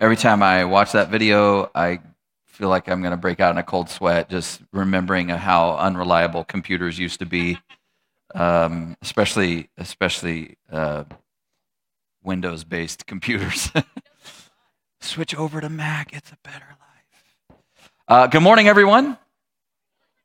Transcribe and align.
every 0.00 0.16
time 0.16 0.42
I 0.42 0.64
watch 0.64 0.92
that 0.92 1.10
video, 1.10 1.70
I 1.74 2.00
feel 2.46 2.70
like 2.70 2.88
I'm 2.88 3.02
going 3.02 3.12
to 3.12 3.18
break 3.18 3.38
out 3.38 3.52
in 3.52 3.58
a 3.58 3.62
cold 3.62 3.90
sweat 3.90 4.30
just 4.30 4.62
remembering 4.72 5.28
how 5.28 5.76
unreliable 5.76 6.42
computers 6.42 6.98
used 6.98 7.20
to 7.20 7.26
be, 7.26 7.58
um, 8.34 8.96
especially 9.02 9.68
especially 9.76 10.56
uh, 10.72 11.04
Windows-based 12.24 13.06
computers. 13.06 13.70
Switch 15.00 15.34
over 15.34 15.60
to 15.60 15.68
Mac; 15.68 16.12
it's 16.12 16.32
a 16.32 16.38
better 16.42 16.66
life. 16.66 17.58
Uh, 18.08 18.26
good 18.26 18.42
morning, 18.42 18.68
everyone. 18.68 19.16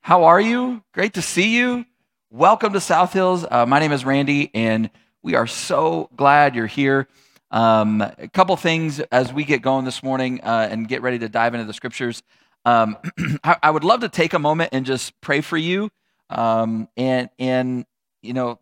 How 0.02 0.26
are 0.26 0.42
you? 0.42 0.84
Great 0.94 1.14
to 1.16 1.22
see 1.22 1.56
you. 1.58 1.86
Welcome 2.30 2.74
to 2.74 2.82
South 2.82 3.14
Hills. 3.14 3.46
Uh, 3.50 3.66
my 3.66 3.80
name 3.80 3.92
is 3.92 4.06
Randy, 4.06 4.52
and 4.54 4.90
we 5.22 5.36
are 5.36 5.48
so 5.48 6.10
glad 6.16 6.56
you're 6.56 6.68
here. 6.68 7.08
Um, 7.56 8.02
a 8.02 8.28
couple 8.28 8.56
things 8.58 9.00
as 9.00 9.32
we 9.32 9.46
get 9.46 9.62
going 9.62 9.86
this 9.86 10.04
morning 10.04 10.42
uh, 10.42 10.68
and 10.70 10.90
get 10.90 11.02
ready 11.02 11.20
to 11.20 11.30
dive 11.30 11.54
into 11.54 11.66
the 11.66 11.74
scriptures. 11.74 12.22
Um, 12.66 12.98
I, 13.46 13.56
I, 13.64 13.72
would 13.72 13.86
love 13.86 14.02
to 14.02 14.10
take 14.10 14.34
a 14.34 14.40
moment 14.40 14.72
and 14.74 14.86
just 14.86 15.20
pray 15.22 15.40
for 15.40 15.56
you. 15.56 15.90
Um, 16.30 16.90
and 16.98 17.30
and 17.40 17.86
you 18.22 18.34
know, 18.34 18.60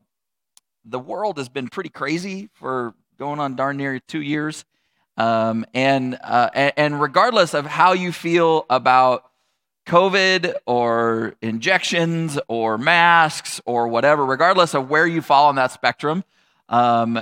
the 0.86 1.00
world 1.00 1.40
has 1.40 1.50
been 1.50 1.70
pretty 1.70 1.90
crazy 1.90 2.50
for 2.54 2.94
going 3.18 3.40
on 3.40 3.56
darn 3.56 3.78
near 3.78 4.00
two 4.00 4.22
years. 4.22 4.64
Um, 5.18 5.66
and, 5.74 6.20
uh, 6.24 6.50
and 6.54 7.02
regardless 7.02 7.56
of 7.56 7.66
how 7.66 7.94
you 7.94 8.12
feel 8.12 8.68
about 8.70 9.24
COVID 9.88 10.54
or 10.68 11.36
injections 11.42 12.38
or 12.48 12.78
masks 12.78 13.60
or 13.66 13.88
whatever, 13.88 14.24
regardless 14.24 14.76
of 14.76 14.88
where 14.88 15.08
you 15.08 15.24
fall 15.24 15.50
on 15.50 15.56
that 15.56 15.72
spectrum, 15.72 16.24
um, 16.70 17.20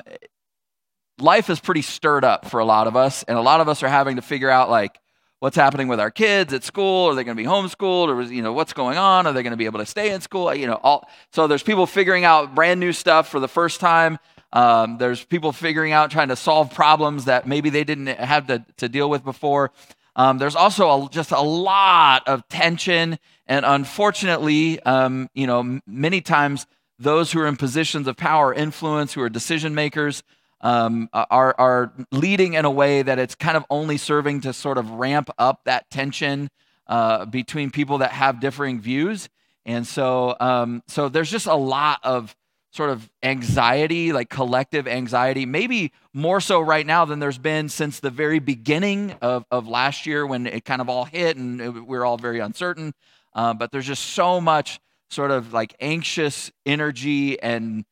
life 1.21 1.49
is 1.49 1.59
pretty 1.59 1.81
stirred 1.81 2.23
up 2.23 2.49
for 2.49 2.59
a 2.59 2.66
lot 2.66 2.88
of 2.88 2.95
us, 2.95 3.23
and 3.23 3.38
a 3.38 3.41
lot 3.41 3.61
of 3.61 3.70
us 3.70 3.84
are 3.84 3.88
having 3.88 4.16
to 4.17 4.21
figure 4.21 4.49
out 4.49 4.70
like 4.70 4.99
what's 5.39 5.55
happening 5.55 5.88
with 5.88 5.99
our 5.99 6.11
kids 6.11 6.53
at 6.53 6.63
school. 6.63 7.09
Are 7.09 7.16
they 7.16 7.23
going 7.23 7.35
to 7.35 7.44
be 7.44 7.47
homeschooled, 7.47 8.08
or 8.08 8.22
you 8.22 8.41
know 8.41 8.53
what's 8.53 8.73
going 8.73 8.97
on? 8.97 9.28
Are 9.28 9.33
they 9.33 9.44
going 9.44 9.52
to 9.52 9.58
be 9.58 9.66
able 9.66 9.80
to 9.80 9.86
stay 9.86 10.11
in 10.11 10.22
school? 10.22 10.53
You 10.53 10.67
know, 10.67 10.80
all 10.81 11.09
so 11.31 11.47
there's 11.47 11.63
people 11.63 11.86
figuring 11.86 12.25
out 12.25 12.55
brand 12.55 12.80
new 12.80 12.94
stuff 12.94 13.30
for 13.30 13.39
the 13.39 13.47
first 13.47 13.80
time. 13.80 14.19
Um, 14.53 14.97
there's 14.97 15.23
people 15.23 15.52
figuring 15.52 15.94
out 15.94 16.11
trying 16.11 16.28
to 16.28 16.36
solve 16.36 16.73
problems 16.73 17.25
that 17.25 17.47
maybe 17.47 17.69
they 17.69 17.85
didn't 17.85 18.08
have 18.08 18.47
to, 18.47 18.66
to 18.78 18.89
deal 18.89 19.09
with 19.09 19.23
before. 19.23 19.72
Um, 20.16 20.39
there's 20.39 20.58
also 20.58 21.06
a, 21.06 21.09
just 21.09 21.31
a 21.31 21.39
lot 21.39 22.28
of 22.28 22.45
tension, 22.50 23.17
and 23.47 23.66
unfortunately, 23.66 24.81
um, 24.81 25.30
you 25.33 25.47
know, 25.47 25.80
many 25.88 26.19
times 26.19 26.67
those 27.00 27.31
who 27.31 27.39
are 27.39 27.47
in 27.47 27.56
positions 27.56 28.08
of 28.08 28.17
power, 28.17 28.53
influence, 28.53 29.13
who 29.13 29.22
are 29.22 29.30
decision 29.30 29.73
makers, 29.73 30.22
um, 30.62 31.09
are, 31.14 31.56
are 31.58 31.94
leading 32.12 32.54
in 32.54 32.66
a 32.66 32.72
way 32.72 33.02
that 33.02 33.20
it's 33.20 33.36
kind 33.36 33.58
of 33.58 33.66
only 33.70 33.98
serving 33.98 34.42
to 34.42 34.54
sort 34.54 34.78
of 34.78 34.90
ramp 34.92 35.30
up 35.38 35.62
that 35.66 35.90
tension 35.90 36.50
uh, 36.88 37.26
between 37.26 37.72
people 37.72 38.00
that 38.00 38.12
have 38.12 38.40
differing 38.40 38.80
views. 38.80 39.30
And 39.66 39.86
so, 39.86 40.36
um, 40.40 40.84
so 40.88 41.09
there's 41.09 41.31
just 41.31 41.48
a 41.48 41.56
lot 41.56 42.00
of 42.03 42.36
sort 42.72 42.90
of 42.90 43.09
anxiety, 43.22 44.14
like 44.14 44.30
collective 44.30 44.88
anxiety, 44.88 45.45
maybe 45.45 45.92
more 46.14 46.40
so 46.40 46.62
right 46.62 46.86
now 46.86 47.03
than 47.03 47.20
there's 47.20 47.38
been 47.38 47.68
since 47.68 48.00
the 48.00 48.09
very 48.09 48.40
beginning 48.40 49.12
of, 49.22 49.46
of 49.52 49.68
last 49.68 50.06
year 50.06 50.25
when 50.25 50.48
it 50.48 50.64
kind 50.64 50.81
of 50.81 50.90
all 50.90 51.03
hit 51.03 51.36
and 51.36 51.59
it, 51.59 51.70
we 51.70 51.81
we're 51.81 52.06
all 52.06 52.18
very 52.18 52.40
uncertain. 52.40 52.94
Uh, 53.34 53.53
but 53.53 53.72
there's 53.72 53.88
just 53.88 54.03
so 54.03 54.40
much 54.40 54.80
sort 55.09 55.31
of 55.31 55.52
like 55.52 55.75
anxious 55.81 56.52
energy 56.66 57.42
and 57.42 57.84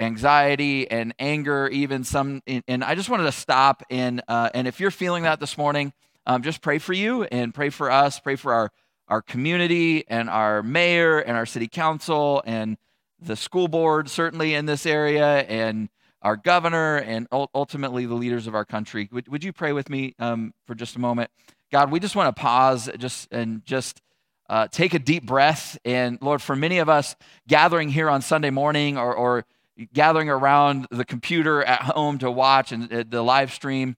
anxiety 0.00 0.90
and 0.90 1.14
anger, 1.18 1.68
even 1.68 2.04
some. 2.04 2.42
And 2.46 2.82
I 2.82 2.94
just 2.94 3.08
wanted 3.08 3.24
to 3.24 3.32
stop 3.32 3.82
and 3.90 4.22
uh, 4.28 4.50
and 4.54 4.66
if 4.66 4.80
you're 4.80 4.90
feeling 4.90 5.24
that 5.24 5.40
this 5.40 5.56
morning, 5.58 5.92
um, 6.26 6.42
just 6.42 6.62
pray 6.62 6.78
for 6.78 6.92
you 6.92 7.24
and 7.24 7.54
pray 7.54 7.70
for 7.70 7.90
us, 7.90 8.18
pray 8.18 8.36
for 8.36 8.52
our 8.52 8.70
our 9.08 9.20
community 9.20 10.04
and 10.08 10.30
our 10.30 10.62
mayor 10.62 11.18
and 11.18 11.36
our 11.36 11.46
city 11.46 11.68
council 11.68 12.42
and 12.46 12.76
the 13.20 13.36
school 13.36 13.68
board, 13.68 14.08
certainly 14.08 14.54
in 14.54 14.66
this 14.66 14.86
area, 14.86 15.40
and 15.42 15.88
our 16.22 16.36
governor 16.36 16.96
and 16.96 17.26
ultimately 17.32 18.06
the 18.06 18.14
leaders 18.14 18.46
of 18.46 18.54
our 18.54 18.64
country. 18.64 19.08
Would, 19.12 19.28
would 19.28 19.44
you 19.44 19.52
pray 19.52 19.72
with 19.72 19.88
me 19.88 20.14
um, 20.18 20.52
for 20.66 20.74
just 20.74 20.96
a 20.96 20.98
moment? 20.98 21.30
God, 21.72 21.90
we 21.90 22.00
just 22.00 22.16
want 22.16 22.34
to 22.34 22.40
pause 22.40 22.90
just 22.98 23.32
and 23.32 23.64
just 23.64 24.02
uh, 24.48 24.66
take 24.68 24.92
a 24.92 24.98
deep 24.98 25.24
breath. 25.24 25.78
And 25.84 26.18
Lord, 26.20 26.42
for 26.42 26.56
many 26.56 26.78
of 26.78 26.88
us 26.88 27.16
gathering 27.48 27.88
here 27.88 28.10
on 28.10 28.20
Sunday 28.22 28.50
morning 28.50 28.98
or, 28.98 29.14
or 29.14 29.44
gathering 29.92 30.28
around 30.28 30.86
the 30.90 31.04
computer 31.04 31.62
at 31.62 31.82
home 31.82 32.18
to 32.18 32.30
watch 32.30 32.72
and 32.72 32.92
uh, 32.92 33.04
the 33.08 33.22
live 33.22 33.52
stream. 33.52 33.96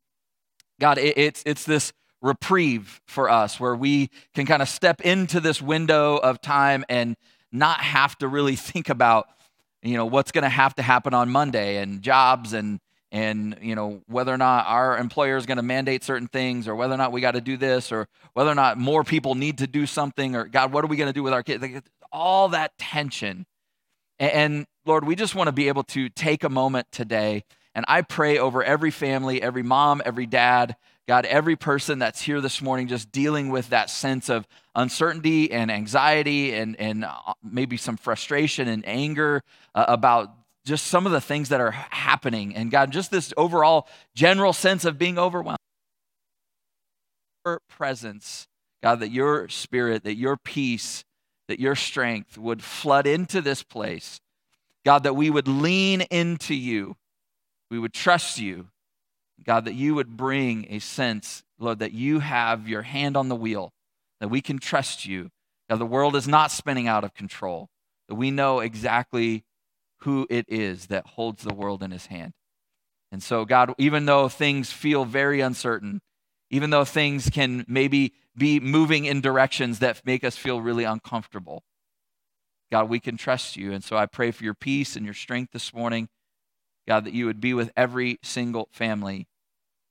God, 0.81 0.99
it, 0.99 1.17
it's, 1.17 1.43
it's 1.47 1.65
this 1.65 1.93
reprieve 2.21 3.01
for 3.07 3.29
us 3.29 3.59
where 3.59 3.75
we 3.75 4.11
can 4.35 4.47
kind 4.47 4.63
of 4.63 4.69
step 4.69 5.01
into 5.01 5.41
this 5.41 5.61
window 5.61 6.17
of 6.17 6.41
time 6.41 6.85
and 6.89 7.17
not 7.51 7.81
have 7.81 8.17
to 8.19 8.29
really 8.29 8.57
think 8.57 8.89
about, 8.89 9.27
you 9.83 9.97
know, 9.97 10.07
what's 10.07 10.33
going 10.33 10.43
to 10.43 10.49
have 10.49 10.75
to 10.77 10.83
happen 10.83 11.15
on 11.15 11.31
Monday 11.31 11.79
and 11.79 12.03
jobs 12.03 12.53
and 12.53 12.81
and 13.13 13.59
you 13.61 13.75
know 13.75 14.01
whether 14.07 14.33
or 14.33 14.39
not 14.39 14.67
our 14.67 14.97
employer 14.97 15.37
is 15.37 15.45
going 15.45 15.59
to 15.59 15.63
mandate 15.63 16.03
certain 16.03 16.27
things 16.27 16.67
or 16.67 16.75
whether 16.75 16.95
or 16.95 16.97
not 16.97 17.13
we 17.13 17.21
got 17.21 17.33
to 17.33 17.41
do 17.41 17.59
this 17.59 17.93
or 17.93 18.09
whether 18.33 18.51
or 18.51 18.55
not 18.55 18.79
more 18.79 19.05
people 19.05 19.35
need 19.35 19.59
to 19.59 19.67
do 19.67 19.85
something 19.85 20.35
or 20.35 20.47
god 20.47 20.73
what 20.73 20.83
are 20.83 20.87
we 20.89 20.97
going 20.97 21.11
to 21.11 21.13
do 21.13 21.23
with 21.23 21.35
our 21.35 21.43
kids 21.43 21.63
all 22.11 22.49
that 22.49 22.77
tension 22.79 23.45
and 24.19 24.67
Lord, 24.85 25.07
we 25.07 25.15
just 25.15 25.35
want 25.35 25.47
to 25.49 25.53
be 25.53 25.69
able 25.69 25.85
to 25.85 26.09
take 26.09 26.43
a 26.43 26.49
moment 26.49 26.91
today. 26.91 27.45
And 27.75 27.85
I 27.89 28.03
pray 28.03 28.39
over 28.39 28.65
every 28.65 28.91
family, 28.91 29.41
every 29.41 29.63
mom, 29.63 30.03
every 30.05 30.27
dad, 30.27 30.77
God, 31.09 31.25
every 31.27 31.57
person 31.57 32.01
that's 32.01 32.21
here 32.21 32.41
this 32.41 32.61
morning, 32.61 32.89
just 32.89 33.13
dealing 33.13 33.49
with 33.51 33.71
that 33.71 33.91
sense 33.91 34.29
of 34.29 34.47
uncertainty 34.75 35.51
and 35.53 35.71
anxiety 35.71 36.55
and, 36.55 36.79
and 36.79 37.05
uh, 37.05 37.35
maybe 37.43 37.77
some 37.77 37.97
frustration 37.97 38.69
and 38.69 38.87
anger 38.87 39.43
uh, 39.75 39.85
about 39.89 40.35
just 40.65 40.89
some 40.89 41.07
of 41.07 41.13
the 41.13 41.21
things 41.21 41.49
that 41.49 41.61
are 41.61 41.71
happening. 41.71 42.55
And 42.55 42.71
God, 42.71 42.93
just 42.93 43.11
this 43.11 43.33
overall 43.37 43.89
general 44.15 44.53
sense 44.53 44.85
of 44.85 44.99
being 44.99 45.19
overwhelmed. 45.19 45.59
Your 47.45 47.61
presence, 47.69 48.47
God, 48.83 49.01
that 49.01 49.11
your 49.11 49.49
spirit, 49.49 50.05
that 50.05 50.15
your 50.17 50.37
peace, 50.37 51.05
that 51.49 51.59
your 51.59 51.75
strength 51.75 52.39
would 52.39 52.63
flood 52.63 53.07
into 53.07 53.41
this 53.41 53.63
place 53.63 54.21
God, 54.85 55.05
that 55.05 55.15
we 55.15 55.31
would 55.31 55.49
lean 55.49 56.03
into 56.03 56.55
you, 56.55 56.97
we 57.71 57.79
would 57.79 57.93
trust 57.93 58.39
you. 58.39 58.69
God, 59.45 59.65
that 59.65 59.75
you 59.75 59.95
would 59.95 60.17
bring 60.17 60.67
a 60.71 60.79
sense, 60.79 61.43
Lord, 61.59 61.81
that 61.81 61.93
you 61.93 62.21
have 62.21 62.69
your 62.69 62.83
hand 62.83 63.17
on 63.17 63.29
the 63.29 63.35
wheel, 63.35 63.73
that 64.21 64.29
we 64.29 64.41
can 64.41 64.59
trust 64.59 65.05
you. 65.05 65.31
God, 65.69 65.79
the 65.79 65.87
world 65.87 66.15
is 66.15 66.29
not 66.29 66.53
spinning 66.53 66.87
out 66.87 67.03
of 67.03 67.15
control, 67.15 67.69
that 68.09 68.15
we 68.15 68.31
know 68.31 68.61
exactly 68.61 69.45
who 70.03 70.27
it 70.31 70.47
is 70.49 70.87
that 70.87 71.07
holds 71.07 71.43
the 71.43 71.55
world 71.55 71.83
in 71.83 71.91
his 71.91 72.07
hand. 72.07 72.33
And 73.11 73.23
so, 73.23 73.45
God, 73.45 73.75
even 73.79 74.07
though 74.07 74.29
things 74.29 74.73
feel 74.73 75.05
very 75.05 75.41
uncertain, 75.41 76.01
even 76.51 76.71
though 76.71 76.85
things 76.85 77.31
can 77.31 77.65
maybe 77.67 78.13
be 78.37 78.61
moving 78.61 79.05
in 79.05 79.21
directions 79.21 79.81
that 79.81 80.05
make 80.05 80.25
us 80.25 80.37
feel 80.37 80.61
really 80.61 80.85
uncomfortable, 80.85 81.63
God, 82.73 82.89
we 82.89 83.01
can 83.01 83.19
trust 83.19 83.55
you. 83.55 83.71
And 83.71 83.85
so 83.85 83.99
I 83.99 84.07
pray 84.07 84.31
for 84.31 84.45
your 84.45 84.55
peace 84.55 84.97
and 84.97 85.05
your 85.05 85.13
strength 85.13 85.53
this 85.53 85.75
morning. 85.75 86.09
God, 86.89 87.05
that 87.05 87.13
you 87.13 87.27
would 87.27 87.39
be 87.39 87.53
with 87.53 87.71
every 87.77 88.19
single 88.23 88.71
family 88.73 89.29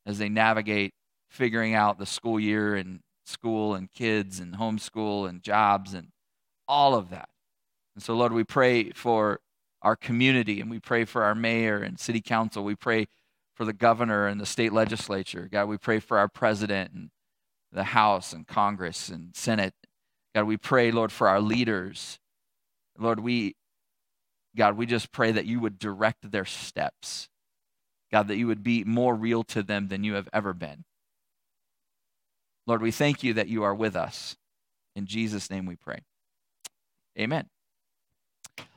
as 0.04 0.18
they 0.18 0.30
navigate 0.30 0.96
figuring 1.30 1.76
out 1.76 2.00
the 2.00 2.08
school 2.08 2.40
year 2.40 2.76
and 2.76 3.02
school 3.24 3.76
and 3.76 3.92
kids 3.92 4.40
and 4.40 4.56
homeschool 4.56 5.30
and 5.30 5.44
jobs 5.44 5.94
and 5.94 6.08
all 6.68 6.96
of 6.96 7.12
that. 7.12 7.30
And 7.94 8.04
so, 8.04 8.16
Lord, 8.16 8.34
we 8.34 8.44
pray 8.44 8.90
for 8.90 9.42
our 9.84 9.96
community 9.96 10.60
and 10.60 10.68
we 10.68 10.80
pray 10.80 11.06
for 11.06 11.24
our 11.24 11.36
mayor 11.36 11.78
and 11.78 12.00
city 12.00 12.20
council. 12.20 12.64
We 12.64 12.76
pray 12.76 13.06
for 13.54 13.64
the 13.64 13.74
governor 13.74 14.26
and 14.26 14.42
the 14.42 14.46
state 14.48 14.74
legislature. 14.74 15.48
God, 15.52 15.68
we 15.68 15.78
pray 15.78 16.00
for 16.00 16.18
our 16.18 16.28
president 16.28 16.94
and 16.94 17.12
the 17.72 17.84
House 17.84 18.34
and 18.34 18.48
Congress 18.48 19.10
and 19.10 19.36
Senate. 19.36 19.76
God, 20.34 20.46
we 20.46 20.58
pray, 20.58 20.92
Lord, 20.92 21.12
for 21.12 21.28
our 21.28 21.40
leaders 21.40 22.18
Lord, 23.02 23.20
we, 23.20 23.56
God, 24.56 24.78
we 24.78 24.86
just 24.86 25.12
pray 25.12 25.32
that 25.32 25.46
you 25.46 25.60
would 25.60 25.80
direct 25.80 26.32
their 26.32 26.46
steps. 26.46 27.28
God, 28.12 28.28
that 28.28 28.38
you 28.38 28.48
would 28.48 28.64
be 28.64 28.84
more 28.84 29.16
real 29.16 29.44
to 29.46 29.64
them 29.64 29.88
than 29.88 30.04
you 30.04 30.14
have 30.14 30.30
ever 30.34 30.54
been. 30.54 30.84
Lord, 32.68 32.82
we 32.82 32.92
thank 32.92 33.24
you 33.24 33.34
that 33.34 33.48
you 33.48 33.64
are 33.64 33.74
with 33.74 33.96
us. 33.96 34.36
In 34.96 35.06
Jesus' 35.06 35.50
name 35.50 35.66
we 35.66 35.76
pray. 35.76 36.02
Amen. 37.18 37.50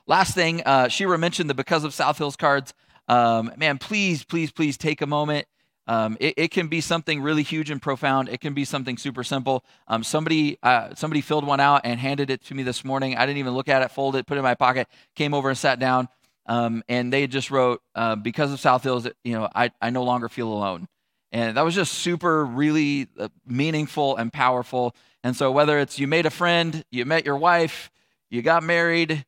Last 0.07 0.33
thing, 0.33 0.61
uh, 0.65 0.87
Shira 0.87 1.17
mentioned 1.17 1.49
the 1.49 1.53
Because 1.53 1.83
of 1.83 1.93
South 1.93 2.17
Hills 2.17 2.35
cards. 2.35 2.73
Um, 3.07 3.51
man, 3.57 3.77
please, 3.77 4.23
please, 4.23 4.51
please 4.51 4.77
take 4.77 5.01
a 5.01 5.07
moment 5.07 5.47
um, 5.87 6.17
it, 6.19 6.33
it, 6.37 6.51
can 6.51 6.67
be 6.67 6.81
something 6.81 7.21
really 7.21 7.43
huge 7.43 7.69
and 7.69 7.81
profound. 7.81 8.29
It 8.29 8.41
can 8.41 8.53
be 8.53 8.65
something 8.65 8.97
super 8.97 9.23
simple. 9.23 9.63
Um, 9.87 10.03
somebody 10.03 10.57
uh, 10.63 10.95
somebody 10.95 11.21
filled 11.21 11.45
one 11.45 11.59
out 11.59 11.81
and 11.83 11.99
handed 11.99 12.29
it 12.29 12.43
to 12.45 12.55
me 12.55 12.63
this 12.63 12.83
morning. 12.83 13.15
I 13.15 13.25
didn't 13.25 13.37
even 13.37 13.53
look 13.53 13.69
at 13.69 13.83
it, 13.83 13.91
folded 13.91 14.19
it, 14.19 14.27
put 14.27 14.35
it 14.35 14.39
in 14.39 14.43
my 14.43 14.55
pocket, 14.55 14.87
came 15.15 15.33
over 15.33 15.49
and 15.49 15.57
sat 15.57 15.79
down. 15.79 16.09
Um, 16.47 16.83
and 16.87 17.11
they 17.11 17.27
just 17.27 17.49
wrote, 17.49 17.81
uh, 17.95 18.15
because 18.15 18.51
of 18.51 18.59
South 18.59 18.83
Hills, 18.83 19.07
you 19.23 19.33
know, 19.33 19.49
I, 19.55 19.71
I 19.81 19.89
no 19.89 20.03
longer 20.03 20.29
feel 20.29 20.51
alone. 20.51 20.87
And 21.31 21.57
that 21.57 21.65
was 21.65 21.75
just 21.75 21.93
super, 21.93 22.45
really 22.45 23.07
uh, 23.19 23.29
meaningful 23.45 24.15
and 24.15 24.31
powerful. 24.31 24.95
And 25.23 25.35
so, 25.35 25.51
whether 25.51 25.79
it's 25.79 25.99
you 25.99 26.07
made 26.07 26.25
a 26.25 26.29
friend, 26.29 26.83
you 26.91 27.05
met 27.05 27.25
your 27.25 27.37
wife, 27.37 27.91
you 28.29 28.41
got 28.41 28.63
married, 28.63 29.25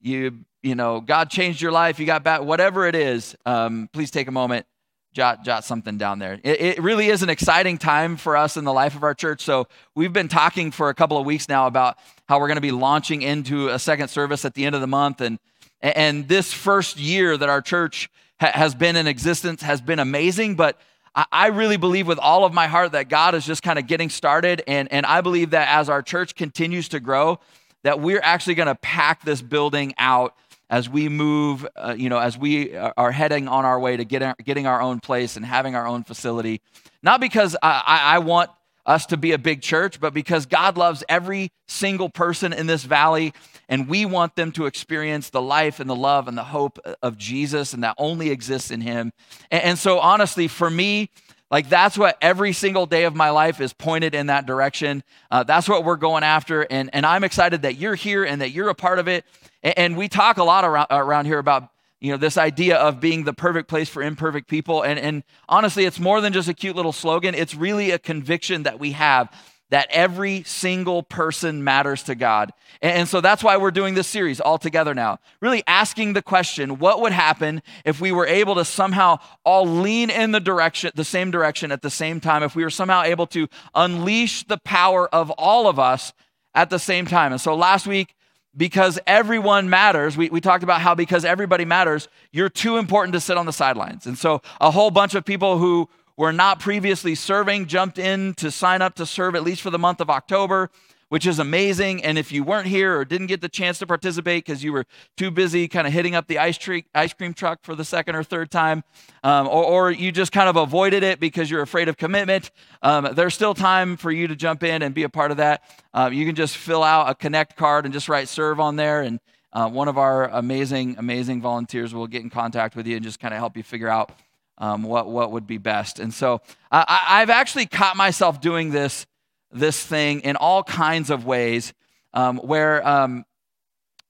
you, 0.00 0.44
you 0.62 0.74
know, 0.74 1.00
God 1.00 1.30
changed 1.30 1.60
your 1.60 1.72
life, 1.72 1.98
you 1.98 2.06
got 2.06 2.22
back, 2.22 2.42
whatever 2.42 2.86
it 2.86 2.94
is, 2.94 3.36
um, 3.44 3.88
please 3.92 4.10
take 4.10 4.28
a 4.28 4.32
moment, 4.32 4.66
jot, 5.12 5.44
jot 5.44 5.64
something 5.64 5.98
down 5.98 6.18
there. 6.18 6.38
It, 6.42 6.60
it 6.60 6.82
really 6.82 7.08
is 7.08 7.22
an 7.22 7.28
exciting 7.28 7.78
time 7.78 8.16
for 8.16 8.36
us 8.36 8.56
in 8.56 8.64
the 8.64 8.72
life 8.72 8.94
of 8.94 9.02
our 9.02 9.14
church. 9.14 9.42
So, 9.42 9.66
we've 9.94 10.12
been 10.12 10.28
talking 10.28 10.70
for 10.70 10.88
a 10.88 10.94
couple 10.94 11.18
of 11.18 11.26
weeks 11.26 11.48
now 11.48 11.66
about 11.66 11.98
how 12.28 12.40
we're 12.40 12.48
going 12.48 12.56
to 12.56 12.62
be 12.62 12.72
launching 12.72 13.22
into 13.22 13.68
a 13.68 13.78
second 13.78 14.08
service 14.08 14.44
at 14.44 14.54
the 14.54 14.64
end 14.64 14.74
of 14.74 14.80
the 14.80 14.86
month. 14.86 15.20
And, 15.20 15.38
and 15.80 16.28
this 16.28 16.52
first 16.52 16.98
year 16.98 17.36
that 17.36 17.48
our 17.48 17.60
church 17.60 18.10
ha- 18.40 18.52
has 18.54 18.74
been 18.74 18.96
in 18.96 19.06
existence 19.06 19.62
has 19.62 19.80
been 19.80 19.98
amazing, 19.98 20.56
but 20.56 20.80
I 21.14 21.48
really 21.48 21.76
believe 21.76 22.06
with 22.06 22.18
all 22.18 22.46
of 22.46 22.54
my 22.54 22.66
heart 22.66 22.92
that 22.92 23.10
God 23.10 23.34
is 23.34 23.44
just 23.44 23.62
kind 23.62 23.78
of 23.78 23.86
getting 23.86 24.08
started. 24.08 24.62
And, 24.66 24.90
and 24.90 25.04
I 25.04 25.20
believe 25.20 25.50
that 25.50 25.68
as 25.68 25.90
our 25.90 26.00
church 26.00 26.34
continues 26.34 26.88
to 26.88 27.00
grow, 27.00 27.38
that 27.82 28.00
we're 28.00 28.20
actually 28.22 28.54
going 28.54 28.68
to 28.68 28.74
pack 28.76 29.22
this 29.22 29.42
building 29.42 29.92
out 29.98 30.34
as 30.72 30.88
we 30.88 31.10
move, 31.10 31.68
uh, 31.76 31.94
you 31.96 32.08
know, 32.08 32.18
as 32.18 32.38
we 32.38 32.74
are 32.74 33.12
heading 33.12 33.46
on 33.46 33.66
our 33.66 33.78
way 33.78 33.94
to 33.94 34.06
getting, 34.06 34.32
getting 34.42 34.66
our 34.66 34.80
own 34.80 35.00
place 35.00 35.36
and 35.36 35.44
having 35.44 35.74
our 35.74 35.86
own 35.86 36.02
facility. 36.02 36.62
Not 37.02 37.20
because 37.20 37.54
I, 37.62 37.82
I 37.86 38.18
want 38.20 38.48
us 38.86 39.04
to 39.06 39.18
be 39.18 39.32
a 39.32 39.38
big 39.38 39.60
church, 39.60 40.00
but 40.00 40.14
because 40.14 40.46
God 40.46 40.78
loves 40.78 41.04
every 41.10 41.52
single 41.68 42.08
person 42.08 42.54
in 42.54 42.66
this 42.66 42.84
valley, 42.84 43.34
and 43.68 43.86
we 43.86 44.06
want 44.06 44.34
them 44.34 44.50
to 44.52 44.64
experience 44.64 45.28
the 45.28 45.42
life 45.42 45.78
and 45.78 45.90
the 45.90 45.94
love 45.94 46.26
and 46.26 46.38
the 46.38 46.42
hope 46.42 46.78
of 47.02 47.18
Jesus, 47.18 47.74
and 47.74 47.84
that 47.84 47.94
only 47.98 48.30
exists 48.30 48.70
in 48.70 48.80
Him. 48.80 49.12
And, 49.50 49.62
and 49.62 49.78
so, 49.78 49.98
honestly, 49.98 50.48
for 50.48 50.70
me, 50.70 51.10
like 51.52 51.68
that's 51.68 51.98
what 51.98 52.16
every 52.22 52.54
single 52.54 52.86
day 52.86 53.04
of 53.04 53.14
my 53.14 53.28
life 53.30 53.60
is 53.60 53.74
pointed 53.74 54.14
in 54.14 54.26
that 54.26 54.46
direction. 54.46 55.04
Uh, 55.30 55.44
that's 55.44 55.68
what 55.68 55.84
we're 55.84 55.96
going 55.96 56.24
after, 56.24 56.62
and 56.62 56.90
and 56.94 57.04
I'm 57.04 57.22
excited 57.22 57.62
that 57.62 57.76
you're 57.76 57.94
here 57.94 58.24
and 58.24 58.40
that 58.40 58.50
you're 58.50 58.70
a 58.70 58.74
part 58.74 58.98
of 58.98 59.06
it. 59.06 59.26
And, 59.62 59.78
and 59.78 59.96
we 59.96 60.08
talk 60.08 60.38
a 60.38 60.44
lot 60.44 60.64
around 60.64 60.86
around 60.90 61.26
here 61.26 61.38
about 61.38 61.68
you 62.00 62.10
know 62.10 62.16
this 62.16 62.38
idea 62.38 62.78
of 62.78 63.00
being 63.00 63.24
the 63.24 63.34
perfect 63.34 63.68
place 63.68 63.88
for 63.88 64.02
imperfect 64.02 64.48
people 64.48 64.82
and 64.82 64.98
and 64.98 65.22
honestly 65.48 65.84
it's 65.84 66.00
more 66.00 66.20
than 66.20 66.32
just 66.32 66.48
a 66.48 66.54
cute 66.54 66.74
little 66.74 66.90
slogan 66.90 67.32
it's 67.32 67.54
really 67.54 67.92
a 67.92 67.98
conviction 67.98 68.64
that 68.64 68.80
we 68.80 68.90
have 68.90 69.32
that 69.72 69.88
every 69.90 70.42
single 70.44 71.02
person 71.02 71.64
matters 71.64 72.02
to 72.04 72.14
god 72.14 72.52
and, 72.82 73.08
so 73.08 73.20
that's 73.20 73.42
why 73.42 73.56
we're 73.56 73.70
doing 73.70 73.94
this 73.94 74.06
series 74.06 74.40
all 74.40 74.58
together 74.58 74.94
now 74.94 75.18
really 75.40 75.62
asking 75.66 76.12
the 76.12 76.22
question 76.22 76.78
what 76.78 77.00
would 77.00 77.12
happen 77.12 77.62
if 77.84 78.00
we 78.00 78.12
were 78.12 78.26
able 78.26 78.54
to 78.54 78.64
somehow 78.64 79.18
all 79.44 79.66
lean 79.66 80.10
in 80.10 80.30
the 80.30 80.40
direction 80.40 80.90
the 80.94 81.04
same 81.04 81.30
direction 81.30 81.72
at 81.72 81.82
the 81.82 81.90
same 81.90 82.20
time 82.20 82.42
if 82.42 82.54
we 82.54 82.62
were 82.62 82.70
somehow 82.70 83.02
able 83.02 83.26
to 83.26 83.48
unleash 83.74 84.44
the 84.44 84.58
power 84.58 85.08
of 85.08 85.30
all 85.32 85.66
of 85.66 85.78
us 85.78 86.12
at 86.54 86.70
the 86.70 86.78
same 86.78 87.06
time 87.06 87.32
and 87.32 87.40
so 87.40 87.54
last 87.56 87.86
week 87.86 88.14
because 88.54 88.98
everyone 89.06 89.70
matters, 89.70 90.16
we, 90.16 90.28
we 90.28 90.40
talked 90.40 90.62
about 90.62 90.80
how 90.80 90.94
because 90.94 91.24
everybody 91.24 91.64
matters, 91.64 92.08
you're 92.32 92.50
too 92.50 92.76
important 92.76 93.14
to 93.14 93.20
sit 93.20 93.38
on 93.38 93.46
the 93.46 93.52
sidelines. 93.52 94.06
And 94.06 94.18
so 94.18 94.42
a 94.60 94.70
whole 94.70 94.90
bunch 94.90 95.14
of 95.14 95.24
people 95.24 95.56
who 95.56 95.88
were 96.16 96.32
not 96.32 96.60
previously 96.60 97.14
serving 97.14 97.66
jumped 97.66 97.98
in 97.98 98.34
to 98.34 98.50
sign 98.50 98.82
up 98.82 98.94
to 98.94 99.06
serve 99.06 99.34
at 99.34 99.42
least 99.42 99.62
for 99.62 99.70
the 99.70 99.78
month 99.78 100.00
of 100.00 100.10
October 100.10 100.70
which 101.12 101.26
is 101.26 101.38
amazing. 101.38 102.02
And 102.02 102.16
if 102.16 102.32
you 102.32 102.42
weren't 102.42 102.68
here 102.68 102.96
or 102.96 103.04
didn't 103.04 103.26
get 103.26 103.42
the 103.42 103.48
chance 103.50 103.78
to 103.80 103.86
participate 103.86 104.46
because 104.46 104.64
you 104.64 104.72
were 104.72 104.86
too 105.18 105.30
busy 105.30 105.68
kind 105.68 105.86
of 105.86 105.92
hitting 105.92 106.14
up 106.14 106.26
the 106.26 106.38
ice, 106.38 106.56
tree, 106.56 106.86
ice 106.94 107.12
cream 107.12 107.34
truck 107.34 107.58
for 107.64 107.74
the 107.74 107.84
second 107.84 108.16
or 108.16 108.22
third 108.22 108.50
time, 108.50 108.82
um, 109.22 109.46
or, 109.46 109.62
or, 109.62 109.90
you 109.90 110.10
just 110.10 110.32
kind 110.32 110.48
of 110.48 110.56
avoided 110.56 111.02
it 111.02 111.20
because 111.20 111.50
you're 111.50 111.60
afraid 111.60 111.90
of 111.90 111.98
commitment, 111.98 112.50
um, 112.80 113.10
there's 113.12 113.34
still 113.34 113.52
time 113.52 113.98
for 113.98 114.10
you 114.10 114.26
to 114.26 114.34
jump 114.34 114.62
in 114.62 114.80
and 114.80 114.94
be 114.94 115.02
a 115.02 115.08
part 115.10 115.30
of 115.30 115.36
that. 115.36 115.62
Uh, 115.92 116.08
you 116.10 116.24
can 116.24 116.34
just 116.34 116.56
fill 116.56 116.82
out 116.82 117.10
a 117.10 117.14
connect 117.14 117.56
card 117.56 117.84
and 117.84 117.92
just 117.92 118.08
write 118.08 118.26
serve 118.26 118.58
on 118.58 118.76
there. 118.76 119.02
And 119.02 119.20
uh, 119.52 119.68
one 119.68 119.88
of 119.88 119.98
our 119.98 120.30
amazing, 120.30 120.96
amazing 120.96 121.42
volunteers 121.42 121.92
will 121.92 122.06
get 122.06 122.22
in 122.22 122.30
contact 122.30 122.74
with 122.74 122.86
you 122.86 122.96
and 122.96 123.04
just 123.04 123.20
kind 123.20 123.34
of 123.34 123.38
help 123.38 123.54
you 123.54 123.62
figure 123.62 123.90
out 123.90 124.12
um, 124.58 124.82
what, 124.82 125.08
what 125.08 125.32
would 125.32 125.46
be 125.46 125.58
best. 125.58 125.98
And 125.98 126.12
so 126.12 126.40
I, 126.70 127.00
I've 127.08 127.30
actually 127.30 127.66
caught 127.66 127.96
myself 127.96 128.40
doing 128.40 128.70
this 128.70 129.06
this 129.52 129.84
thing 129.84 130.20
in 130.20 130.36
all 130.36 130.62
kinds 130.62 131.10
of 131.10 131.26
ways 131.26 131.74
um, 132.14 132.38
where 132.38 132.86
um, 132.86 133.24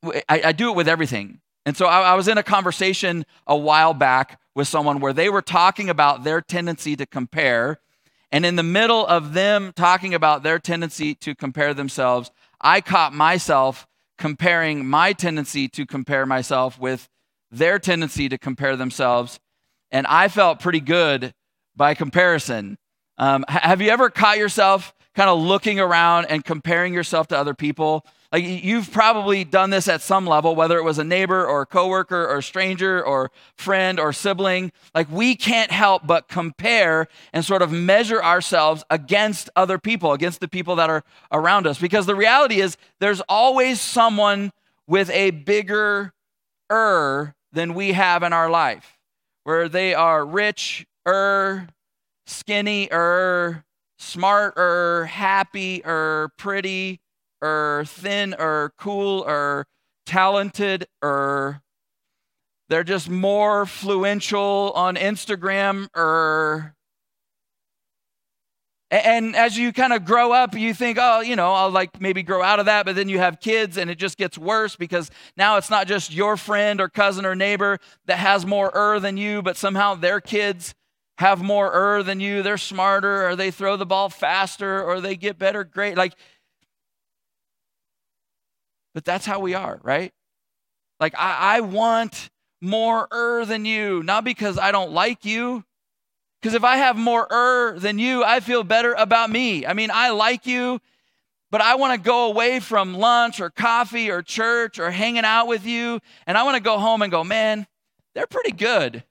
I, 0.05 0.23
I, 0.29 0.53
do 0.53 0.71
it 0.71 0.77
with 0.77 0.89
everything. 0.89 1.41
And 1.67 1.77
so 1.77 1.87
I, 1.87 2.13
I 2.13 2.15
was 2.15 2.29
in 2.29 2.39
a 2.39 2.43
conversation 2.43 3.25
a 3.47 3.57
while 3.57 3.95
back 3.95 4.41
with 4.55 4.69
someone 4.69 5.01
where 5.01 5.13
they 5.13 5.29
were 5.29 5.43
talking 5.43 5.89
about 5.89 6.25
their 6.25 6.41
tendency 6.41 6.97
to 6.97 7.07
compare. 7.07 7.81
And 8.31 8.47
in 8.47 8.57
the 8.57 8.63
middle 8.63 9.07
of 9.07 9.35
them 9.35 9.73
talking 9.75 10.15
about 10.15 10.43
their 10.43 10.59
tendency 10.59 11.15
to 11.17 11.35
compare 11.35 11.75
themselves, 11.75 12.31
I 12.61 12.81
caught 12.81 13.13
myself 13.13 13.87
comparing 14.19 14.87
my 14.87 15.13
tendency 15.13 15.69
to 15.69 15.87
compare 15.87 16.27
myself 16.27 16.79
with 16.79 17.09
their 17.51 17.79
tendency 17.79 18.29
to 18.29 18.39
compare 18.39 18.77
themselves. 18.77 19.39
And 19.93 20.07
I 20.09 20.27
felt 20.27 20.59
pretty 20.59 20.81
good 20.81 21.33
by 21.77 21.95
comparison. 21.95 22.79
Um, 23.19 23.45
have 23.47 23.81
you 23.81 23.91
ever 23.91 24.11
caught 24.11 24.39
yourself 24.39 24.93
kind 25.15 25.29
of 25.29 25.39
looking 25.39 25.79
around 25.79 26.27
and 26.27 26.45
comparing 26.45 26.95
yourself 26.95 27.29
to 27.29 27.37
other 27.37 27.55
people. 27.55 28.07
Like 28.31 28.45
you've 28.45 28.91
probably 28.91 29.45
done 29.45 29.69
this 29.69 29.89
at 29.89 30.01
some 30.01 30.27
level, 30.27 30.55
whether 30.55 30.79
it 30.79 30.85
was 30.85 30.99
a 30.99 31.05
neighbor 31.05 31.47
or 31.47 31.63
a 31.63 31.67
coworker 31.67 32.25
or 32.25 32.39
a 32.39 32.43
stranger 32.43 33.05
or 33.05 33.31
friend 33.57 34.01
or 34.01 34.15
sibling. 34.15 34.73
Like 34.95 35.11
we 35.11 35.37
can't 35.37 35.71
help 35.71 36.07
but 36.07 36.29
compare 36.29 37.09
and 37.35 37.45
sort 37.45 37.61
of 37.61 37.71
measure 37.71 38.23
ourselves 38.23 38.85
against 38.89 39.51
other 39.55 39.79
people, 39.79 40.15
against 40.15 40.41
the 40.41 40.49
people 40.49 40.77
that 40.77 40.89
are 40.89 41.05
around 41.31 41.67
us. 41.67 41.79
Because 41.79 42.07
the 42.07 42.15
reality 42.15 42.61
is 42.61 42.79
there's 43.01 43.21
always 43.29 43.83
someone 43.83 44.51
with 44.87 45.11
a 45.11 45.31
bigger 45.31 46.15
er 46.71 47.35
than 47.53 47.75
we 47.75 47.93
have 47.93 48.23
in 48.23 48.33
our 48.33 48.49
life, 48.49 48.97
where 49.45 49.69
they 49.69 49.95
are 49.95 50.25
rich 50.25 50.87
er, 51.07 51.69
skinny 52.27 52.89
er, 52.93 53.65
smarter, 53.99 55.07
thin 55.07 56.31
prettier, 56.37 56.99
cool 57.43 58.71
cooler, 58.79 59.67
talented-er. 60.07 61.63
They're 62.69 62.85
just 62.85 63.11
more 63.11 63.65
fluential 63.65 64.73
on 64.75 64.97
Instagram 64.97 65.89
er. 65.97 66.75
And 68.93 69.35
as 69.35 69.57
you 69.57 69.73
kind 69.73 69.95
of 69.95 70.05
grow 70.05 70.33
up, 70.33 70.55
you 70.55 70.75
think, 70.75 70.99
oh, 71.01 71.21
you 71.21 71.35
know, 71.35 71.51
I'll 71.51 71.71
like 71.71 71.99
maybe 71.99 72.23
grow 72.23 72.43
out 72.43 72.61
of 72.61 72.67
that. 72.67 72.85
But 72.85 72.95
then 72.95 73.09
you 73.09 73.19
have 73.19 73.41
kids 73.41 73.79
and 73.79 73.91
it 73.91 73.95
just 73.97 74.19
gets 74.19 74.37
worse 74.37 74.77
because 74.77 75.11
now 75.35 75.57
it's 75.57 75.71
not 75.71 75.87
just 75.87 76.13
your 76.13 76.37
friend 76.37 76.79
or 76.79 76.91
cousin 76.91 77.25
or 77.25 77.35
neighbor 77.35 77.79
that 78.05 78.19
has 78.19 78.45
more 78.45 78.71
er 78.75 79.01
than 79.01 79.17
you, 79.17 79.41
but 79.41 79.57
somehow 79.57 79.95
their 79.95 80.21
kids 80.21 80.75
have 81.17 81.43
more 81.43 81.71
er 81.73 82.03
than 82.03 82.21
you, 82.21 82.43
they're 82.43 82.59
smarter, 82.59 83.27
or 83.27 83.35
they 83.35 83.51
throw 83.51 83.77
the 83.77 83.87
ball 83.87 84.11
faster, 84.11 84.83
or 84.83 85.01
they 85.01 85.17
get 85.17 85.39
better 85.39 85.65
grade. 85.65 85.97
Like, 85.97 86.13
but 88.93 89.07
that's 89.07 89.25
how 89.25 89.41
we 89.41 89.55
are, 89.55 89.81
right? 89.83 90.13
Like, 91.01 91.15
I, 91.17 91.57
I 91.57 91.61
want 91.61 92.29
more 92.61 93.09
er 93.11 93.47
than 93.47 93.65
you, 93.65 94.03
not 94.03 94.23
because 94.25 94.59
I 94.59 94.71
don't 94.71 94.93
like 94.93 95.25
you. 95.25 95.65
Because 96.43 96.55
if 96.55 96.65
I 96.65 96.77
have 96.77 96.97
more 96.97 97.29
er 97.31 97.79
than 97.79 98.01
you, 98.01 98.25
I 98.25 98.41
feel 98.41 98.65
better 98.65 98.95
about 98.95 99.31
me. 99.31 99.65
I 99.65 99.75
mean, 99.75 99.93
I 99.93 100.11
like 100.11 100.45
you, 100.45 100.81
but 101.53 101.61
I 101.61 101.77
want 101.77 101.95
to 101.95 102.05
go 102.05 102.27
away 102.27 102.59
from 102.59 102.95
lunch 102.95 103.41
or 103.41 103.49
coffee 103.49 104.11
or 104.11 104.23
church 104.23 104.81
or 104.81 104.91
hanging 104.91 105.25
out 105.25 105.47
with 105.47 105.65
you, 105.65 106.01
and 106.27 106.37
I 106.37 106.43
want 106.43 106.57
to 106.57 106.63
go 106.63 106.79
home 106.79 107.01
and 107.03 107.13
go, 107.13 107.23
man, 107.23 107.67
they're 108.15 108.27
pretty 108.27 108.53
good 108.53 109.05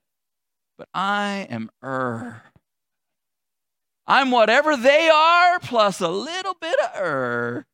but 0.81 0.89
I 0.95 1.45
am 1.51 1.69
er. 1.83 2.41
I'm 4.07 4.31
whatever 4.31 4.75
they 4.75 5.09
are 5.09 5.59
plus 5.59 6.01
a 6.01 6.07
little 6.07 6.55
bit 6.59 6.75
of 6.79 6.99
er. 6.99 7.67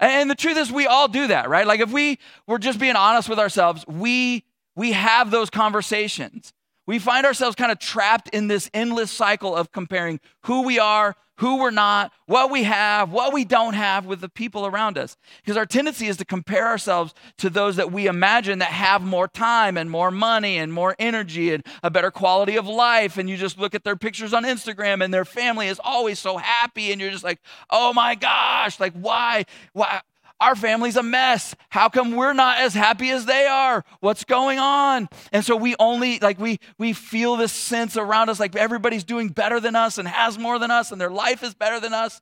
And 0.00 0.28
the 0.28 0.34
truth 0.34 0.56
is, 0.56 0.72
we 0.72 0.88
all 0.88 1.06
do 1.06 1.28
that, 1.28 1.48
right? 1.48 1.64
Like 1.64 1.78
if 1.78 1.92
we 1.92 2.18
were 2.48 2.58
just 2.58 2.80
being 2.80 2.96
honest 2.96 3.28
with 3.28 3.38
ourselves, 3.38 3.86
we 3.86 4.42
we 4.74 4.90
have 4.90 5.30
those 5.30 5.48
conversations. 5.48 6.52
We 6.90 6.98
find 6.98 7.24
ourselves 7.24 7.54
kind 7.54 7.70
of 7.70 7.78
trapped 7.78 8.30
in 8.30 8.48
this 8.48 8.68
endless 8.74 9.12
cycle 9.12 9.54
of 9.54 9.70
comparing 9.70 10.18
who 10.42 10.62
we 10.62 10.80
are 10.80 11.14
who 11.36 11.56
we're 11.56 11.70
not, 11.70 12.12
what 12.26 12.50
we 12.50 12.64
have, 12.64 13.12
what 13.12 13.32
we 13.32 13.46
don't 13.46 13.72
have 13.72 14.04
with 14.04 14.20
the 14.20 14.28
people 14.28 14.66
around 14.66 14.98
us. 14.98 15.16
Because 15.38 15.56
our 15.56 15.64
tendency 15.64 16.06
is 16.06 16.18
to 16.18 16.24
compare 16.26 16.66
ourselves 16.66 17.14
to 17.38 17.48
those 17.48 17.76
that 17.76 17.90
we 17.90 18.06
imagine 18.06 18.58
that 18.58 18.72
have 18.72 19.00
more 19.00 19.26
time 19.26 19.78
and 19.78 19.90
more 19.90 20.10
money 20.10 20.58
and 20.58 20.70
more 20.70 20.94
energy 20.98 21.54
and 21.54 21.64
a 21.82 21.90
better 21.90 22.10
quality 22.10 22.56
of 22.56 22.66
life. 22.66 23.16
And 23.16 23.30
you 23.30 23.38
just 23.38 23.58
look 23.58 23.74
at 23.74 23.84
their 23.84 23.96
pictures 23.96 24.34
on 24.34 24.44
Instagram 24.44 25.02
and 25.02 25.14
their 25.14 25.24
family 25.24 25.68
is 25.68 25.80
always 25.82 26.18
so 26.18 26.36
happy. 26.36 26.92
And 26.92 27.00
you're 27.00 27.10
just 27.10 27.24
like, 27.24 27.40
oh 27.70 27.94
my 27.94 28.16
gosh, 28.16 28.78
like, 28.78 28.92
why? 28.92 29.46
Why? 29.72 30.02
Our 30.40 30.54
family's 30.56 30.96
a 30.96 31.02
mess. 31.02 31.54
How 31.68 31.88
come 31.88 32.12
we're 32.12 32.32
not 32.32 32.58
as 32.58 32.74
happy 32.74 33.10
as 33.10 33.26
they 33.26 33.46
are? 33.46 33.84
What's 34.00 34.24
going 34.24 34.58
on? 34.58 35.08
And 35.32 35.44
so 35.44 35.54
we 35.54 35.76
only 35.78 36.18
like 36.18 36.38
we 36.38 36.58
we 36.78 36.92
feel 36.92 37.36
this 37.36 37.52
sense 37.52 37.96
around 37.96 38.30
us 38.30 38.40
like 38.40 38.56
everybody's 38.56 39.04
doing 39.04 39.28
better 39.28 39.60
than 39.60 39.76
us 39.76 39.98
and 39.98 40.08
has 40.08 40.38
more 40.38 40.58
than 40.58 40.70
us 40.70 40.90
and 40.92 41.00
their 41.00 41.10
life 41.10 41.42
is 41.42 41.54
better 41.54 41.78
than 41.78 41.92
us. 41.92 42.20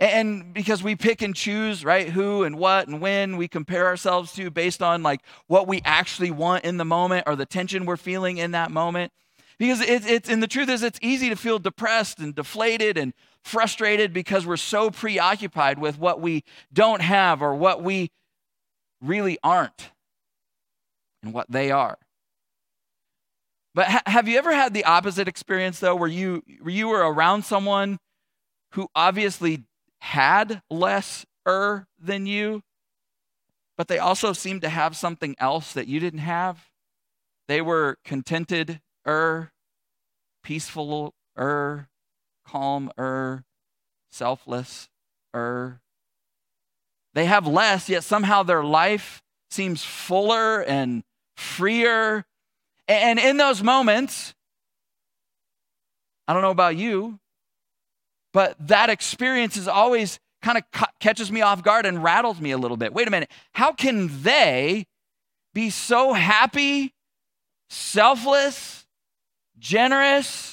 And 0.00 0.54
because 0.54 0.82
we 0.82 0.94
pick 0.94 1.22
and 1.22 1.34
choose, 1.34 1.84
right, 1.84 2.08
who 2.08 2.44
and 2.44 2.56
what 2.56 2.86
and 2.86 3.00
when 3.00 3.36
we 3.36 3.48
compare 3.48 3.86
ourselves 3.86 4.32
to 4.34 4.48
based 4.48 4.80
on 4.80 5.02
like 5.02 5.20
what 5.48 5.66
we 5.66 5.82
actually 5.84 6.30
want 6.30 6.64
in 6.64 6.76
the 6.76 6.84
moment 6.84 7.24
or 7.26 7.34
the 7.34 7.46
tension 7.46 7.84
we're 7.84 7.96
feeling 7.96 8.38
in 8.38 8.52
that 8.52 8.70
moment. 8.70 9.12
Because 9.58 9.80
it's, 9.80 10.06
it's 10.06 10.28
and 10.28 10.40
the 10.40 10.46
truth 10.46 10.68
is, 10.68 10.84
it's 10.84 11.00
easy 11.02 11.28
to 11.30 11.36
feel 11.36 11.58
depressed 11.58 12.20
and 12.20 12.32
deflated 12.32 12.96
and 12.96 13.12
frustrated 13.48 14.12
because 14.12 14.46
we're 14.46 14.56
so 14.56 14.90
preoccupied 14.90 15.78
with 15.78 15.98
what 15.98 16.20
we 16.20 16.44
don't 16.72 17.02
have 17.02 17.42
or 17.42 17.54
what 17.54 17.82
we 17.82 18.10
really 19.00 19.38
aren't 19.42 19.90
and 21.22 21.32
what 21.32 21.50
they 21.50 21.70
are. 21.70 21.98
But 23.74 23.88
ha- 23.88 24.02
have 24.06 24.28
you 24.28 24.38
ever 24.38 24.54
had 24.54 24.74
the 24.74 24.84
opposite 24.84 25.28
experience 25.28 25.80
though, 25.80 25.96
where 25.96 26.08
you 26.08 26.42
where 26.60 26.74
you 26.74 26.88
were 26.88 27.12
around 27.12 27.44
someone 27.44 27.98
who 28.72 28.88
obviously 28.94 29.64
had 30.00 30.62
less 30.70 31.24
er 31.46 31.86
than 31.98 32.26
you, 32.26 32.62
but 33.76 33.88
they 33.88 33.98
also 33.98 34.32
seemed 34.32 34.62
to 34.62 34.68
have 34.68 34.96
something 34.96 35.36
else 35.38 35.72
that 35.72 35.86
you 35.86 36.00
didn't 36.00 36.20
have. 36.20 36.66
They 37.46 37.62
were 37.62 37.96
contented 38.04 38.80
er, 39.06 39.52
peaceful 40.42 41.14
er, 41.38 41.88
calm 42.50 42.90
er, 42.98 43.44
selfless 44.10 44.88
er. 45.34 45.80
They 47.14 47.26
have 47.26 47.46
less, 47.46 47.88
yet 47.88 48.04
somehow 48.04 48.42
their 48.42 48.62
life 48.62 49.22
seems 49.50 49.82
fuller 49.82 50.62
and 50.62 51.02
freer. 51.36 52.24
And 52.86 53.18
in 53.18 53.36
those 53.36 53.62
moments, 53.62 54.34
I 56.26 56.32
don't 56.32 56.42
know 56.42 56.50
about 56.50 56.76
you, 56.76 57.18
but 58.32 58.54
that 58.68 58.90
experience 58.90 59.56
is 59.56 59.66
always 59.66 60.20
kind 60.42 60.58
of 60.58 60.64
ca- 60.72 60.92
catches 61.00 61.32
me 61.32 61.40
off 61.40 61.62
guard 61.62 61.86
and 61.86 62.02
rattles 62.02 62.40
me 62.40 62.50
a 62.50 62.58
little 62.58 62.76
bit. 62.76 62.92
Wait 62.92 63.08
a 63.08 63.10
minute. 63.10 63.30
How 63.52 63.72
can 63.72 64.22
they 64.22 64.86
be 65.54 65.70
so 65.70 66.12
happy, 66.12 66.94
selfless, 67.68 68.86
generous? 69.58 70.47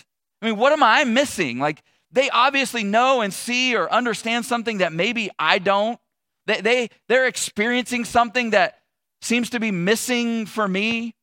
I 0.46 0.50
mean, 0.50 0.60
what 0.60 0.74
am 0.74 0.84
I 0.84 1.04
missing? 1.06 1.58
Like, 1.58 1.82
they 2.12 2.30
obviously 2.30 2.84
know 2.84 3.22
and 3.22 3.34
see 3.34 3.76
or 3.76 3.92
understand 3.92 4.46
something 4.46 4.78
that 4.78 4.94
maybe 4.94 5.32
I 5.40 5.58
don't. 5.58 6.00
They, 6.46 6.62
they, 6.62 6.90
they're 7.10 7.26
experiencing 7.26 8.06
something 8.06 8.52
that 8.52 8.78
seems 9.22 9.50
to 9.50 9.60
be 9.60 9.72
missing 9.72 10.46
for 10.46 10.68
me. 10.68 11.16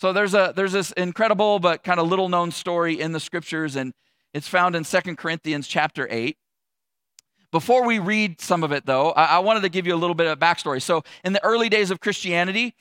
So 0.00 0.12
there's 0.12 0.34
a 0.34 0.52
there's 0.54 0.70
this 0.70 0.92
incredible 0.92 1.58
but 1.58 1.82
kind 1.82 1.98
of 1.98 2.06
little 2.06 2.28
known 2.28 2.52
story 2.52 3.00
in 3.00 3.10
the 3.10 3.18
scriptures, 3.18 3.74
and 3.74 3.92
it's 4.32 4.46
found 4.46 4.76
in 4.76 4.84
Second 4.84 5.18
Corinthians 5.18 5.66
chapter 5.66 6.06
8. 6.08 6.36
Before 7.50 7.84
we 7.84 7.98
read 7.98 8.40
some 8.40 8.62
of 8.62 8.70
it, 8.70 8.86
though, 8.86 9.10
I, 9.10 9.24
I 9.24 9.38
wanted 9.40 9.62
to 9.62 9.68
give 9.68 9.84
you 9.84 9.96
a 9.96 9.98
little 9.98 10.14
bit 10.14 10.28
of 10.28 10.38
backstory. 10.38 10.80
So, 10.80 11.02
in 11.24 11.32
the 11.32 11.42
early 11.42 11.68
days 11.68 11.90
of 11.90 11.98
Christianity, 11.98 12.74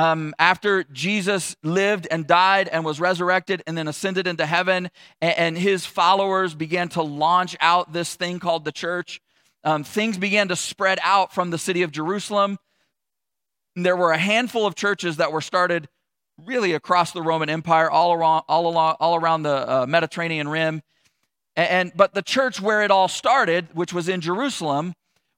um, 0.00 0.34
after 0.38 0.84
Jesus 0.84 1.56
lived 1.62 2.08
and 2.10 2.26
died 2.26 2.68
and 2.68 2.86
was 2.86 2.98
resurrected 3.00 3.62
and 3.66 3.76
then 3.76 3.86
ascended 3.86 4.26
into 4.26 4.46
heaven, 4.46 4.88
and, 5.20 5.38
and 5.38 5.58
his 5.58 5.84
followers 5.84 6.54
began 6.54 6.88
to 6.90 7.02
launch 7.02 7.54
out 7.60 7.92
this 7.92 8.14
thing 8.14 8.38
called 8.38 8.64
the 8.64 8.72
church, 8.72 9.20
um, 9.62 9.84
things 9.84 10.16
began 10.16 10.48
to 10.48 10.56
spread 10.56 10.98
out 11.02 11.34
from 11.34 11.50
the 11.50 11.58
city 11.58 11.82
of 11.82 11.92
Jerusalem. 11.92 12.56
There 13.76 13.94
were 13.94 14.12
a 14.12 14.18
handful 14.18 14.64
of 14.64 14.74
churches 14.74 15.18
that 15.18 15.32
were 15.32 15.42
started 15.42 15.86
really 16.46 16.72
across 16.72 17.12
the 17.12 17.20
Roman 17.20 17.50
Empire, 17.50 17.90
all 17.90 18.14
around, 18.14 18.44
all 18.48 18.66
along, 18.68 18.96
all 19.00 19.16
around 19.16 19.42
the 19.42 19.70
uh, 19.70 19.86
Mediterranean 19.86 20.48
rim. 20.48 20.80
And, 21.56 21.68
and 21.68 21.92
but 21.94 22.14
the 22.14 22.22
church 22.22 22.58
where 22.58 22.82
it 22.82 22.90
all 22.90 23.08
started, 23.08 23.68
which 23.74 23.92
was 23.92 24.08
in 24.08 24.22
Jerusalem, 24.22 24.94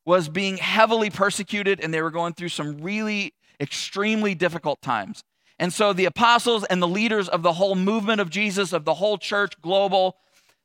was 0.06 0.28
being 0.28 0.58
heavily 0.58 1.10
persecuted, 1.10 1.80
and 1.80 1.92
they 1.92 2.00
were 2.00 2.12
going 2.12 2.34
through 2.34 2.50
some 2.50 2.78
really 2.80 3.34
extremely 3.60 4.34
difficult 4.34 4.80
times. 4.82 5.22
And 5.58 5.72
so 5.72 5.92
the 5.92 6.06
apostles 6.06 6.64
and 6.64 6.82
the 6.82 6.88
leaders 6.88 7.28
of 7.28 7.42
the 7.42 7.52
whole 7.52 7.74
movement 7.74 8.20
of 8.20 8.30
Jesus, 8.30 8.72
of 8.72 8.84
the 8.84 8.94
whole 8.94 9.18
church 9.18 9.60
global, 9.60 10.16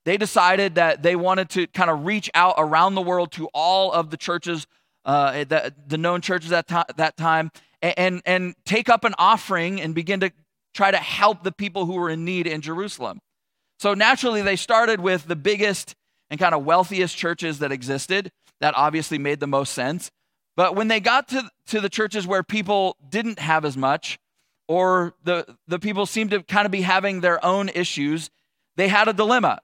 they 0.05 0.17
decided 0.17 0.75
that 0.75 1.03
they 1.03 1.15
wanted 1.15 1.49
to 1.51 1.67
kind 1.67 1.89
of 1.89 2.05
reach 2.05 2.31
out 2.33 2.55
around 2.57 2.95
the 2.95 3.01
world 3.01 3.31
to 3.33 3.49
all 3.53 3.91
of 3.91 4.09
the 4.09 4.17
churches, 4.17 4.65
uh, 5.05 5.43
the, 5.43 5.73
the 5.85 5.97
known 5.97 6.21
churches 6.21 6.51
at 6.51 6.67
to- 6.69 6.85
that 6.95 7.17
time, 7.17 7.51
and, 7.81 8.21
and 8.25 8.55
take 8.65 8.89
up 8.89 9.03
an 9.03 9.13
offering 9.17 9.81
and 9.81 9.93
begin 9.93 10.21
to 10.21 10.31
try 10.73 10.91
to 10.91 10.97
help 10.97 11.43
the 11.43 11.51
people 11.51 11.85
who 11.85 11.93
were 11.93 12.09
in 12.09 12.23
need 12.23 12.47
in 12.47 12.61
Jerusalem. 12.61 13.19
So 13.79 13.93
naturally, 13.93 14.41
they 14.41 14.55
started 14.55 14.99
with 14.99 15.27
the 15.27 15.35
biggest 15.35 15.95
and 16.29 16.39
kind 16.39 16.55
of 16.55 16.63
wealthiest 16.63 17.15
churches 17.15 17.59
that 17.59 17.71
existed. 17.71 18.31
That 18.59 18.73
obviously 18.75 19.19
made 19.19 19.39
the 19.39 19.47
most 19.47 19.73
sense. 19.73 20.09
But 20.57 20.75
when 20.75 20.89
they 20.89 20.99
got 20.99 21.29
to, 21.29 21.49
to 21.67 21.79
the 21.79 21.87
churches 21.87 22.27
where 22.27 22.43
people 22.43 22.97
didn't 23.07 23.39
have 23.39 23.63
as 23.63 23.77
much, 23.77 24.19
or 24.67 25.13
the, 25.23 25.55
the 25.67 25.79
people 25.79 26.05
seemed 26.05 26.31
to 26.31 26.43
kind 26.43 26.65
of 26.65 26.71
be 26.71 26.81
having 26.81 27.21
their 27.21 27.43
own 27.45 27.69
issues, 27.69 28.29
they 28.75 28.89
had 28.89 29.07
a 29.07 29.13
dilemma. 29.13 29.61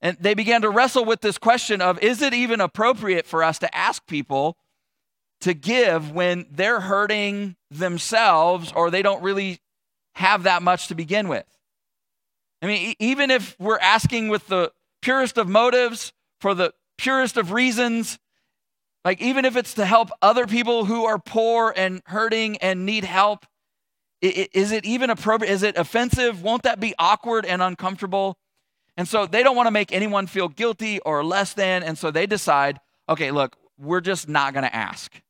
And 0.00 0.16
they 0.18 0.32
began 0.32 0.62
to 0.62 0.70
wrestle 0.70 1.04
with 1.04 1.20
this 1.20 1.36
question 1.36 1.82
of 1.82 2.02
is 2.02 2.22
it 2.22 2.32
even 2.32 2.60
appropriate 2.60 3.26
for 3.26 3.44
us 3.44 3.58
to 3.58 3.76
ask 3.76 4.06
people 4.06 4.56
to 5.42 5.52
give 5.52 6.10
when 6.10 6.46
they're 6.50 6.80
hurting 6.80 7.56
themselves 7.70 8.72
or 8.74 8.90
they 8.90 9.02
don't 9.02 9.22
really 9.22 9.60
have 10.14 10.44
that 10.44 10.62
much 10.62 10.88
to 10.88 10.94
begin 10.94 11.28
with. 11.28 11.44
I 12.62 12.66
mean, 12.66 12.94
even 12.98 13.30
if 13.30 13.56
we're 13.58 13.78
asking 13.78 14.28
with 14.28 14.46
the 14.48 14.72
purest 15.02 15.36
of 15.36 15.48
motives, 15.48 16.12
for 16.40 16.54
the 16.54 16.72
purest 16.96 17.36
of 17.36 17.52
reasons, 17.52 18.18
like 19.04 19.20
even 19.20 19.44
if 19.44 19.56
it's 19.56 19.74
to 19.74 19.84
help 19.84 20.10
other 20.20 20.46
people 20.46 20.84
who 20.84 21.04
are 21.04 21.18
poor 21.18 21.72
and 21.76 22.02
hurting 22.06 22.58
and 22.58 22.84
need 22.84 23.04
help, 23.04 23.46
is 24.20 24.72
it 24.72 24.84
even 24.84 25.08
appropriate? 25.08 25.50
Is 25.50 25.62
it 25.62 25.78
offensive? 25.78 26.42
Won't 26.42 26.64
that 26.64 26.80
be 26.80 26.94
awkward 26.98 27.46
and 27.46 27.62
uncomfortable? 27.62 28.36
And 28.96 29.08
so 29.08 29.24
they 29.24 29.42
don't 29.42 29.56
want 29.56 29.66
to 29.66 29.70
make 29.70 29.92
anyone 29.92 30.26
feel 30.26 30.48
guilty 30.48 30.98
or 31.00 31.24
less 31.24 31.54
than. 31.54 31.82
And 31.82 31.96
so 31.96 32.10
they 32.10 32.26
decide, 32.26 32.80
okay, 33.08 33.30
look, 33.30 33.56
we're 33.78 34.02
just 34.02 34.28
not 34.28 34.52
going 34.52 34.64
to 34.64 34.74
ask. 34.74 35.22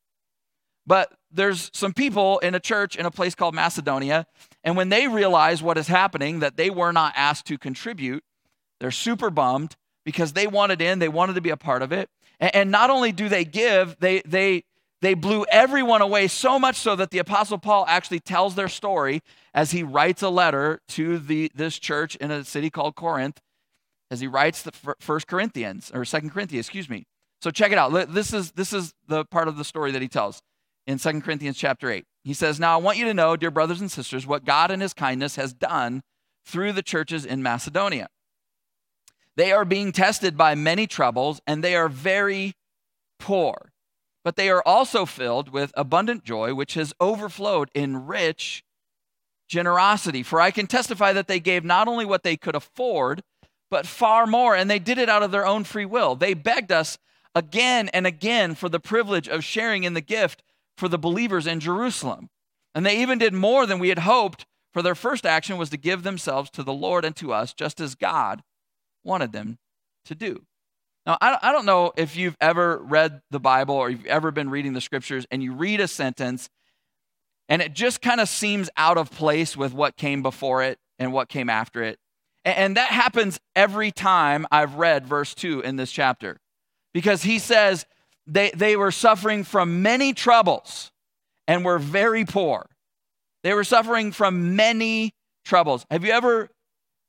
But 0.85 1.13
there's 1.31 1.71
some 1.73 1.93
people 1.93 2.39
in 2.39 2.55
a 2.55 2.59
church 2.59 2.97
in 2.97 3.05
a 3.05 3.11
place 3.11 3.35
called 3.35 3.55
Macedonia, 3.55 4.25
and 4.63 4.75
when 4.75 4.89
they 4.89 5.07
realize 5.07 5.63
what 5.63 5.77
is 5.77 5.87
happening, 5.87 6.39
that 6.39 6.57
they 6.57 6.69
were 6.69 6.91
not 6.91 7.13
asked 7.15 7.45
to 7.45 7.57
contribute, 7.57 8.23
they're 8.79 8.91
super 8.91 9.29
bummed 9.29 9.77
because 10.03 10.33
they 10.33 10.47
wanted 10.47 10.81
in, 10.81 10.99
they 10.99 11.07
wanted 11.07 11.35
to 11.35 11.41
be 11.41 11.51
a 11.51 11.55
part 11.55 11.81
of 11.81 11.93
it. 11.93 12.09
And, 12.41 12.71
not 12.71 12.89
only 12.89 13.11
do 13.11 13.29
they 13.29 13.45
give, 13.45 13.95
they 13.99 14.21
they 14.21 14.63
they 15.01 15.13
blew 15.13 15.45
everyone 15.51 16.01
away 16.01 16.27
so 16.27 16.59
much 16.59 16.75
so 16.75 16.95
that 16.95 17.11
the 17.11 17.19
apostle 17.19 17.57
Paul 17.57 17.85
actually 17.87 18.19
tells 18.19 18.55
their 18.55 18.67
story 18.67 19.21
as 19.53 19.71
he 19.71 19.83
writes 19.83 20.21
a 20.21 20.29
letter 20.29 20.81
to 20.89 21.19
the 21.19 21.51
this 21.53 21.77
church 21.77 22.15
in 22.17 22.31
a 22.31 22.43
city 22.43 22.69
called 22.69 22.95
Corinth 22.95 23.39
as 24.09 24.19
he 24.19 24.27
writes 24.27 24.63
the 24.63 24.71
first 24.99 25.27
Corinthians 25.27 25.91
or 25.93 26.03
second 26.03 26.31
Corinthians, 26.31 26.65
excuse 26.65 26.89
me. 26.89 27.05
So 27.41 27.49
check 27.49 27.71
it 27.71 27.77
out. 27.77 28.11
This 28.11 28.33
is 28.33 28.51
this 28.51 28.73
is 28.73 28.93
the 29.07 29.23
part 29.25 29.47
of 29.47 29.57
the 29.57 29.63
story 29.63 29.91
that 29.91 30.01
he 30.01 30.07
tells 30.07 30.41
in 30.85 30.97
2 30.97 31.21
Corinthians 31.21 31.57
chapter 31.57 31.89
8. 31.89 32.03
He 32.23 32.33
says, 32.33 32.59
Now 32.59 32.77
I 32.77 32.81
want 32.81 32.97
you 32.97 33.05
to 33.05 33.13
know, 33.13 33.35
dear 33.35 33.51
brothers 33.51 33.81
and 33.81 33.91
sisters, 33.91 34.27
what 34.27 34.45
God 34.45 34.71
in 34.71 34.81
his 34.81 34.93
kindness 34.93 35.35
has 35.37 35.53
done 35.53 36.01
through 36.45 36.73
the 36.73 36.83
churches 36.83 37.25
in 37.25 37.41
Macedonia. 37.41 38.07
They 39.37 39.51
are 39.51 39.65
being 39.65 39.91
tested 39.91 40.37
by 40.37 40.55
many 40.55 40.87
troubles, 40.87 41.41
and 41.47 41.63
they 41.63 41.75
are 41.75 41.89
very 41.89 42.53
poor. 43.19 43.71
But 44.23 44.35
they 44.35 44.49
are 44.49 44.61
also 44.65 45.05
filled 45.05 45.49
with 45.49 45.71
abundant 45.75 46.23
joy, 46.23 46.53
which 46.53 46.75
has 46.75 46.93
overflowed 46.99 47.71
in 47.73 48.05
rich 48.05 48.63
generosity. 49.47 50.23
For 50.23 50.39
I 50.39 50.51
can 50.51 50.67
testify 50.67 51.13
that 51.13 51.27
they 51.27 51.39
gave 51.39 51.63
not 51.63 51.87
only 51.87 52.05
what 52.05 52.23
they 52.23 52.37
could 52.37 52.55
afford, 52.55 53.23
but 53.69 53.87
far 53.87 54.27
more, 54.27 54.55
and 54.55 54.69
they 54.69 54.79
did 54.79 54.97
it 54.97 55.09
out 55.09 55.23
of 55.23 55.31
their 55.31 55.45
own 55.45 55.63
free 55.63 55.85
will. 55.85 56.15
They 56.15 56.33
begged 56.33 56.71
us 56.71 56.97
again 57.33 57.89
and 57.89 58.05
again 58.05 58.53
for 58.53 58.69
the 58.69 58.79
privilege 58.79 59.29
of 59.29 59.43
sharing 59.43 59.85
in 59.85 59.93
the 59.93 60.01
gift 60.01 60.43
for 60.77 60.87
the 60.87 60.97
believers 60.97 61.47
in 61.47 61.59
Jerusalem. 61.59 62.29
And 62.75 62.85
they 62.85 63.01
even 63.01 63.17
did 63.17 63.33
more 63.33 63.65
than 63.65 63.79
we 63.79 63.89
had 63.89 63.99
hoped, 63.99 64.45
for 64.73 64.81
their 64.81 64.95
first 64.95 65.25
action 65.25 65.57
was 65.57 65.69
to 65.69 65.77
give 65.77 66.03
themselves 66.03 66.49
to 66.51 66.63
the 66.63 66.73
Lord 66.73 67.05
and 67.05 67.15
to 67.17 67.33
us, 67.33 67.53
just 67.53 67.79
as 67.79 67.95
God 67.95 68.43
wanted 69.03 69.31
them 69.31 69.57
to 70.05 70.15
do. 70.15 70.43
Now, 71.05 71.17
I 71.19 71.51
don't 71.51 71.65
know 71.65 71.93
if 71.97 72.15
you've 72.15 72.37
ever 72.39 72.77
read 72.77 73.21
the 73.31 73.39
Bible 73.39 73.75
or 73.75 73.89
you've 73.89 74.05
ever 74.05 74.29
been 74.29 74.51
reading 74.51 74.73
the 74.73 74.81
scriptures 74.81 75.25
and 75.31 75.41
you 75.41 75.53
read 75.53 75.79
a 75.79 75.87
sentence 75.87 76.49
and 77.49 77.61
it 77.61 77.73
just 77.73 78.01
kind 78.01 78.21
of 78.21 78.29
seems 78.29 78.69
out 78.77 78.97
of 78.97 79.11
place 79.11 79.57
with 79.57 79.73
what 79.73 79.97
came 79.97 80.21
before 80.21 80.63
it 80.63 80.77
and 80.99 81.11
what 81.11 81.27
came 81.27 81.49
after 81.49 81.83
it. 81.83 81.97
And 82.45 82.77
that 82.77 82.89
happens 82.89 83.39
every 83.55 83.91
time 83.91 84.47
I've 84.51 84.75
read 84.75 85.05
verse 85.05 85.33
2 85.33 85.61
in 85.61 85.75
this 85.75 85.91
chapter 85.91 86.37
because 86.93 87.23
he 87.23 87.39
says, 87.39 87.85
they, 88.25 88.51
they 88.51 88.75
were 88.77 88.91
suffering 88.91 89.43
from 89.43 89.81
many 89.81 90.13
troubles 90.13 90.91
and 91.47 91.65
were 91.65 91.79
very 91.79 92.25
poor. 92.25 92.67
They 93.43 93.53
were 93.53 93.63
suffering 93.63 94.11
from 94.11 94.55
many 94.55 95.13
troubles. 95.43 95.85
Have 95.89 96.05
you 96.05 96.11
ever 96.11 96.49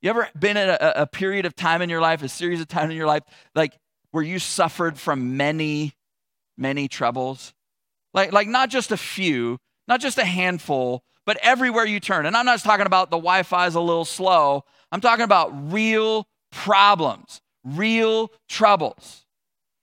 you 0.03 0.11
ever 0.11 0.29
been 0.39 0.57
in 0.57 0.69
a, 0.69 0.93
a 0.97 1.07
period 1.07 1.47
of 1.47 1.55
time 1.55 1.81
in 1.81 1.89
your 1.89 2.01
life, 2.01 2.23
a 2.23 2.29
series 2.29 2.61
of 2.61 2.69
time 2.69 2.91
in 2.91 2.97
your 2.97 3.07
life, 3.07 3.23
like 3.55 3.79
where 4.11 4.23
you 4.23 4.39
suffered 4.39 4.99
from 4.99 5.37
many, 5.37 5.95
many 6.59 6.89
troubles? 6.89 7.55
Like, 8.13 8.33
like 8.33 8.49
not 8.49 8.69
just 8.69 8.91
a 8.91 8.97
few, 8.97 9.59
not 9.89 10.01
just 10.01 10.19
a 10.19 10.25
handful, 10.25 11.03
but 11.25 11.39
everywhere 11.41 11.87
you 11.87 12.01
turn. 12.01 12.27
And 12.27 12.37
I'm 12.37 12.45
not 12.45 12.55
just 12.55 12.65
talking 12.65 12.87
about 12.87 13.11
the 13.11 13.17
Wi 13.17 13.45
Fi 13.45 13.67
is 13.69 13.75
a 13.75 13.81
little 13.81 14.05
slow, 14.05 14.65
I'm 14.91 15.01
talking 15.01 15.25
about 15.25 15.73
real 15.73 16.27
problems, 16.51 17.41
real 17.65 18.31
troubles. 18.49 19.25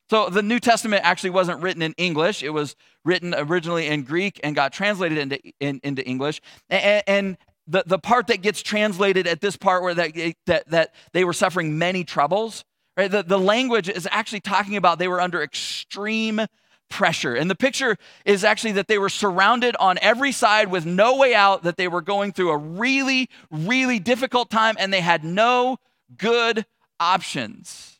So 0.10 0.30
the 0.30 0.42
New 0.42 0.60
Testament 0.60 1.04
actually 1.06 1.30
wasn't 1.30 1.62
written 1.62 1.82
in 1.82 1.94
English. 1.98 2.42
It 2.42 2.50
was 2.50 2.76
written 3.06 3.36
originally 3.36 3.88
in 3.88 4.04
Greek 4.04 4.40
and 4.44 4.56
got 4.56 4.74
translated 4.74 5.18
into, 5.20 5.40
in, 5.60 5.80
into 5.84 6.06
English. 6.06 6.42
And, 6.70 7.04
and, 7.08 7.38
the, 7.70 7.84
the 7.86 8.00
part 8.00 8.28
that 8.28 8.42
gets 8.42 8.62
translated 8.62 9.28
at 9.28 9.42
this 9.42 9.56
part 9.56 9.84
where 9.84 9.94
that, 9.94 10.36
that, 10.48 10.70
that 10.70 10.96
they 11.14 11.24
were 11.24 11.34
suffering 11.34 11.78
many 11.78 12.04
troubles, 12.04 12.66
right? 12.98 13.10
The, 13.10 13.24
the 13.24 13.40
language 13.40 13.88
is 13.88 14.08
actually 14.12 14.42
talking 14.42 14.76
about 14.76 14.98
they 14.98 15.08
were 15.08 15.22
under 15.22 15.42
extreme 15.44 16.42
pressure. 16.90 17.36
And 17.36 17.50
the 17.50 17.56
picture 17.56 17.98
is 18.26 18.44
actually 18.44 18.74
that 18.74 18.88
they 18.88 18.98
were 18.98 19.10
surrounded 19.10 19.76
on 19.80 20.00
every 20.02 20.32
side 20.32 20.72
with 20.72 20.88
no 20.88 21.16
way 21.16 21.36
out, 21.36 21.62
that 21.64 21.78
they 21.78 21.88
were 21.88 22.02
going 22.02 22.32
through 22.32 22.50
a 22.50 22.58
really, 22.58 23.30
really 23.52 24.00
difficult 24.00 24.50
time 24.50 24.76
and 24.80 24.92
they 24.92 25.02
had 25.02 25.24
no 25.24 25.78
good 26.18 26.66
options. 27.00 28.00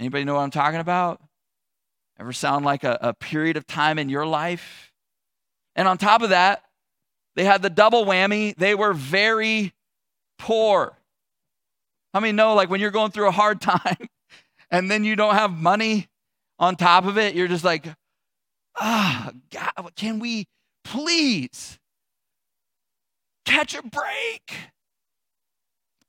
Anybody 0.00 0.24
know 0.24 0.34
what 0.34 0.40
I'm 0.40 0.50
talking 0.50 0.80
about? 0.80 1.20
Ever 2.18 2.32
sound 2.32 2.64
like 2.64 2.82
a, 2.82 2.98
a 3.02 3.12
period 3.12 3.58
of 3.58 3.66
time 3.66 3.98
in 3.98 4.08
your 4.08 4.26
life? 4.26 4.92
And 5.74 5.86
on 5.86 5.98
top 5.98 6.22
of 6.22 6.30
that, 6.30 6.62
they 7.36 7.44
had 7.44 7.62
the 7.62 7.70
double 7.70 8.04
whammy. 8.04 8.56
They 8.56 8.74
were 8.74 8.94
very 8.94 9.72
poor. 10.38 10.96
How 12.12 12.20
many 12.20 12.32
know, 12.32 12.54
like, 12.54 12.70
when 12.70 12.80
you're 12.80 12.90
going 12.90 13.12
through 13.12 13.28
a 13.28 13.32
hard 13.32 13.60
time 13.60 14.08
and 14.70 14.90
then 14.90 15.04
you 15.04 15.14
don't 15.14 15.34
have 15.34 15.52
money 15.52 16.08
on 16.58 16.74
top 16.76 17.04
of 17.04 17.18
it, 17.18 17.34
you're 17.34 17.46
just 17.46 17.64
like, 17.64 17.86
ah, 18.76 19.30
oh, 19.30 19.38
God, 19.52 19.94
can 19.96 20.18
we 20.18 20.46
please 20.82 21.78
catch 23.44 23.74
a 23.74 23.82
break? 23.82 24.52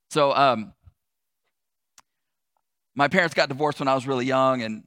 So, 0.10 0.34
um, 0.34 0.74
my 2.96 3.10
parents 3.10 3.36
got 3.36 3.50
divorced 3.50 3.80
when 3.80 3.90
I 3.90 3.94
was 3.94 4.08
really 4.08 4.26
young, 4.26 4.62
and 4.62 4.84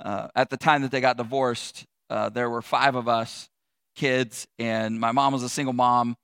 uh, 0.00 0.28
at 0.34 0.48
the 0.48 0.56
time 0.56 0.82
that 0.82 0.90
they 0.90 1.00
got 1.00 1.18
divorced, 1.18 1.84
uh, 2.08 2.30
there 2.30 2.48
were 2.48 2.62
five 2.62 2.96
of 2.96 3.06
us 3.06 3.48
kids, 3.96 4.46
and 4.58 5.00
my 5.00 5.12
mom 5.12 5.32
was 5.32 5.42
a 5.42 5.48
single 5.48 5.72
mom, 5.72 6.16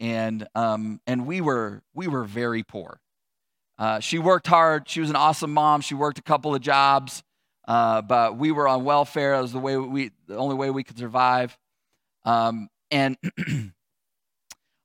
and 0.00 0.46
um, 0.54 1.00
and 1.06 1.26
we 1.26 1.40
were 1.40 1.82
we 1.94 2.08
were 2.08 2.24
very 2.24 2.62
poor. 2.62 3.00
Uh, 3.78 4.00
she 4.00 4.18
worked 4.18 4.46
hard. 4.46 4.88
She 4.88 5.00
was 5.00 5.10
an 5.10 5.16
awesome 5.16 5.52
mom. 5.52 5.80
She 5.80 5.94
worked 5.94 6.18
a 6.18 6.22
couple 6.22 6.54
of 6.54 6.60
jobs. 6.60 7.22
Uh, 7.66 8.02
but 8.02 8.36
we 8.36 8.52
were 8.52 8.68
on 8.68 8.84
welfare. 8.84 9.36
That 9.36 9.42
was 9.42 9.52
the 9.52 9.58
way 9.58 9.76
we, 9.76 10.10
the 10.26 10.36
only 10.36 10.54
way 10.54 10.70
we 10.70 10.84
could 10.84 10.98
survive. 10.98 11.56
Um, 12.24 12.68
and 12.90 13.16
uh, 13.48 13.70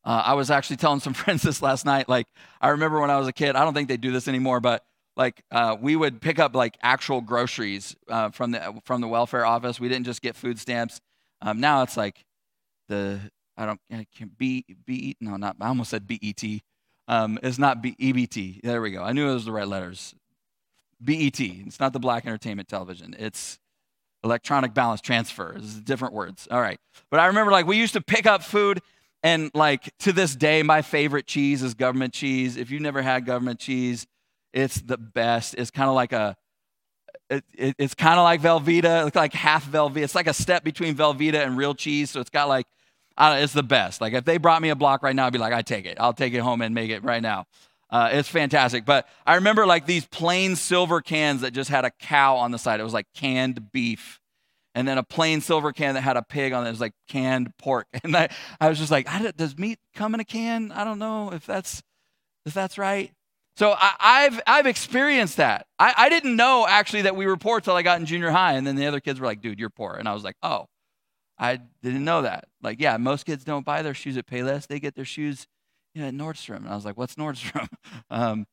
I 0.04 0.34
was 0.36 0.52
actually 0.52 0.78
telling 0.78 1.00
some 1.00 1.14
friends 1.16 1.42
this 1.42 1.62
last 1.62 1.86
night. 1.86 2.08
Like, 2.08 2.28
I 2.62 2.70
remember 2.70 3.00
when 3.00 3.10
I 3.10 3.18
was 3.18 3.28
a 3.28 3.34
kid. 3.34 3.56
I 3.56 3.64
don't 3.64 3.74
think 3.74 3.88
they 3.88 3.98
do 3.98 4.12
this 4.12 4.28
anymore, 4.28 4.60
but 4.60 4.84
like 5.16 5.44
uh, 5.52 5.76
we 5.80 5.96
would 5.96 6.22
pick 6.22 6.38
up 6.38 6.56
like 6.56 6.78
actual 6.84 7.22
groceries 7.22 7.96
uh, 8.08 8.30
from 8.30 8.52
the 8.52 8.80
from 8.86 9.02
the 9.02 9.08
welfare 9.08 9.46
office. 9.46 9.80
We 9.80 9.90
didn't 9.90 10.06
just 10.06 10.22
get 10.22 10.36
food 10.36 10.60
stamps. 10.60 11.02
Um, 11.42 11.60
now 11.60 11.82
it's 11.82 11.98
like 11.98 12.24
the 12.88 13.20
I 13.56 13.66
don't 13.66 13.80
I 13.92 14.06
can't 14.16 14.38
B 14.38 14.66
B 14.86 15.16
no 15.20 15.38
not 15.38 15.56
I 15.60 15.68
almost 15.68 15.90
said 15.90 16.08
BET. 16.08 16.44
Um, 17.08 17.40
it's 17.42 17.58
not 17.58 17.82
B 17.82 17.96
E 17.98 18.12
B 18.12 18.28
T. 18.28 18.60
There 18.64 18.82
we 18.82 18.92
go. 18.92 19.04
I 19.04 19.14
knew 19.14 19.30
it 19.30 19.34
was 19.34 19.46
the 19.46 19.52
right 19.52 19.68
letters. 19.68 20.14
BET. 21.04 21.40
It's 21.40 21.80
not 21.80 21.94
the 21.94 22.00
Black 22.00 22.26
Entertainment 22.26 22.68
Television. 22.68 23.16
It's 23.18 23.60
electronic 24.24 24.74
balance 24.74 25.00
transfer. 25.00 25.54
It's 25.54 25.76
different 25.76 26.14
words. 26.14 26.48
All 26.52 26.60
right. 26.60 26.80
But 27.10 27.20
I 27.20 27.28
remember 27.28 27.52
like 27.52 27.66
we 27.66 27.78
used 27.78 27.94
to 27.94 28.02
pick 28.02 28.26
up 28.26 28.44
food 28.44 28.82
and 29.24 29.52
like 29.54 29.92
to 30.00 30.12
this 30.12 30.36
day, 30.36 30.64
my 30.64 30.82
favorite 30.82 31.28
cheese 31.28 31.64
is 31.64 31.74
government 31.74 32.14
cheese. 32.14 32.58
If 32.58 32.72
you've 32.72 32.82
never 32.82 33.02
had 33.02 33.26
government 33.26 33.60
cheese, 33.60 34.06
it's 34.54 34.82
the 34.82 34.98
best. 34.98 35.56
It's 35.56 35.72
kind 35.72 35.90
of 35.90 35.96
like 35.96 36.14
a, 36.14 36.36
it, 37.30 37.44
it, 37.54 37.76
it's 37.78 37.94
kind 37.94 38.20
of 38.20 38.24
like 38.24 38.42
Velveeta, 38.42 39.08
it's 39.08 39.16
like 39.16 39.34
half 39.34 39.70
Velveeta. 39.70 40.04
It's 40.04 40.16
like 40.16 40.28
a 40.28 40.34
step 40.34 40.64
between 40.64 40.96
Velveeta 40.96 41.46
and 41.46 41.58
real 41.58 41.74
cheese. 41.74 42.10
So 42.10 42.20
it's 42.20 42.30
got 42.30 42.48
like, 42.48 42.68
it's 43.20 43.54
the 43.54 43.64
best. 43.64 44.02
Like 44.02 44.14
if 44.14 44.26
they 44.26 44.38
brought 44.38 44.62
me 44.62 44.70
a 44.70 44.76
block 44.76 45.04
right 45.04 45.16
now, 45.16 45.28
I'd 45.28 45.34
be 45.34 45.40
like, 45.40 45.54
I 45.54 45.62
take 45.62 45.86
it. 45.86 45.98
I'll 46.00 46.14
take 46.14 46.34
it 46.34 46.40
home 46.40 46.62
and 46.62 46.74
make 46.74 46.92
it 46.92 47.04
right 47.04 47.22
now. 47.22 47.46
Uh, 47.90 48.10
it's 48.12 48.28
fantastic. 48.28 48.86
But 48.86 49.08
I 49.26 49.36
remember 49.36 49.66
like 49.66 49.86
these 49.86 50.06
plain 50.06 50.56
silver 50.56 51.02
cans 51.02 51.42
that 51.42 51.52
just 51.52 51.70
had 51.70 51.86
a 51.86 51.92
cow 51.92 52.36
on 52.38 52.52
the 52.52 52.60
side. 52.60 52.80
It 52.80 52.84
was 52.84 52.94
like 52.94 53.08
canned 53.16 53.72
beef. 53.72 54.20
And 54.76 54.88
then 54.88 55.00
a 55.00 55.04
plain 55.04 55.42
silver 55.42 55.74
can 55.74 55.96
that 55.96 56.02
had 56.02 56.18
a 56.18 56.22
pig 56.22 56.54
on 56.54 56.64
it. 56.64 56.68
It 56.68 56.72
was 56.72 56.82
like 56.82 56.94
canned 57.08 57.52
pork. 57.58 57.88
And 58.04 58.16
I, 58.16 58.30
I 58.60 58.70
was 58.70 58.78
just 58.78 58.92
like, 58.92 59.08
does 59.36 59.58
meat 59.58 59.80
come 59.96 60.14
in 60.14 60.20
a 60.20 60.26
can? 60.26 60.72
I 60.72 60.84
don't 60.84 61.00
know 61.00 61.32
if 61.34 61.46
that's 61.46 61.82
if 62.46 62.54
that's 62.54 62.78
right. 62.78 63.12
So 63.58 63.74
I, 63.76 64.22
have 64.22 64.42
I've 64.46 64.68
experienced 64.68 65.38
that. 65.38 65.66
I, 65.80 65.92
I 65.98 66.10
didn't 66.10 66.36
know 66.36 66.68
actually 66.70 67.02
that 67.04 67.16
we 67.16 67.26
were 67.26 67.38
poor 67.38 67.60
till 67.60 67.74
I 67.74 67.82
got 67.82 68.00
in 68.00 68.06
junior 68.06 68.30
high. 68.30 68.54
And 68.54 68.68
then 68.68 68.76
the 68.76 68.86
other 68.86 69.00
kids 69.00 69.20
were 69.20 69.26
like, 69.26 69.42
dude, 69.42 69.60
you're 69.60 69.72
poor. 69.72 69.96
And 69.96 70.08
I 70.08 70.14
was 70.14 70.24
like, 70.24 70.36
oh, 70.44 70.68
I 71.38 71.60
didn't 71.84 72.04
know 72.04 72.24
that. 72.24 72.46
Like, 72.62 72.80
yeah, 72.80 72.98
most 72.98 73.26
kids 73.26 73.44
don't 73.44 73.66
buy 73.66 73.82
their 73.82 73.94
shoes 73.94 74.18
at 74.18 74.26
Payless. 74.26 74.68
They 74.68 74.80
get 74.80 74.96
their 74.96 75.06
shoes 75.06 75.48
you 75.94 76.02
know, 76.02 76.08
at 76.08 76.14
Nordstrom. 76.14 76.58
And 76.58 76.70
I 76.70 76.76
was 76.76 76.86
like, 76.86 76.98
what's 76.98 77.16
Nordstrom? 77.16 77.68
Um, 78.10 78.46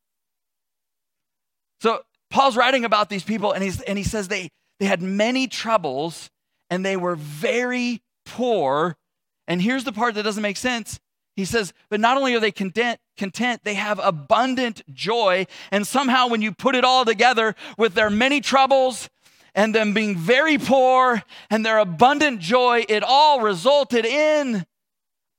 so 1.81 2.01
Paul's 2.31 2.57
writing 2.57 2.85
about 2.85 3.09
these 3.11 3.23
people, 3.23 3.53
and, 3.53 3.63
he's, 3.63 3.81
and 3.83 3.99
he 3.99 4.05
says 4.05 4.29
they, 4.29 4.49
they 4.81 4.87
had 4.87 5.03
many 5.03 5.47
troubles 5.47 6.31
and 6.71 6.85
they 6.85 6.97
were 6.97 7.15
very 7.15 8.03
poor. 8.25 8.97
And 9.47 9.61
here's 9.61 9.85
the 9.85 9.93
part 9.93 10.15
that 10.15 10.23
doesn't 10.23 10.43
make 10.43 10.57
sense. 10.57 10.99
He 11.37 11.45
says, 11.45 11.73
but 11.91 12.01
not 12.01 12.17
only 12.17 12.35
are 12.35 12.41
they 12.41 12.53
content, 12.53 13.01
content, 13.17 13.63
they 13.65 13.75
have 13.75 14.01
abundant 14.03 14.83
joy. 14.93 15.47
And 15.71 15.87
somehow, 15.87 16.29
when 16.29 16.43
you 16.43 16.53
put 16.53 16.75
it 16.75 16.85
all 16.85 17.05
together 17.05 17.55
with 17.77 17.95
their 17.95 18.11
many 18.11 18.41
troubles 18.41 19.09
and 19.55 19.75
them 19.75 19.95
being 19.95 20.17
very 20.17 20.59
poor 20.59 21.23
and 21.51 21.65
their 21.65 21.79
abundant 21.79 22.41
joy, 22.41 22.85
it 22.89 23.03
all 23.03 23.41
resulted 23.41 24.05
in 24.05 24.67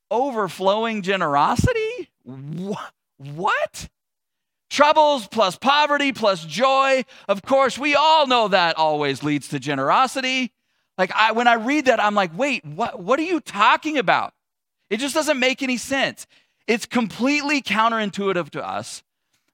overflowing 0.10 1.01
generosity? 1.01 2.10
What? 3.17 3.89
Troubles 4.69 5.28
plus 5.28 5.58
poverty 5.58 6.12
plus 6.12 6.45
joy. 6.45 7.06
Of 7.28 7.41
course, 7.43 7.78
we 7.78 7.95
all 7.95 8.28
know 8.28 8.47
that 8.47 8.78
always 8.78 9.23
leads 9.23 9.49
to 9.49 9.60
generosity. 9.60 10.51
Like 10.97 11.12
I, 11.13 11.34
when 11.34 11.47
I 11.47 11.56
read 11.56 11.86
that, 11.86 12.01
I'm 12.01 12.15
like, 12.15 12.36
wait, 12.38 12.65
what, 12.65 12.99
what 12.99 13.19
are 13.19 13.23
you 13.23 13.39
talking 13.39 13.97
about? 13.97 14.34
It 14.89 14.97
just 14.97 15.15
doesn't 15.15 15.39
make 15.39 15.62
any 15.62 15.78
sense. 15.78 16.25
It's 16.67 16.86
completely 16.86 17.62
counterintuitive 17.62 18.49
to 18.51 18.67
us. 18.67 19.04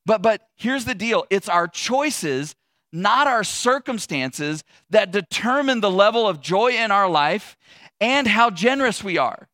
But, 0.06 0.22
but 0.22 0.48
here's 0.56 0.86
the 0.86 0.96
deal 0.96 1.26
it's 1.30 1.50
our 1.50 1.68
choices, 1.68 2.56
not 2.92 3.28
our 3.28 3.44
circumstances, 3.44 4.64
that 4.90 5.12
determine 5.12 5.82
the 5.82 5.92
level 5.92 6.28
of 6.28 6.42
joy 6.42 6.72
in 6.72 6.92
our 6.92 7.10
life 7.10 7.56
and 8.00 8.28
how 8.28 8.50
generous 8.50 9.04
we 9.04 9.18
are. 9.18 9.48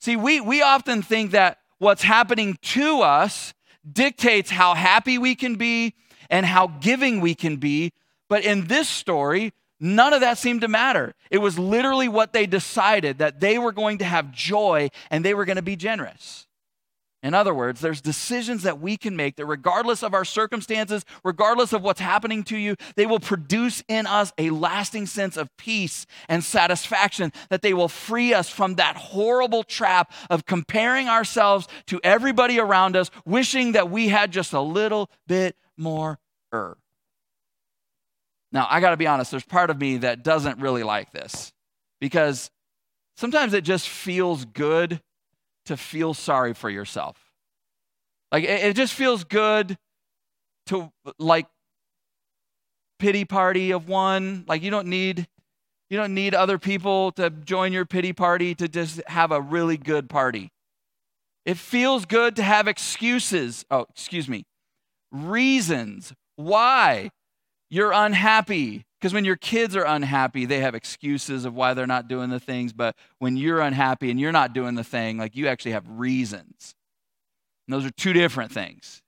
See, 0.00 0.16
we, 0.16 0.40
we 0.40 0.62
often 0.62 1.02
think 1.02 1.32
that 1.32 1.58
what's 1.78 2.02
happening 2.02 2.58
to 2.62 3.02
us 3.02 3.54
dictates 3.90 4.50
how 4.50 4.74
happy 4.74 5.18
we 5.18 5.34
can 5.34 5.56
be 5.56 5.94
and 6.30 6.46
how 6.46 6.68
giving 6.68 7.20
we 7.20 7.34
can 7.34 7.56
be. 7.56 7.92
But 8.28 8.44
in 8.44 8.66
this 8.66 8.88
story, 8.88 9.52
none 9.78 10.12
of 10.12 10.20
that 10.20 10.38
seemed 10.38 10.62
to 10.62 10.68
matter. 10.68 11.14
It 11.30 11.38
was 11.38 11.58
literally 11.58 12.08
what 12.08 12.32
they 12.32 12.46
decided 12.46 13.18
that 13.18 13.40
they 13.40 13.58
were 13.58 13.72
going 13.72 13.98
to 13.98 14.04
have 14.04 14.32
joy 14.32 14.90
and 15.10 15.24
they 15.24 15.34
were 15.34 15.44
going 15.44 15.56
to 15.56 15.62
be 15.62 15.76
generous. 15.76 16.46
In 17.22 17.34
other 17.34 17.52
words, 17.52 17.80
there's 17.80 18.00
decisions 18.00 18.62
that 18.62 18.80
we 18.80 18.96
can 18.96 19.14
make 19.14 19.36
that, 19.36 19.44
regardless 19.44 20.02
of 20.02 20.14
our 20.14 20.24
circumstances, 20.24 21.04
regardless 21.22 21.74
of 21.74 21.82
what's 21.82 22.00
happening 22.00 22.42
to 22.44 22.56
you, 22.56 22.76
they 22.96 23.04
will 23.04 23.20
produce 23.20 23.84
in 23.88 24.06
us 24.06 24.32
a 24.38 24.48
lasting 24.48 25.06
sense 25.06 25.36
of 25.36 25.54
peace 25.58 26.06
and 26.30 26.42
satisfaction, 26.42 27.30
that 27.50 27.60
they 27.60 27.74
will 27.74 27.88
free 27.88 28.32
us 28.32 28.48
from 28.48 28.76
that 28.76 28.96
horrible 28.96 29.62
trap 29.62 30.12
of 30.30 30.46
comparing 30.46 31.08
ourselves 31.08 31.68
to 31.86 32.00
everybody 32.02 32.58
around 32.58 32.96
us, 32.96 33.10
wishing 33.26 33.72
that 33.72 33.90
we 33.90 34.08
had 34.08 34.32
just 34.32 34.54
a 34.54 34.60
little 34.60 35.10
bit 35.26 35.56
more 35.76 36.18
er. 36.54 36.78
Now, 38.50 38.66
I 38.68 38.80
got 38.80 38.90
to 38.90 38.96
be 38.96 39.06
honest, 39.06 39.30
there's 39.30 39.44
part 39.44 39.68
of 39.68 39.78
me 39.78 39.98
that 39.98 40.24
doesn't 40.24 40.58
really 40.58 40.82
like 40.82 41.12
this 41.12 41.52
because 42.00 42.50
sometimes 43.16 43.52
it 43.52 43.62
just 43.62 43.88
feels 43.90 44.46
good 44.46 45.02
to 45.66 45.76
feel 45.76 46.14
sorry 46.14 46.54
for 46.54 46.70
yourself. 46.70 47.16
Like 48.32 48.44
it, 48.44 48.64
it 48.64 48.76
just 48.76 48.94
feels 48.94 49.24
good 49.24 49.76
to 50.66 50.92
like 51.18 51.46
pity 52.98 53.24
party 53.24 53.72
of 53.72 53.88
one. 53.88 54.44
Like 54.46 54.62
you 54.62 54.70
don't 54.70 54.88
need 54.88 55.26
you 55.88 55.96
don't 55.96 56.14
need 56.14 56.34
other 56.34 56.58
people 56.58 57.10
to 57.12 57.30
join 57.30 57.72
your 57.72 57.84
pity 57.84 58.12
party 58.12 58.54
to 58.54 58.68
just 58.68 59.00
have 59.08 59.32
a 59.32 59.40
really 59.40 59.76
good 59.76 60.08
party. 60.08 60.52
It 61.44 61.56
feels 61.56 62.04
good 62.04 62.36
to 62.36 62.42
have 62.44 62.68
excuses. 62.68 63.64
Oh, 63.70 63.86
excuse 63.90 64.28
me. 64.28 64.44
Reasons 65.10 66.12
why 66.36 67.10
you're 67.70 67.92
unhappy. 67.92 68.84
Because 69.00 69.14
when 69.14 69.24
your 69.24 69.36
kids 69.36 69.74
are 69.76 69.84
unhappy, 69.84 70.44
they 70.44 70.60
have 70.60 70.74
excuses 70.74 71.46
of 71.46 71.54
why 71.54 71.72
they're 71.72 71.86
not 71.86 72.06
doing 72.06 72.28
the 72.28 72.40
things. 72.40 72.74
But 72.74 72.96
when 73.18 73.36
you're 73.36 73.60
unhappy 73.60 74.10
and 74.10 74.20
you're 74.20 74.30
not 74.30 74.52
doing 74.52 74.74
the 74.74 74.84
thing, 74.84 75.16
like 75.16 75.34
you 75.34 75.46
actually 75.48 75.72
have 75.72 75.88
reasons. 75.88 76.74
And 77.66 77.74
those 77.74 77.86
are 77.86 77.90
two 77.90 78.12
different 78.12 78.52
things. 78.52 79.00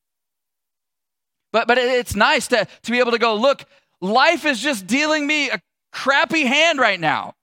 But, 1.53 1.69
but 1.69 1.77
it's 1.77 2.17
nice 2.17 2.49
to, 2.49 2.67
to 2.83 2.91
be 2.91 3.01
able 3.01 3.11
to 3.11 3.19
go, 3.19 3.35
look, 3.35 3.65
life 4.01 4.47
is 4.47 4.61
just 4.61 4.87
dealing 4.87 5.27
me 5.27 5.51
a 5.51 5.61
crappy 5.93 6.47
hand 6.47 6.79
right 6.79 6.99
now. 6.99 7.35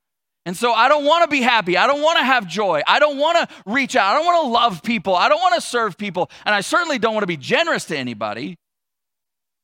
And 0.48 0.58
so 0.58 0.74
I 0.74 0.88
don't 0.90 1.06
want 1.06 1.24
to 1.24 1.28
be 1.28 1.42
happy. 1.42 1.78
I 1.78 1.86
don't 1.86 2.02
want 2.02 2.18
to 2.18 2.24
have 2.24 2.48
joy. 2.48 2.82
I 2.88 2.98
don't 2.98 3.18
want 3.18 3.38
to 3.38 3.56
reach 3.68 3.96
out. 3.96 4.12
I 4.12 4.16
don't 4.16 4.26
want 4.26 4.46
to 4.46 4.50
love 4.50 4.82
people. 4.82 5.16
I 5.16 5.30
don't 5.30 5.42
want 5.42 5.54
to 5.54 5.62
serve 5.62 5.96
people. 5.98 6.32
And 6.46 6.56
I 6.56 6.62
certainly 6.62 6.98
don't 6.98 7.14
want 7.14 7.22
to 7.24 7.28
be 7.28 7.38
generous 7.38 7.86
to 7.86 7.98
anybody. 7.98 8.58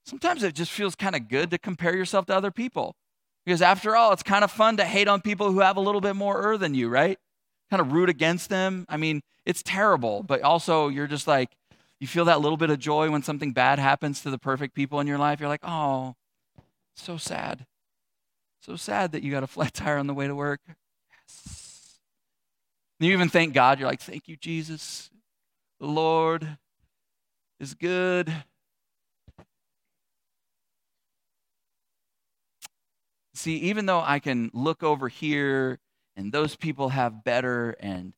Sometimes 0.05 0.43
it 0.43 0.53
just 0.53 0.71
feels 0.71 0.95
kind 0.95 1.15
of 1.15 1.27
good 1.27 1.49
to 1.51 1.57
compare 1.57 1.95
yourself 1.95 2.27
to 2.27 2.35
other 2.35 2.51
people. 2.51 2.95
Because 3.45 3.61
after 3.61 3.95
all, 3.95 4.11
it's 4.11 4.23
kind 4.23 4.43
of 4.43 4.51
fun 4.51 4.77
to 4.77 4.85
hate 4.85 5.07
on 5.07 5.21
people 5.21 5.51
who 5.51 5.59
have 5.59 5.77
a 5.77 5.81
little 5.81 6.01
bit 6.01 6.15
more 6.15 6.47
er 6.47 6.57
than 6.57 6.73
you, 6.73 6.89
right? 6.89 7.17
Kind 7.69 7.81
of 7.81 7.91
root 7.91 8.09
against 8.09 8.49
them. 8.49 8.85
I 8.89 8.97
mean, 8.97 9.21
it's 9.45 9.61
terrible, 9.63 10.23
but 10.23 10.41
also 10.41 10.87
you're 10.87 11.07
just 11.07 11.27
like, 11.27 11.49
you 11.99 12.07
feel 12.07 12.25
that 12.25 12.41
little 12.41 12.57
bit 12.57 12.69
of 12.69 12.79
joy 12.79 13.09
when 13.09 13.23
something 13.23 13.51
bad 13.51 13.79
happens 13.79 14.21
to 14.21 14.29
the 14.29 14.37
perfect 14.37 14.75
people 14.75 14.99
in 14.99 15.07
your 15.07 15.17
life. 15.17 15.39
You're 15.39 15.49
like, 15.49 15.63
oh, 15.63 16.15
so 16.95 17.17
sad. 17.17 17.65
So 18.61 18.75
sad 18.75 19.11
that 19.11 19.23
you 19.23 19.31
got 19.31 19.43
a 19.43 19.47
flat 19.47 19.73
tire 19.75 19.97
on 19.97 20.07
the 20.07 20.13
way 20.13 20.27
to 20.27 20.35
work. 20.35 20.61
Yes. 20.67 21.99
You 22.99 23.11
even 23.13 23.29
thank 23.29 23.53
God. 23.53 23.79
You're 23.79 23.87
like, 23.87 24.01
thank 24.01 24.27
you, 24.27 24.37
Jesus. 24.37 25.09
The 25.79 25.87
Lord 25.87 26.57
is 27.59 27.73
good. 27.73 28.33
See, 33.45 33.57
even 33.57 33.85
though 33.85 34.01
I 34.01 34.17
can 34.17 34.49
look 34.55 34.81
over 34.81 35.07
here 35.07 35.77
and 36.17 36.31
those 36.31 36.55
people 36.55 36.89
have 36.89 37.23
better 37.23 37.75
and 37.79 38.13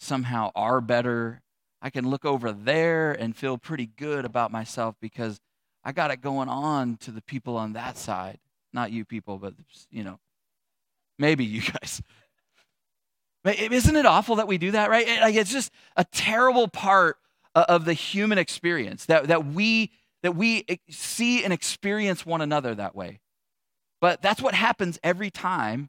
somehow 0.00 0.52
are 0.54 0.80
better, 0.80 1.42
I 1.82 1.90
can 1.90 2.08
look 2.08 2.24
over 2.24 2.50
there 2.50 3.12
and 3.12 3.36
feel 3.36 3.58
pretty 3.58 3.84
good 3.84 4.24
about 4.24 4.50
myself 4.50 4.94
because 5.02 5.38
I 5.84 5.92
got 5.92 6.10
it 6.12 6.22
going 6.22 6.48
on 6.48 6.96
to 7.02 7.10
the 7.10 7.20
people 7.20 7.58
on 7.58 7.74
that 7.74 7.98
side. 7.98 8.38
Not 8.72 8.90
you 8.90 9.04
people, 9.04 9.36
but, 9.36 9.52
you 9.90 10.02
know, 10.02 10.18
maybe 11.18 11.44
you 11.44 11.60
guys. 11.82 12.00
Isn't 13.44 13.96
it 13.96 14.06
awful 14.06 14.36
that 14.36 14.48
we 14.48 14.56
do 14.56 14.70
that, 14.70 14.88
right? 14.88 15.04
It's 15.06 15.52
just 15.52 15.72
a 15.94 16.04
terrible 16.04 16.68
part 16.68 17.18
of 17.54 17.84
the 17.84 17.92
human 17.92 18.38
experience 18.38 19.04
that, 19.04 19.26
that 19.28 19.44
we 19.44 19.92
that 20.22 20.34
we 20.34 20.64
see 20.88 21.44
and 21.44 21.52
experience 21.52 22.24
one 22.24 22.40
another 22.40 22.74
that 22.74 22.96
way. 22.96 23.20
But 24.04 24.20
that's 24.20 24.42
what 24.42 24.52
happens 24.52 24.98
every 25.02 25.30
time 25.30 25.88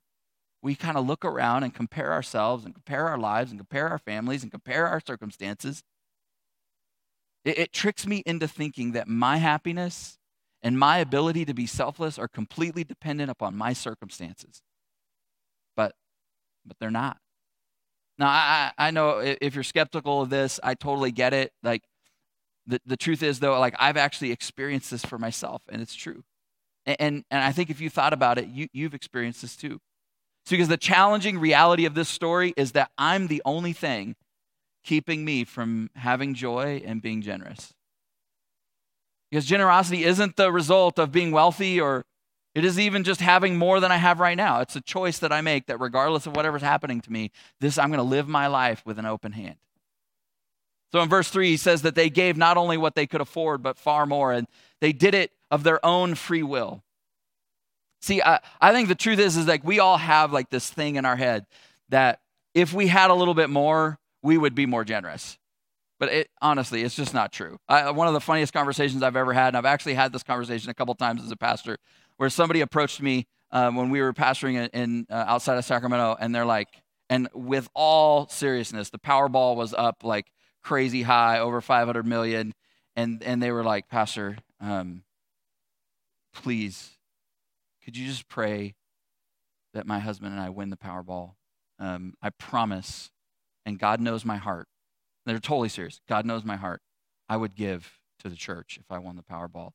we 0.61 0.73
kind 0.73 0.95
of 0.95 1.05
look 1.05 1.25
around 1.25 1.63
and 1.63 1.73
compare 1.73 2.13
ourselves 2.13 2.63
and 2.63 2.73
compare 2.73 3.09
our 3.09 3.17
lives 3.17 3.51
and 3.51 3.59
compare 3.59 3.89
our 3.89 3.97
families 3.97 4.41
and 4.41 4.49
compare 4.49 4.87
our 4.87 5.01
circumstances. 5.05 5.83
It, 7.43 7.57
it 7.57 7.73
tricks 7.73 8.07
me 8.07 8.23
into 8.25 8.47
thinking 8.47 8.93
that 8.93 9.09
my 9.09 9.35
happiness 9.35 10.17
and 10.63 10.79
my 10.79 10.99
ability 10.99 11.43
to 11.43 11.53
be 11.53 11.67
selfless 11.67 12.17
are 12.17 12.29
completely 12.29 12.85
dependent 12.85 13.29
upon 13.29 13.57
my 13.57 13.73
circumstances. 13.73 14.61
But, 15.75 15.91
but 16.65 16.77
they're 16.79 16.91
not. 16.91 17.17
Now, 18.17 18.27
I, 18.27 18.71
I 18.77 18.91
know 18.91 19.19
if 19.41 19.55
you're 19.55 19.63
skeptical 19.65 20.21
of 20.21 20.29
this, 20.29 20.57
I 20.63 20.75
totally 20.75 21.11
get 21.11 21.33
it. 21.33 21.51
Like, 21.63 21.83
the, 22.65 22.79
the 22.85 22.95
truth 22.95 23.23
is, 23.23 23.41
though, 23.41 23.59
like, 23.59 23.75
I've 23.77 23.97
actually 23.97 24.31
experienced 24.31 24.89
this 24.89 25.03
for 25.03 25.17
myself, 25.17 25.63
and 25.67 25.81
it's 25.81 25.95
true. 25.95 26.23
And, 26.85 27.23
and, 27.31 27.43
I 27.43 27.51
think 27.51 27.69
if 27.69 27.81
you 27.81 27.89
thought 27.89 28.13
about 28.13 28.37
it, 28.37 28.47
you, 28.47 28.67
you've 28.71 28.93
experienced 28.93 29.41
this 29.41 29.55
too. 29.55 29.79
So, 30.45 30.51
because 30.51 30.67
the 30.67 30.77
challenging 30.77 31.39
reality 31.39 31.85
of 31.85 31.95
this 31.95 32.09
story 32.09 32.53
is 32.55 32.73
that 32.73 32.91
I'm 32.97 33.27
the 33.27 33.41
only 33.45 33.73
thing 33.73 34.15
keeping 34.83 35.25
me 35.25 35.43
from 35.43 35.89
having 35.95 36.35
joy 36.35 36.83
and 36.85 37.01
being 37.01 37.21
generous. 37.21 37.73
Because 39.31 39.45
generosity 39.45 40.03
isn't 40.03 40.35
the 40.35 40.51
result 40.51 40.99
of 40.99 41.11
being 41.11 41.31
wealthy 41.31 41.81
or 41.81 42.05
it 42.53 42.63
is 42.63 42.79
even 42.79 43.03
just 43.03 43.19
having 43.19 43.57
more 43.57 43.79
than 43.79 43.91
I 43.91 43.97
have 43.97 44.19
right 44.19 44.37
now. 44.37 44.61
It's 44.61 44.75
a 44.77 44.81
choice 44.81 45.19
that 45.19 45.33
I 45.33 45.41
make 45.41 45.65
that 45.65 45.79
regardless 45.79 46.25
of 46.25 46.35
whatever's 46.35 46.61
happening 46.61 47.01
to 47.01 47.11
me, 47.11 47.31
this 47.59 47.77
I'm 47.77 47.89
going 47.89 47.97
to 47.97 48.03
live 48.03 48.29
my 48.29 48.47
life 48.47 48.83
with 48.85 48.97
an 48.97 49.05
open 49.05 49.33
hand. 49.33 49.57
So 50.95 51.01
in 51.01 51.09
verse 51.09 51.29
3 51.29 51.49
he 51.49 51.57
says 51.57 51.81
that 51.81 51.93
they 51.95 52.09
gave 52.09 52.37
not 52.37 52.55
only 52.55 52.77
what 52.77 52.95
they 52.95 53.05
could 53.05 53.19
afford 53.19 53.61
but 53.61 53.77
far 53.77 54.05
more 54.05 54.31
and 54.31 54.47
they 54.79 54.93
did 54.93 55.13
it 55.13 55.31
of 55.51 55.63
their 55.63 55.85
own 55.85 56.15
free 56.15 56.41
will. 56.41 56.85
See, 58.01 58.21
I, 58.21 58.39
I 58.61 58.71
think 58.71 58.87
the 58.87 58.95
truth 58.95 59.19
is 59.19 59.35
is 59.35 59.45
like 59.45 59.65
we 59.65 59.79
all 59.79 59.97
have 59.97 60.31
like 60.31 60.49
this 60.51 60.69
thing 60.69 60.95
in 60.95 61.03
our 61.03 61.17
head 61.17 61.47
that 61.89 62.21
if 62.53 62.71
we 62.71 62.87
had 62.87 63.09
a 63.09 63.13
little 63.13 63.33
bit 63.33 63.49
more, 63.49 63.99
we 64.23 64.37
would 64.37 64.55
be 64.55 64.65
more 64.65 64.85
generous. 64.85 65.37
But 65.99 66.13
it, 66.13 66.29
honestly, 66.41 66.81
it's 66.83 66.95
just 66.95 67.13
not 67.13 67.33
true. 67.33 67.57
I, 67.67 67.91
one 67.91 68.07
of 68.07 68.13
the 68.13 68.21
funniest 68.21 68.53
conversations 68.53 69.03
I've 69.03 69.17
ever 69.17 69.33
had, 69.33 69.49
and 69.49 69.57
I've 69.57 69.65
actually 69.65 69.95
had 69.95 70.13
this 70.13 70.23
conversation 70.23 70.69
a 70.69 70.73
couple 70.73 70.95
times 70.95 71.21
as 71.21 71.29
a 71.29 71.35
pastor, 71.35 71.77
where 72.15 72.29
somebody 72.29 72.61
approached 72.61 73.01
me 73.01 73.27
um, 73.51 73.75
when 73.75 73.89
we 73.89 73.99
were 73.99 74.13
pastoring 74.13 74.53
in, 74.53 74.67
in 74.67 75.07
uh, 75.09 75.25
outside 75.27 75.57
of 75.57 75.65
Sacramento, 75.65 76.15
and 76.21 76.33
they're 76.33 76.45
like, 76.45 76.69
and 77.09 77.27
with 77.33 77.67
all 77.73 78.29
seriousness, 78.29 78.91
the 78.91 78.97
Powerball 78.97 79.57
was 79.57 79.73
up 79.73 80.01
like 80.01 80.27
crazy 80.65 81.03
high, 81.03 81.39
over 81.39 81.61
500 81.61 82.05
million, 82.05 82.53
and 82.95 83.21
and 83.23 83.41
they 83.41 83.51
were 83.51 83.63
like, 83.63 83.87
Pastor, 83.87 84.37
um, 84.59 85.03
please, 86.33 86.91
could 87.83 87.95
you 87.95 88.07
just 88.07 88.27
pray 88.27 88.75
that 89.73 89.87
my 89.87 89.99
husband 89.99 90.33
and 90.33 90.41
I 90.41 90.49
win 90.49 90.69
the 90.69 90.77
Powerball? 90.77 91.33
Um, 91.79 92.13
I 92.21 92.29
promise, 92.29 93.11
and 93.65 93.77
God 93.77 93.99
knows 93.99 94.25
my 94.25 94.37
heart 94.37 94.67
they're 95.25 95.39
totally 95.39 95.69
serious. 95.69 95.99
God 96.07 96.25
knows 96.25 96.43
my 96.45 96.55
heart. 96.55 96.81
I 97.27 97.37
would 97.37 97.55
give 97.55 97.99
to 98.19 98.29
the 98.29 98.35
church 98.35 98.77
if 98.79 98.91
I 98.91 98.99
won 98.99 99.15
the 99.15 99.23
Powerball. 99.23 99.71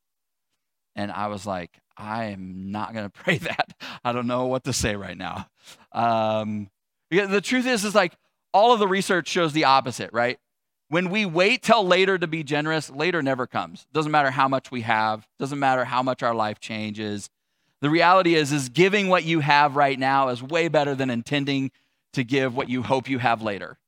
And 0.96 1.10
I 1.10 1.26
was 1.26 1.46
like, 1.46 1.78
I 1.96 2.26
am 2.26 2.70
not 2.70 2.92
going 2.92 3.04
to 3.10 3.10
pray 3.10 3.38
that. 3.38 3.74
I 4.04 4.12
don't 4.12 4.26
know 4.26 4.46
what 4.46 4.64
to 4.64 4.72
say 4.72 4.96
right 4.96 5.16
now. 5.16 5.46
Um, 5.92 6.70
the 7.10 7.40
truth 7.40 7.66
is, 7.66 7.84
is 7.84 7.94
like 7.94 8.14
all 8.54 8.72
of 8.72 8.78
the 8.78 8.88
research 8.88 9.28
shows 9.28 9.52
the 9.52 9.64
opposite, 9.64 10.10
right? 10.12 10.38
When 10.90 11.08
we 11.08 11.24
wait 11.24 11.62
till 11.62 11.86
later 11.86 12.18
to 12.18 12.26
be 12.26 12.42
generous, 12.42 12.90
later 12.90 13.22
never 13.22 13.46
comes. 13.46 13.86
Doesn't 13.92 14.10
matter 14.10 14.32
how 14.32 14.48
much 14.48 14.72
we 14.72 14.80
have. 14.80 15.24
Doesn't 15.38 15.60
matter 15.60 15.84
how 15.84 16.02
much 16.02 16.20
our 16.24 16.34
life 16.34 16.58
changes. 16.58 17.30
The 17.80 17.88
reality 17.88 18.34
is, 18.34 18.50
is 18.50 18.68
giving 18.68 19.06
what 19.06 19.22
you 19.22 19.38
have 19.38 19.76
right 19.76 19.96
now 19.96 20.30
is 20.30 20.42
way 20.42 20.66
better 20.66 20.96
than 20.96 21.08
intending 21.08 21.70
to 22.14 22.24
give 22.24 22.56
what 22.56 22.68
you 22.68 22.82
hope 22.82 23.08
you 23.08 23.20
have 23.20 23.40
later. 23.40 23.78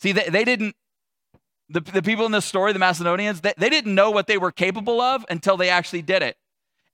See, 0.00 0.12
they, 0.12 0.30
they 0.30 0.44
didn't, 0.44 0.76
the, 1.68 1.80
the 1.80 2.02
people 2.02 2.24
in 2.24 2.32
this 2.32 2.46
story, 2.46 2.72
the 2.72 2.78
Macedonians, 2.78 3.42
they, 3.42 3.52
they 3.58 3.68
didn't 3.68 3.94
know 3.94 4.10
what 4.10 4.26
they 4.26 4.38
were 4.38 4.52
capable 4.52 5.02
of 5.02 5.26
until 5.28 5.58
they 5.58 5.68
actually 5.68 6.02
did 6.02 6.22
it. 6.22 6.38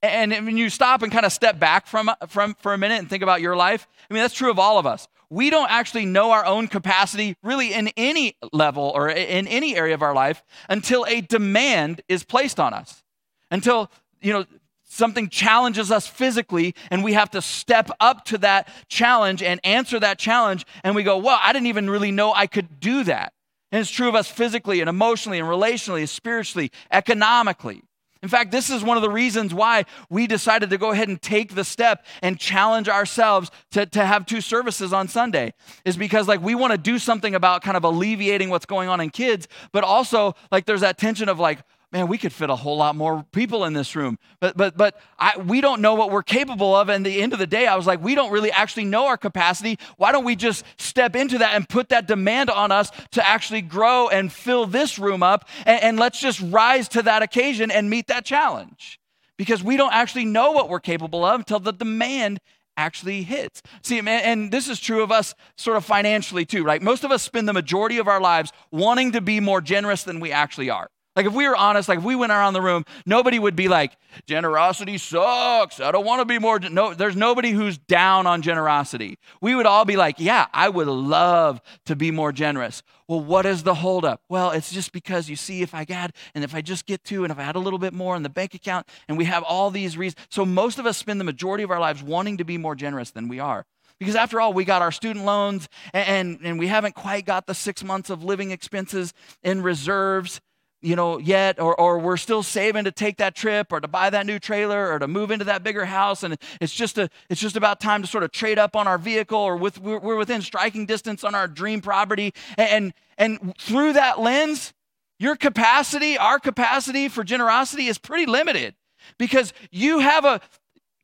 And 0.03 0.31
when 0.45 0.57
you 0.57 0.69
stop 0.69 1.01
and 1.01 1.11
kind 1.13 1.25
of 1.25 1.31
step 1.31 1.59
back 1.59 1.87
from, 1.87 2.11
from 2.27 2.55
for 2.55 2.73
a 2.73 2.77
minute 2.77 2.99
and 2.99 3.09
think 3.09 3.23
about 3.23 3.39
your 3.39 3.55
life, 3.55 3.87
I 4.09 4.13
mean, 4.13 4.21
that's 4.21 4.33
true 4.33 4.51
of 4.51 4.59
all 4.59 4.77
of 4.77 4.85
us. 4.85 5.07
We 5.29 5.49
don't 5.49 5.71
actually 5.71 6.05
know 6.05 6.31
our 6.31 6.45
own 6.45 6.67
capacity 6.67 7.37
really 7.41 7.73
in 7.73 7.87
any 7.95 8.35
level 8.51 8.91
or 8.93 9.09
in 9.09 9.47
any 9.47 9.77
area 9.77 9.93
of 9.93 10.01
our 10.01 10.13
life 10.13 10.43
until 10.67 11.05
a 11.07 11.21
demand 11.21 12.01
is 12.09 12.25
placed 12.25 12.59
on 12.59 12.73
us. 12.73 13.01
Until, 13.49 13.89
you 14.21 14.33
know, 14.33 14.45
something 14.83 15.29
challenges 15.29 15.89
us 15.89 16.05
physically 16.05 16.75
and 16.91 17.01
we 17.01 17.13
have 17.13 17.31
to 17.31 17.41
step 17.41 17.89
up 18.01 18.25
to 18.25 18.37
that 18.39 18.67
challenge 18.89 19.41
and 19.41 19.61
answer 19.63 20.01
that 20.01 20.19
challenge 20.19 20.65
and 20.83 20.93
we 20.93 21.01
go 21.01 21.17
well 21.17 21.39
i 21.41 21.51
didn't 21.51 21.65
even 21.65 21.89
really 21.89 22.11
know 22.11 22.31
i 22.35 22.45
could 22.45 22.79
do 22.79 23.03
that 23.03 23.33
and 23.71 23.81
it's 23.81 23.89
true 23.89 24.07
of 24.07 24.13
us 24.13 24.27
physically 24.27 24.81
and 24.81 24.89
emotionally 24.89 25.39
and 25.39 25.47
relationally 25.47 26.07
spiritually 26.07 26.71
economically 26.91 27.81
in 28.23 28.29
fact 28.29 28.51
this 28.51 28.71
is 28.71 28.83
one 28.83 28.97
of 28.97 29.03
the 29.03 29.09
reasons 29.09 29.53
why 29.53 29.85
we 30.09 30.25
decided 30.25 30.71
to 30.71 30.77
go 30.79 30.91
ahead 30.91 31.09
and 31.09 31.21
take 31.21 31.53
the 31.53 31.63
step 31.63 32.05
and 32.23 32.39
challenge 32.39 32.89
ourselves 32.89 33.51
to, 33.71 33.85
to 33.85 34.03
have 34.03 34.25
two 34.25 34.41
services 34.41 34.91
on 34.93 35.07
sunday. 35.07 35.53
Is 35.85 35.97
because 35.97 36.27
like 36.27 36.41
we 36.41 36.55
want 36.55 36.71
to 36.71 36.77
do 36.77 36.97
something 36.97 37.35
about 37.35 37.61
kind 37.61 37.77
of 37.77 37.83
alleviating 37.83 38.49
what's 38.49 38.65
going 38.65 38.89
on 38.89 38.99
in 38.99 39.11
kids 39.11 39.47
but 39.71 39.83
also 39.83 40.35
like 40.51 40.65
there's 40.65 40.81
that 40.81 40.97
tension 40.97 41.29
of 41.29 41.37
like 41.37 41.59
man, 41.93 42.07
we 42.07 42.17
could 42.17 42.33
fit 42.33 42.49
a 42.49 42.55
whole 42.55 42.75
lot 42.75 42.95
more 42.95 43.23
people 43.31 43.63
in 43.63 43.73
this 43.73 43.95
room. 43.95 44.17
But 44.41 44.57
but 44.57 44.75
but 44.75 44.99
I, 45.19 45.37
we 45.37 45.61
don't 45.61 45.79
know 45.79 45.93
what 45.93 46.11
we're 46.11 46.23
capable 46.23 46.75
of. 46.75 46.89
And 46.89 47.05
the 47.05 47.21
end 47.21 47.31
of 47.31 47.39
the 47.39 47.47
day, 47.47 47.67
I 47.67 47.75
was 47.75 47.85
like, 47.87 48.01
we 48.03 48.15
don't 48.15 48.31
really 48.31 48.51
actually 48.51 48.85
know 48.85 49.05
our 49.05 49.15
capacity. 49.17 49.77
Why 49.97 50.11
don't 50.11 50.25
we 50.25 50.35
just 50.35 50.65
step 50.77 51.15
into 51.15 51.37
that 51.37 51.53
and 51.55 51.69
put 51.69 51.89
that 51.89 52.07
demand 52.07 52.49
on 52.49 52.71
us 52.71 52.91
to 53.11 53.25
actually 53.25 53.61
grow 53.61 54.09
and 54.09 54.33
fill 54.33 54.65
this 54.65 54.97
room 54.99 55.21
up? 55.21 55.47
And, 55.65 55.83
and 55.83 55.99
let's 55.99 56.19
just 56.19 56.41
rise 56.41 56.89
to 56.89 57.03
that 57.03 57.21
occasion 57.21 57.69
and 57.71 57.89
meet 57.89 58.07
that 58.07 58.25
challenge. 58.25 58.99
because 59.37 59.63
we 59.63 59.77
don't 59.77 59.93
actually 59.93 60.25
know 60.25 60.51
what 60.51 60.69
we're 60.69 60.79
capable 60.79 61.25
of 61.25 61.39
until 61.41 61.59
the 61.59 61.73
demand 61.73 62.39
actually 62.75 63.23
hits. 63.23 63.61
See, 63.83 63.99
and 63.99 64.51
this 64.51 64.67
is 64.67 64.79
true 64.79 65.03
of 65.03 65.11
us 65.11 65.35
sort 65.57 65.77
of 65.77 65.85
financially 65.85 66.45
too, 66.45 66.63
right? 66.63 66.81
Most 66.81 67.03
of 67.03 67.11
us 67.11 67.21
spend 67.21 67.47
the 67.47 67.53
majority 67.53 67.99
of 67.99 68.07
our 68.07 68.19
lives 68.19 68.51
wanting 68.71 69.11
to 69.11 69.21
be 69.21 69.39
more 69.39 69.61
generous 69.61 70.03
than 70.03 70.19
we 70.19 70.31
actually 70.31 70.69
are. 70.69 70.89
Like 71.15 71.27
if 71.27 71.33
we 71.33 71.47
were 71.47 71.55
honest, 71.55 71.87
like 71.87 71.99
if 71.99 72.03
we 72.03 72.15
went 72.15 72.31
around 72.31 72.53
the 72.53 72.61
room, 72.61 72.85
nobody 73.05 73.37
would 73.37 73.55
be 73.55 73.67
like, 73.67 73.95
generosity 74.25 74.97
sucks. 74.97 75.79
I 75.79 75.91
don't 75.91 76.05
want 76.05 76.21
to 76.21 76.25
be 76.25 76.39
more. 76.39 76.59
No, 76.59 76.93
there's 76.95 77.15
nobody 77.15 77.51
who's 77.51 77.77
down 77.77 78.25
on 78.25 78.41
generosity. 78.41 79.19
We 79.39 79.53
would 79.53 79.67
all 79.67 79.85
be 79.85 79.95
like, 79.95 80.15
yeah, 80.17 80.47
I 80.53 80.69
would 80.69 80.87
love 80.87 81.61
to 81.85 81.95
be 81.95 82.09
more 82.09 82.31
generous. 82.31 82.81
Well, 83.07 83.19
what 83.19 83.45
is 83.45 83.61
the 83.61 83.75
holdup? 83.75 84.21
Well, 84.27 84.51
it's 84.51 84.71
just 84.71 84.91
because 84.91 85.29
you 85.29 85.35
see, 85.35 85.61
if 85.61 85.75
I 85.75 85.85
got, 85.85 86.15
and 86.33 86.43
if 86.43 86.55
I 86.55 86.61
just 86.61 86.87
get 86.87 87.03
to, 87.05 87.23
and 87.23 87.31
if 87.31 87.37
I 87.37 87.43
had 87.43 87.55
a 87.55 87.59
little 87.59 87.79
bit 87.79 87.93
more 87.93 88.15
in 88.15 88.23
the 88.23 88.29
bank 88.29 88.55
account, 88.55 88.87
and 89.07 89.15
we 89.15 89.25
have 89.25 89.43
all 89.43 89.69
these 89.69 89.97
reasons. 89.97 90.25
So 90.29 90.45
most 90.45 90.79
of 90.79 90.87
us 90.87 90.97
spend 90.97 91.19
the 91.19 91.25
majority 91.25 91.63
of 91.63 91.69
our 91.69 91.79
lives 91.79 92.01
wanting 92.01 92.37
to 92.37 92.43
be 92.43 92.57
more 92.57 92.75
generous 92.75 93.11
than 93.11 93.27
we 93.27 93.39
are. 93.39 93.65
Because 93.99 94.15
after 94.15 94.41
all, 94.41 94.51
we 94.51 94.65
got 94.65 94.81
our 94.81 94.91
student 94.91 95.25
loans 95.25 95.69
and, 95.93 96.07
and, 96.07 96.39
and 96.43 96.59
we 96.59 96.67
haven't 96.67 96.95
quite 96.95 97.25
got 97.25 97.45
the 97.45 97.53
six 97.53 97.83
months 97.83 98.09
of 98.09 98.23
living 98.23 98.51
expenses 98.51 99.13
in 99.43 99.61
reserves 99.61 100.41
you 100.83 100.95
know, 100.95 101.17
yet, 101.17 101.59
or, 101.59 101.79
or 101.79 101.97
we're 101.97 102.17
still 102.17 102.43
saving 102.43 102.83
to 102.83 102.91
take 102.91 103.17
that 103.17 103.35
trip 103.35 103.71
or 103.71 103.79
to 103.79 103.87
buy 103.87 104.09
that 104.09 104.25
new 104.25 104.37
trailer 104.37 104.91
or 104.91 104.99
to 104.99 105.07
move 105.07 105.31
into 105.31 105.45
that 105.45 105.63
bigger 105.63 105.85
house. 105.85 106.23
And 106.23 106.37
it's 106.59 106.73
just, 106.73 106.97
a, 106.97 107.09
it's 107.29 107.39
just 107.39 107.55
about 107.55 107.79
time 107.79 108.01
to 108.01 108.07
sort 108.07 108.23
of 108.23 108.31
trade 108.31 108.59
up 108.59 108.75
on 108.75 108.87
our 108.87 108.97
vehicle 108.97 109.39
or 109.39 109.55
with, 109.55 109.79
we're 109.79 110.17
within 110.17 110.41
striking 110.41 110.85
distance 110.85 111.23
on 111.23 111.33
our 111.35 111.47
dream 111.47 111.81
property. 111.81 112.33
And, 112.57 112.93
and 113.17 113.55
through 113.57 113.93
that 113.93 114.19
lens, 114.19 114.73
your 115.19 115.35
capacity, 115.35 116.17
our 116.17 116.39
capacity 116.39 117.07
for 117.07 117.23
generosity 117.23 117.87
is 117.87 117.97
pretty 117.97 118.25
limited 118.25 118.75
because 119.17 119.53
you 119.71 119.99
have 119.99 120.25
a 120.25 120.41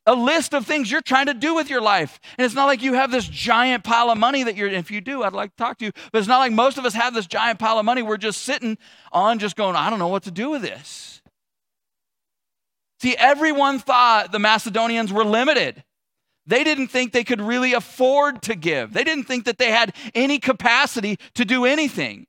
a 0.10 0.16
list 0.16 0.56
of 0.56 0.66
things 0.66 0.92
you're 0.92 1.02
trying 1.02 1.28
to 1.28 1.36
do 1.36 1.54
with 1.54 1.70
your 1.70 1.82
life. 1.82 2.20
And 2.38 2.44
it's 2.44 2.56
not 2.56 2.66
like 2.66 2.82
you 2.82 2.96
have 2.96 3.12
this 3.12 3.28
giant 3.28 3.84
pile 3.84 4.10
of 4.10 4.18
money 4.18 4.42
that 4.42 4.56
you're, 4.56 4.68
if 4.68 4.90
you 4.90 5.02
do, 5.02 5.22
I'd 5.22 5.34
like 5.34 5.52
to 5.52 5.58
talk 5.58 5.78
to 5.78 5.86
you, 5.86 5.92
but 6.12 6.18
it's 6.18 6.28
not 6.28 6.40
like 6.40 6.52
most 6.52 6.80
of 6.80 6.86
us 6.86 6.96
have 6.96 7.14
this 7.14 7.28
giant 7.28 7.60
pile 7.60 7.78
of 7.78 7.86
money 7.86 8.02
we're 8.02 8.18
just 8.18 8.42
sitting 8.42 8.80
on, 9.12 9.38
just 9.38 9.56
going, 9.56 9.76
I 9.76 9.92
don't 9.92 10.00
know 10.00 10.08
what 10.08 10.24
to 10.24 10.32
do 10.32 10.50
with 10.50 10.64
this. 10.64 11.22
See, 13.00 13.16
everyone 13.16 13.78
thought 13.78 14.32
the 14.32 14.40
Macedonians 14.40 15.14
were 15.14 15.24
limited. 15.24 15.84
They 16.48 16.64
didn't 16.64 16.88
think 16.88 17.14
they 17.14 17.24
could 17.24 17.40
really 17.40 17.74
afford 17.74 18.42
to 18.44 18.56
give. 18.56 18.94
They 18.94 19.04
didn't 19.04 19.26
think 19.26 19.46
that 19.46 19.60
they 19.60 19.70
had 19.70 19.94
any 20.16 20.40
capacity 20.40 21.18
to 21.36 21.46
do 21.46 21.66
anything. 21.66 22.26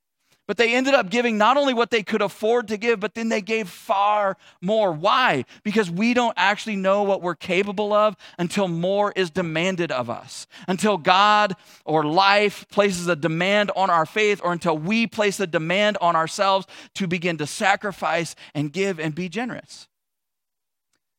But 0.51 0.57
they 0.57 0.75
ended 0.75 0.95
up 0.95 1.11
giving 1.11 1.39
not 1.39 1.57
only 1.57 1.73
what 1.73 1.93
they 1.93 2.03
could 2.03 2.23
afford 2.23 2.67
to 2.67 2.77
give, 2.77 2.99
but 2.99 3.15
then 3.15 3.29
they 3.29 3.41
gave 3.41 3.69
far 3.69 4.37
more. 4.61 4.91
Why? 4.91 5.45
Because 5.63 5.89
we 5.89 6.13
don't 6.13 6.35
actually 6.37 6.75
know 6.75 7.05
what 7.05 7.23
we're 7.23 7.37
capable 7.37 7.93
of 7.93 8.17
until 8.37 8.67
more 8.67 9.13
is 9.15 9.31
demanded 9.31 9.93
of 9.93 10.11
us. 10.11 10.49
Until 10.67 10.99
God 10.99 11.55
or 11.85 12.03
life 12.03 12.67
places 12.69 13.07
a 13.07 13.15
demand 13.15 13.71
on 13.77 13.91
our 13.91 14.05
faith, 14.05 14.41
or 14.43 14.53
until 14.53 14.77
we 14.77 15.07
place 15.07 15.39
a 15.39 15.47
demand 15.47 15.99
on 16.01 16.17
ourselves 16.17 16.67
to 16.97 17.07
begin 17.07 17.39
to 17.39 17.47
sacrifice 17.47 18.35
and 18.53 18.73
give 18.73 18.99
and 18.99 19.15
be 19.15 19.29
generous. 19.29 19.87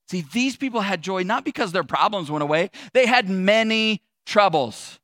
See, 0.10 0.26
these 0.34 0.58
people 0.58 0.82
had 0.82 1.02
joy 1.02 1.24
not 1.24 1.46
because 1.46 1.72
their 1.72 1.86
problems 1.86 2.30
went 2.30 2.44
away, 2.44 2.70
they 2.91 3.06
had 3.06 3.30
many 3.30 4.02
troubles. 4.26 5.00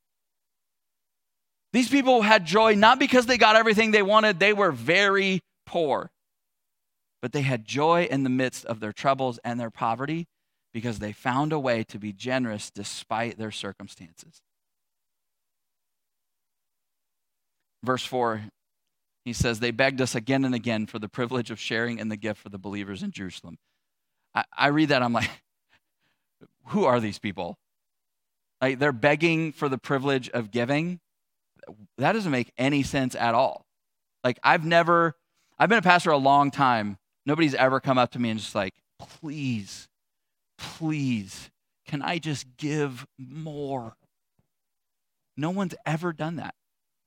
These 1.74 1.90
people 1.90 2.22
had 2.22 2.46
joy 2.46 2.76
not 2.76 3.00
because 3.00 3.26
they 3.26 3.38
got 3.38 3.56
everything 3.56 3.92
they 3.92 4.02
wanted, 4.02 4.40
they 4.40 4.54
were 4.54 4.72
very 4.72 5.42
poor. 5.66 6.10
But 7.22 7.34
they 7.34 7.42
had 7.42 7.66
joy 7.66 8.08
in 8.10 8.24
the 8.24 8.30
midst 8.30 8.66
of 8.66 8.80
their 8.80 8.94
troubles 8.94 9.40
and 9.44 9.60
their 9.60 9.72
poverty 9.72 10.28
because 10.74 11.00
they 11.00 11.12
found 11.12 11.52
a 11.52 11.60
way 11.60 11.84
to 11.86 11.98
be 12.00 12.14
generous 12.14 12.70
despite 12.70 13.38
their 13.38 13.52
circumstances. 13.52 14.42
Verse 17.84 18.06
4, 18.06 18.44
he 19.26 19.34
says, 19.34 19.60
They 19.60 19.72
begged 19.72 20.02
us 20.02 20.16
again 20.16 20.46
and 20.46 20.56
again 20.56 20.86
for 20.86 21.00
the 21.00 21.10
privilege 21.10 21.52
of 21.52 21.60
sharing 21.60 22.00
in 22.00 22.10
the 22.10 22.18
gift 22.18 22.42
for 22.42 22.50
the 22.50 22.58
believers 22.58 23.04
in 23.04 23.12
Jerusalem. 23.12 23.58
I, 24.34 24.44
I 24.56 24.68
read 24.68 24.90
that, 24.90 25.04
I'm 25.04 25.14
like, 25.14 25.30
who 26.68 26.86
are 26.86 27.00
these 27.00 27.20
people? 27.20 27.58
Like, 28.62 28.80
they're 28.80 28.92
begging 28.92 29.52
for 29.52 29.70
the 29.70 29.78
privilege 29.78 30.30
of 30.30 30.52
giving 30.52 31.00
that 31.98 32.14
doesn't 32.14 32.32
make 32.32 32.52
any 32.58 32.84
sense 32.84 33.16
at 33.16 33.36
all. 33.36 33.66
Like, 34.24 34.40
I've 34.44 34.66
never, 34.66 35.16
I've 35.58 35.70
been 35.70 35.78
a 35.78 35.84
pastor 35.84 36.12
a 36.12 36.18
long 36.18 36.52
time. 36.52 36.98
Nobody's 37.26 37.56
ever 37.56 37.80
come 37.80 37.98
up 37.98 38.12
to 38.12 38.20
me 38.20 38.30
and 38.30 38.40
just 38.40 38.56
like, 38.56 38.74
please, 39.00 39.88
please, 40.58 41.50
can 41.86 42.02
I 42.02 42.20
just 42.20 42.58
give 42.58 43.06
more? 43.18 43.96
No 45.36 45.50
one's 45.50 45.76
ever 45.86 46.14
done 46.14 46.38
that. 46.38 46.56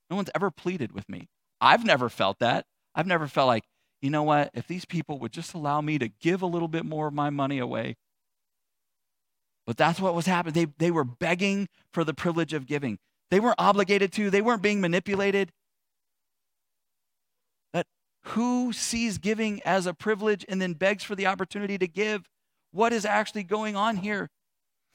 No 0.09 0.15
one's 0.15 0.29
ever 0.35 0.51
pleaded 0.51 0.91
with 0.91 1.09
me. 1.09 1.27
I've 1.59 1.85
never 1.85 2.09
felt 2.09 2.39
that. 2.39 2.65
I've 2.95 3.07
never 3.07 3.27
felt 3.27 3.47
like, 3.47 3.63
you 4.01 4.09
know 4.09 4.23
what, 4.23 4.49
if 4.53 4.67
these 4.67 4.85
people 4.85 5.19
would 5.19 5.31
just 5.31 5.53
allow 5.53 5.81
me 5.81 5.99
to 5.99 6.07
give 6.07 6.41
a 6.41 6.47
little 6.47 6.67
bit 6.67 6.85
more 6.85 7.07
of 7.07 7.13
my 7.13 7.29
money 7.29 7.59
away. 7.59 7.95
But 9.67 9.77
that's 9.77 9.99
what 9.99 10.15
was 10.15 10.25
happening. 10.25 10.53
They, 10.53 10.85
they 10.85 10.91
were 10.91 11.03
begging 11.03 11.67
for 11.93 12.03
the 12.03 12.13
privilege 12.13 12.53
of 12.53 12.65
giving. 12.65 12.97
They 13.31 13.39
weren't 13.39 13.55
obligated 13.57 14.11
to, 14.13 14.29
they 14.29 14.41
weren't 14.41 14.61
being 14.61 14.81
manipulated. 14.81 15.51
That 17.73 17.87
who 18.23 18.73
sees 18.73 19.17
giving 19.17 19.61
as 19.63 19.87
a 19.87 19.93
privilege 19.93 20.45
and 20.47 20.61
then 20.61 20.73
begs 20.73 21.03
for 21.03 21.15
the 21.15 21.25
opportunity 21.25 21.77
to 21.77 21.87
give? 21.87 22.29
What 22.71 22.93
is 22.93 23.05
actually 23.05 23.43
going 23.43 23.75
on 23.75 23.97
here? 23.97 24.29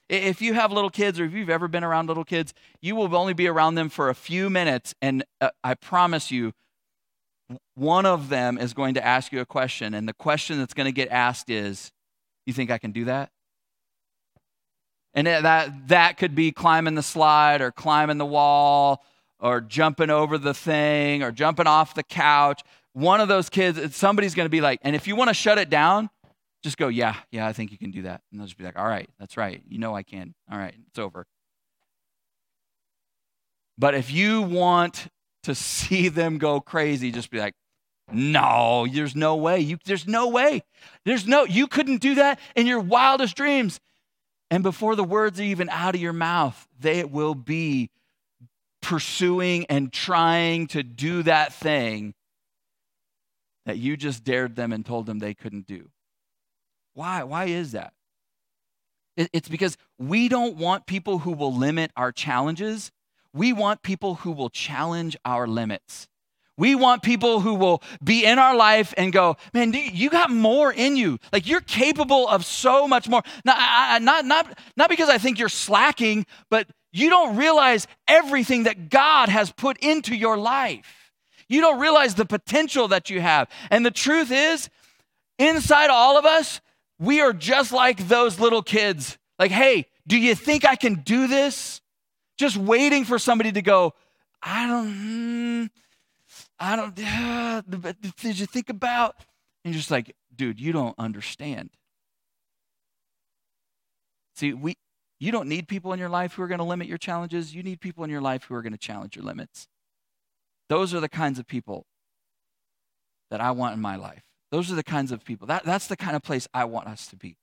If 0.08 0.40
you 0.40 0.54
have 0.54 0.70
little 0.70 0.90
kids 0.90 1.18
or 1.18 1.24
if 1.24 1.32
you've 1.32 1.50
ever 1.50 1.66
been 1.66 1.82
around 1.82 2.06
little 2.06 2.24
kids, 2.24 2.54
you 2.80 2.94
will 2.94 3.14
only 3.16 3.32
be 3.32 3.48
around 3.48 3.74
them 3.74 3.88
for 3.88 4.08
a 4.08 4.14
few 4.14 4.48
minutes. 4.48 4.94
And 5.02 5.24
uh, 5.40 5.50
I 5.64 5.74
promise 5.74 6.30
you, 6.30 6.52
one 7.74 8.06
of 8.06 8.28
them 8.28 8.58
is 8.58 8.72
going 8.72 8.94
to 8.94 9.04
ask 9.04 9.32
you 9.32 9.40
a 9.40 9.46
question. 9.46 9.94
And 9.94 10.06
the 10.06 10.14
question 10.14 10.58
that's 10.58 10.74
going 10.74 10.86
to 10.86 10.92
get 10.92 11.08
asked 11.08 11.50
is, 11.50 11.90
You 12.44 12.52
think 12.52 12.70
I 12.70 12.78
can 12.78 12.92
do 12.92 13.06
that? 13.06 13.30
And 15.16 15.26
that, 15.26 15.88
that 15.88 16.18
could 16.18 16.34
be 16.34 16.52
climbing 16.52 16.94
the 16.94 17.02
slide 17.02 17.62
or 17.62 17.72
climbing 17.72 18.18
the 18.18 18.26
wall 18.26 19.02
or 19.40 19.62
jumping 19.62 20.10
over 20.10 20.36
the 20.36 20.52
thing 20.52 21.22
or 21.22 21.32
jumping 21.32 21.66
off 21.66 21.94
the 21.94 22.02
couch. 22.02 22.62
One 22.92 23.22
of 23.22 23.26
those 23.26 23.48
kids, 23.48 23.96
somebody's 23.96 24.34
going 24.34 24.44
to 24.44 24.50
be 24.50 24.60
like, 24.60 24.78
and 24.82 24.94
if 24.94 25.06
you 25.06 25.16
want 25.16 25.28
to 25.28 25.34
shut 25.34 25.56
it 25.56 25.70
down, 25.70 26.10
just 26.62 26.76
go, 26.76 26.88
yeah, 26.88 27.16
yeah, 27.30 27.46
I 27.46 27.54
think 27.54 27.72
you 27.72 27.78
can 27.78 27.90
do 27.90 28.02
that. 28.02 28.20
And 28.30 28.38
they'll 28.38 28.46
just 28.46 28.58
be 28.58 28.64
like, 28.64 28.78
all 28.78 28.86
right, 28.86 29.08
that's 29.18 29.38
right. 29.38 29.62
You 29.66 29.78
know 29.78 29.96
I 29.96 30.02
can. 30.02 30.34
All 30.52 30.58
right, 30.58 30.74
it's 30.88 30.98
over. 30.98 31.26
But 33.78 33.94
if 33.94 34.10
you 34.10 34.42
want 34.42 35.08
to 35.44 35.54
see 35.54 36.08
them 36.08 36.36
go 36.36 36.60
crazy, 36.60 37.10
just 37.10 37.30
be 37.30 37.38
like, 37.38 37.54
no, 38.12 38.86
there's 38.92 39.16
no 39.16 39.36
way. 39.36 39.60
You, 39.60 39.78
there's 39.86 40.06
no 40.06 40.28
way. 40.28 40.62
There's 41.04 41.26
no, 41.26 41.44
you 41.44 41.66
couldn't 41.66 42.02
do 42.02 42.16
that 42.16 42.38
in 42.54 42.66
your 42.66 42.80
wildest 42.80 43.34
dreams. 43.34 43.80
And 44.50 44.62
before 44.62 44.94
the 44.94 45.04
words 45.04 45.40
are 45.40 45.44
even 45.44 45.68
out 45.68 45.94
of 45.94 46.00
your 46.00 46.12
mouth, 46.12 46.68
they 46.78 47.04
will 47.04 47.34
be 47.34 47.90
pursuing 48.80 49.66
and 49.66 49.92
trying 49.92 50.68
to 50.68 50.82
do 50.82 51.22
that 51.24 51.52
thing 51.52 52.14
that 53.64 53.78
you 53.78 53.96
just 53.96 54.22
dared 54.22 54.54
them 54.54 54.72
and 54.72 54.86
told 54.86 55.06
them 55.06 55.18
they 55.18 55.34
couldn't 55.34 55.66
do. 55.66 55.90
Why? 56.94 57.24
Why 57.24 57.46
is 57.46 57.72
that? 57.72 57.92
It's 59.16 59.48
because 59.48 59.76
we 59.98 60.28
don't 60.28 60.56
want 60.56 60.86
people 60.86 61.20
who 61.20 61.32
will 61.32 61.54
limit 61.54 61.90
our 61.96 62.12
challenges. 62.12 62.92
We 63.32 63.52
want 63.52 63.82
people 63.82 64.16
who 64.16 64.30
will 64.30 64.50
challenge 64.50 65.16
our 65.24 65.46
limits. 65.46 66.06
We 66.58 66.74
want 66.74 67.02
people 67.02 67.40
who 67.40 67.54
will 67.54 67.82
be 68.02 68.24
in 68.24 68.38
our 68.38 68.56
life 68.56 68.94
and 68.96 69.12
go, 69.12 69.36
man, 69.52 69.74
you 69.74 70.08
got 70.08 70.30
more 70.30 70.72
in 70.72 70.96
you. 70.96 71.18
Like 71.32 71.46
you're 71.46 71.60
capable 71.60 72.28
of 72.28 72.46
so 72.46 72.88
much 72.88 73.08
more. 73.08 73.22
Not, 73.44 74.02
not, 74.02 74.24
not, 74.24 74.58
not 74.76 74.88
because 74.88 75.10
I 75.10 75.18
think 75.18 75.38
you're 75.38 75.48
slacking, 75.50 76.24
but 76.50 76.66
you 76.92 77.10
don't 77.10 77.36
realize 77.36 77.86
everything 78.08 78.62
that 78.62 78.88
God 78.88 79.28
has 79.28 79.52
put 79.52 79.76
into 79.78 80.14
your 80.14 80.38
life. 80.38 81.12
You 81.48 81.60
don't 81.60 81.78
realize 81.78 82.14
the 82.14 82.24
potential 82.24 82.88
that 82.88 83.10
you 83.10 83.20
have. 83.20 83.48
And 83.70 83.84
the 83.84 83.90
truth 83.90 84.32
is, 84.32 84.70
inside 85.38 85.90
all 85.90 86.16
of 86.16 86.24
us, 86.24 86.60
we 86.98 87.20
are 87.20 87.34
just 87.34 87.70
like 87.72 88.08
those 88.08 88.40
little 88.40 88.62
kids. 88.62 89.18
Like, 89.38 89.50
hey, 89.50 89.86
do 90.06 90.16
you 90.18 90.34
think 90.34 90.64
I 90.64 90.76
can 90.76 90.94
do 90.94 91.26
this? 91.26 91.82
Just 92.38 92.56
waiting 92.56 93.04
for 93.04 93.18
somebody 93.18 93.52
to 93.52 93.62
go, 93.62 93.92
I 94.42 94.66
don't. 94.66 94.92
Hmm, 94.92 95.64
I 96.58 96.76
don't, 96.76 96.98
uh, 97.04 97.62
did 98.20 98.38
you 98.38 98.46
think 98.46 98.68
about? 98.70 99.16
And 99.64 99.74
you're 99.74 99.78
just 99.78 99.90
like, 99.90 100.14
dude, 100.34 100.60
you 100.60 100.72
don't 100.72 100.94
understand. 100.98 101.70
See, 104.34 104.52
we, 104.52 104.76
you 105.18 105.32
don't 105.32 105.48
need 105.48 105.66
people 105.66 105.92
in 105.92 105.98
your 105.98 106.08
life 106.08 106.34
who 106.34 106.42
are 106.42 106.48
going 106.48 106.58
to 106.58 106.64
limit 106.64 106.88
your 106.88 106.98
challenges. 106.98 107.54
You 107.54 107.62
need 107.62 107.80
people 107.80 108.04
in 108.04 108.10
your 108.10 108.20
life 108.20 108.44
who 108.44 108.54
are 108.54 108.62
going 108.62 108.72
to 108.72 108.78
challenge 108.78 109.16
your 109.16 109.24
limits. 109.24 109.66
Those 110.68 110.92
are 110.92 111.00
the 111.00 111.08
kinds 111.08 111.38
of 111.38 111.46
people 111.46 111.86
that 113.30 113.40
I 113.40 113.50
want 113.52 113.74
in 113.74 113.80
my 113.80 113.96
life. 113.96 114.22
Those 114.50 114.70
are 114.70 114.74
the 114.74 114.84
kinds 114.84 115.12
of 115.12 115.24
people. 115.24 115.46
That, 115.46 115.64
that's 115.64 115.86
the 115.86 115.96
kind 115.96 116.16
of 116.16 116.22
place 116.22 116.46
I 116.52 116.64
want 116.64 116.86
us 116.86 117.06
to 117.08 117.16
be. 117.16 117.36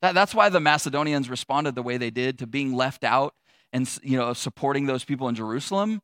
That, 0.00 0.14
that's 0.14 0.34
why 0.34 0.48
the 0.48 0.60
Macedonians 0.60 1.28
responded 1.28 1.74
the 1.74 1.82
way 1.82 1.96
they 1.96 2.10
did 2.10 2.38
to 2.38 2.46
being 2.46 2.72
left 2.72 3.04
out 3.04 3.34
and 3.72 3.88
you 4.02 4.16
know 4.16 4.32
supporting 4.32 4.86
those 4.86 5.04
people 5.04 5.28
in 5.28 5.34
Jerusalem. 5.34 6.00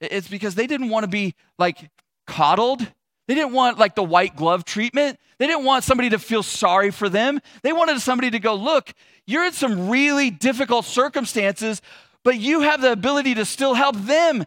It's 0.00 0.28
because 0.28 0.54
they 0.54 0.66
didn't 0.66 0.88
want 0.88 1.04
to 1.04 1.08
be 1.08 1.34
like 1.58 1.90
coddled. 2.26 2.80
They 3.28 3.34
didn't 3.34 3.52
want 3.52 3.78
like 3.78 3.94
the 3.94 4.02
white 4.02 4.34
glove 4.34 4.64
treatment. 4.64 5.18
They 5.38 5.46
didn't 5.46 5.64
want 5.64 5.84
somebody 5.84 6.10
to 6.10 6.18
feel 6.18 6.42
sorry 6.42 6.90
for 6.90 7.08
them. 7.08 7.40
They 7.62 7.72
wanted 7.72 8.00
somebody 8.00 8.30
to 8.30 8.38
go, 8.38 8.54
look, 8.54 8.92
you're 9.26 9.44
in 9.44 9.52
some 9.52 9.88
really 9.88 10.30
difficult 10.30 10.84
circumstances, 10.84 11.80
but 12.24 12.38
you 12.38 12.62
have 12.62 12.80
the 12.80 12.92
ability 12.92 13.34
to 13.34 13.44
still 13.44 13.74
help 13.74 13.96
them. 13.96 14.44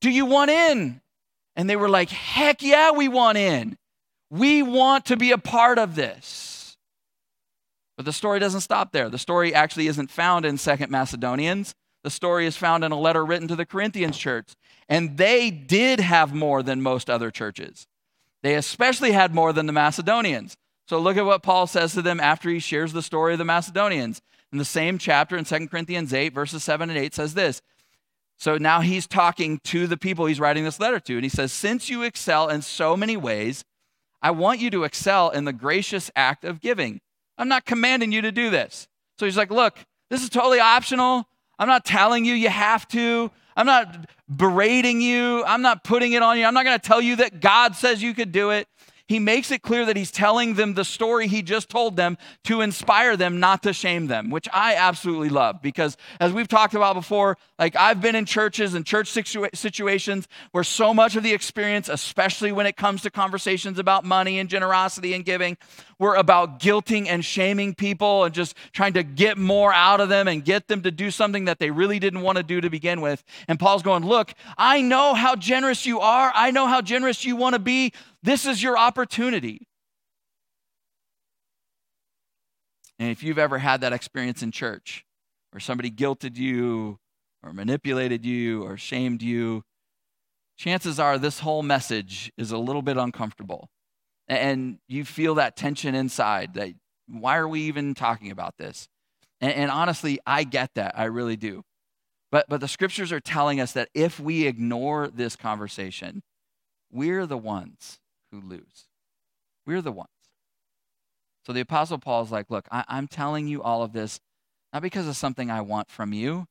Do 0.00 0.10
you 0.10 0.26
want 0.26 0.50
in? 0.50 1.00
And 1.56 1.70
they 1.70 1.76
were 1.76 1.88
like, 1.88 2.10
heck 2.10 2.62
yeah, 2.62 2.90
we 2.92 3.08
want 3.08 3.38
in. 3.38 3.78
We 4.30 4.62
want 4.62 5.06
to 5.06 5.16
be 5.16 5.30
a 5.30 5.38
part 5.38 5.78
of 5.78 5.94
this. 5.94 6.76
But 7.96 8.04
the 8.04 8.12
story 8.12 8.38
doesn't 8.38 8.60
stop 8.60 8.92
there. 8.92 9.08
The 9.08 9.18
story 9.18 9.54
actually 9.54 9.86
isn't 9.86 10.10
found 10.10 10.44
in 10.44 10.58
Second 10.58 10.90
Macedonians. 10.90 11.74
The 12.06 12.10
story 12.10 12.46
is 12.46 12.56
found 12.56 12.84
in 12.84 12.92
a 12.92 13.00
letter 13.00 13.24
written 13.24 13.48
to 13.48 13.56
the 13.56 13.66
Corinthians 13.66 14.16
church. 14.16 14.54
And 14.88 15.16
they 15.16 15.50
did 15.50 15.98
have 15.98 16.32
more 16.32 16.62
than 16.62 16.80
most 16.80 17.10
other 17.10 17.32
churches. 17.32 17.88
They 18.44 18.54
especially 18.54 19.10
had 19.10 19.34
more 19.34 19.52
than 19.52 19.66
the 19.66 19.72
Macedonians. 19.72 20.56
So 20.88 21.00
look 21.00 21.16
at 21.16 21.24
what 21.24 21.42
Paul 21.42 21.66
says 21.66 21.94
to 21.94 22.02
them 22.02 22.20
after 22.20 22.48
he 22.48 22.60
shares 22.60 22.92
the 22.92 23.02
story 23.02 23.32
of 23.32 23.40
the 23.40 23.44
Macedonians. 23.44 24.22
In 24.52 24.58
the 24.58 24.64
same 24.64 24.98
chapter 24.98 25.36
in 25.36 25.44
2 25.44 25.66
Corinthians 25.66 26.14
8, 26.14 26.32
verses 26.32 26.62
7 26.62 26.90
and 26.90 26.96
8 26.96 27.12
says 27.12 27.34
this. 27.34 27.60
So 28.36 28.56
now 28.56 28.82
he's 28.82 29.08
talking 29.08 29.58
to 29.64 29.88
the 29.88 29.96
people 29.96 30.26
he's 30.26 30.38
writing 30.38 30.62
this 30.62 30.78
letter 30.78 31.00
to. 31.00 31.14
And 31.14 31.24
he 31.24 31.28
says, 31.28 31.50
Since 31.50 31.90
you 31.90 32.04
excel 32.04 32.48
in 32.48 32.62
so 32.62 32.96
many 32.96 33.16
ways, 33.16 33.64
I 34.22 34.30
want 34.30 34.60
you 34.60 34.70
to 34.70 34.84
excel 34.84 35.30
in 35.30 35.44
the 35.44 35.52
gracious 35.52 36.08
act 36.14 36.44
of 36.44 36.60
giving. 36.60 37.00
I'm 37.36 37.48
not 37.48 37.64
commanding 37.64 38.12
you 38.12 38.22
to 38.22 38.30
do 38.30 38.48
this. 38.48 38.86
So 39.18 39.26
he's 39.26 39.36
like, 39.36 39.50
Look, 39.50 39.80
this 40.08 40.22
is 40.22 40.30
totally 40.30 40.60
optional. 40.60 41.26
I'm 41.58 41.68
not 41.68 41.84
telling 41.84 42.24
you 42.24 42.34
you 42.34 42.48
have 42.48 42.86
to. 42.88 43.30
I'm 43.56 43.66
not 43.66 44.08
berating 44.28 45.00
you. 45.00 45.42
I'm 45.44 45.62
not 45.62 45.84
putting 45.84 46.12
it 46.12 46.22
on 46.22 46.38
you. 46.38 46.44
I'm 46.44 46.54
not 46.54 46.64
going 46.64 46.78
to 46.78 46.86
tell 46.86 47.00
you 47.00 47.16
that 47.16 47.40
God 47.40 47.74
says 47.74 48.02
you 48.02 48.14
could 48.14 48.32
do 48.32 48.50
it 48.50 48.68
he 49.08 49.20
makes 49.20 49.52
it 49.52 49.62
clear 49.62 49.86
that 49.86 49.96
he's 49.96 50.10
telling 50.10 50.54
them 50.54 50.74
the 50.74 50.84
story 50.84 51.28
he 51.28 51.40
just 51.40 51.68
told 51.68 51.96
them 51.96 52.18
to 52.44 52.60
inspire 52.60 53.16
them, 53.16 53.38
not 53.38 53.62
to 53.62 53.72
shame 53.72 54.08
them, 54.08 54.30
which 54.30 54.48
I 54.52 54.74
absolutely 54.74 55.28
love 55.28 55.62
because, 55.62 55.96
as 56.18 56.32
we've 56.32 56.48
talked 56.48 56.74
about 56.74 56.94
before, 56.94 57.38
like 57.58 57.76
I've 57.76 58.00
been 58.00 58.16
in 58.16 58.24
churches 58.24 58.74
and 58.74 58.84
church 58.84 59.12
situa- 59.12 59.54
situations 59.54 60.26
where 60.50 60.64
so 60.64 60.92
much 60.92 61.14
of 61.14 61.22
the 61.22 61.32
experience, 61.32 61.88
especially 61.88 62.50
when 62.50 62.66
it 62.66 62.76
comes 62.76 63.02
to 63.02 63.10
conversations 63.10 63.78
about 63.78 64.04
money 64.04 64.40
and 64.40 64.50
generosity 64.50 65.14
and 65.14 65.24
giving, 65.24 65.56
were 65.98 66.14
about 66.14 66.60
guilting 66.60 67.06
and 67.08 67.24
shaming 67.24 67.74
people 67.74 68.24
and 68.24 68.34
just 68.34 68.54
trying 68.72 68.92
to 68.92 69.02
get 69.02 69.38
more 69.38 69.72
out 69.72 70.00
of 70.00 70.08
them 70.08 70.28
and 70.28 70.44
get 70.44 70.68
them 70.68 70.82
to 70.82 70.90
do 70.90 71.10
something 71.10 71.46
that 71.46 71.58
they 71.58 71.70
really 71.70 71.98
didn't 71.98 72.20
want 72.20 72.36
to 72.36 72.42
do 72.42 72.60
to 72.60 72.68
begin 72.68 73.00
with. 73.00 73.24
And 73.48 73.58
Paul's 73.58 73.82
going, 73.82 74.04
Look, 74.04 74.34
I 74.58 74.82
know 74.82 75.14
how 75.14 75.36
generous 75.36 75.86
you 75.86 76.00
are. 76.00 76.32
I 76.34 76.50
know 76.50 76.66
how 76.66 76.82
generous 76.82 77.24
you 77.24 77.36
want 77.36 77.54
to 77.54 77.58
be. 77.58 77.92
This 78.22 78.46
is 78.46 78.62
your 78.62 78.76
opportunity. 78.76 79.66
And 82.98 83.10
if 83.10 83.22
you've 83.22 83.38
ever 83.38 83.58
had 83.58 83.80
that 83.82 83.92
experience 83.92 84.42
in 84.42 84.52
church 84.52 85.04
where 85.50 85.60
somebody 85.60 85.90
guilted 85.90 86.36
you 86.36 86.98
or 87.42 87.52
manipulated 87.52 88.24
you 88.24 88.62
or 88.62 88.76
shamed 88.76 89.22
you, 89.22 89.62
chances 90.56 90.98
are 90.98 91.18
this 91.18 91.40
whole 91.40 91.62
message 91.62 92.32
is 92.38 92.50
a 92.50 92.58
little 92.58 92.82
bit 92.82 92.96
uncomfortable. 92.96 93.68
And 94.28 94.78
you 94.88 95.04
feel 95.04 95.36
that 95.36 95.56
tension 95.56 95.94
inside 95.94 96.54
that 96.54 96.72
why 97.08 97.36
are 97.36 97.48
we 97.48 97.62
even 97.62 97.94
talking 97.94 98.30
about 98.30 98.56
this? 98.58 98.88
And, 99.40 99.52
and, 99.52 99.70
honestly, 99.70 100.18
I 100.26 100.44
get 100.44 100.70
that. 100.74 100.98
I 100.98 101.04
really 101.04 101.36
do. 101.36 101.62
But, 102.32 102.46
but 102.48 102.60
the 102.60 102.68
scriptures 102.68 103.12
are 103.12 103.20
telling 103.20 103.60
us 103.60 103.72
that 103.72 103.88
if 103.94 104.18
we 104.18 104.46
ignore 104.46 105.08
this 105.08 105.36
conversation, 105.36 106.22
we're 106.90 107.26
the 107.26 107.38
ones 107.38 108.00
who 108.32 108.40
lose. 108.40 108.88
We're 109.66 109.82
the 109.82 109.92
ones. 109.92 110.08
So 111.46 111.52
the 111.52 111.60
Apostle 111.60 111.98
Paul 111.98 112.22
is 112.22 112.32
like, 112.32 112.50
Look, 112.50 112.66
I, 112.72 112.84
am 112.88 113.06
telling 113.06 113.46
you 113.46 113.62
all 113.62 113.82
of 113.82 113.92
this 113.92 114.20
not 114.72 114.82
because 114.82 115.06
of 115.06 115.16
something 115.16 115.50
I 115.50 115.60
want 115.60 115.90
from 115.90 116.12
you, 116.12 116.46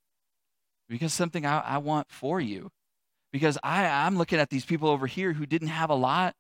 because 0.90 1.14
something 1.14 1.46
I, 1.46 1.60
I 1.60 1.78
want 1.78 2.10
for 2.10 2.40
you. 2.40 2.72
Because 3.32 3.58
I, 3.62 3.86
I'm 3.86 4.18
looking 4.18 4.40
at 4.40 4.50
these 4.50 4.66
people 4.66 4.90
over 4.90 5.08
here 5.08 5.34
who 5.34 5.46
didn't 5.46 5.68
have 5.68 5.90
a 5.90 5.96
lot, 5.96 6.36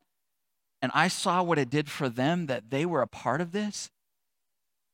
and 0.81 0.91
I 0.93 1.07
saw 1.07 1.41
what 1.41 1.57
it 1.57 1.69
did 1.69 1.89
for 1.89 2.09
them 2.09 2.47
that 2.47 2.69
they 2.69 2.85
were 2.85 3.01
a 3.01 3.07
part 3.07 3.41
of 3.41 3.51
this. 3.51 3.89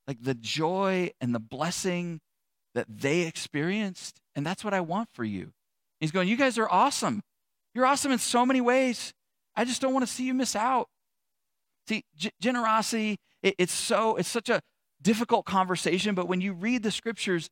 Like 0.07 0.21
the 0.21 0.33
joy 0.33 1.11
and 1.19 1.33
the 1.33 1.39
blessing 1.39 2.21
that 2.73 2.87
they 2.89 3.21
experienced. 3.21 4.19
And 4.35 4.45
that's 4.45 4.63
what 4.63 4.73
I 4.73 4.81
want 4.81 5.09
for 5.13 5.23
you. 5.23 5.51
He's 5.99 6.11
going, 6.11 6.27
You 6.27 6.37
guys 6.37 6.57
are 6.57 6.69
awesome. 6.69 7.21
You're 7.73 7.85
awesome 7.85 8.11
in 8.11 8.19
so 8.19 8.45
many 8.45 8.61
ways. 8.61 9.13
I 9.55 9.65
just 9.65 9.81
don't 9.81 9.93
want 9.93 10.05
to 10.05 10.11
see 10.11 10.25
you 10.25 10.33
miss 10.33 10.55
out. 10.55 10.87
See, 11.87 12.03
g- 12.15 12.31
generosity, 12.41 13.17
it, 13.43 13.55
it's 13.57 13.73
so, 13.73 14.15
it's 14.17 14.29
such 14.29 14.49
a 14.49 14.61
difficult 15.01 15.45
conversation, 15.45 16.15
but 16.15 16.27
when 16.27 16.41
you 16.41 16.53
read 16.53 16.83
the 16.83 16.91
scriptures, 16.91 17.49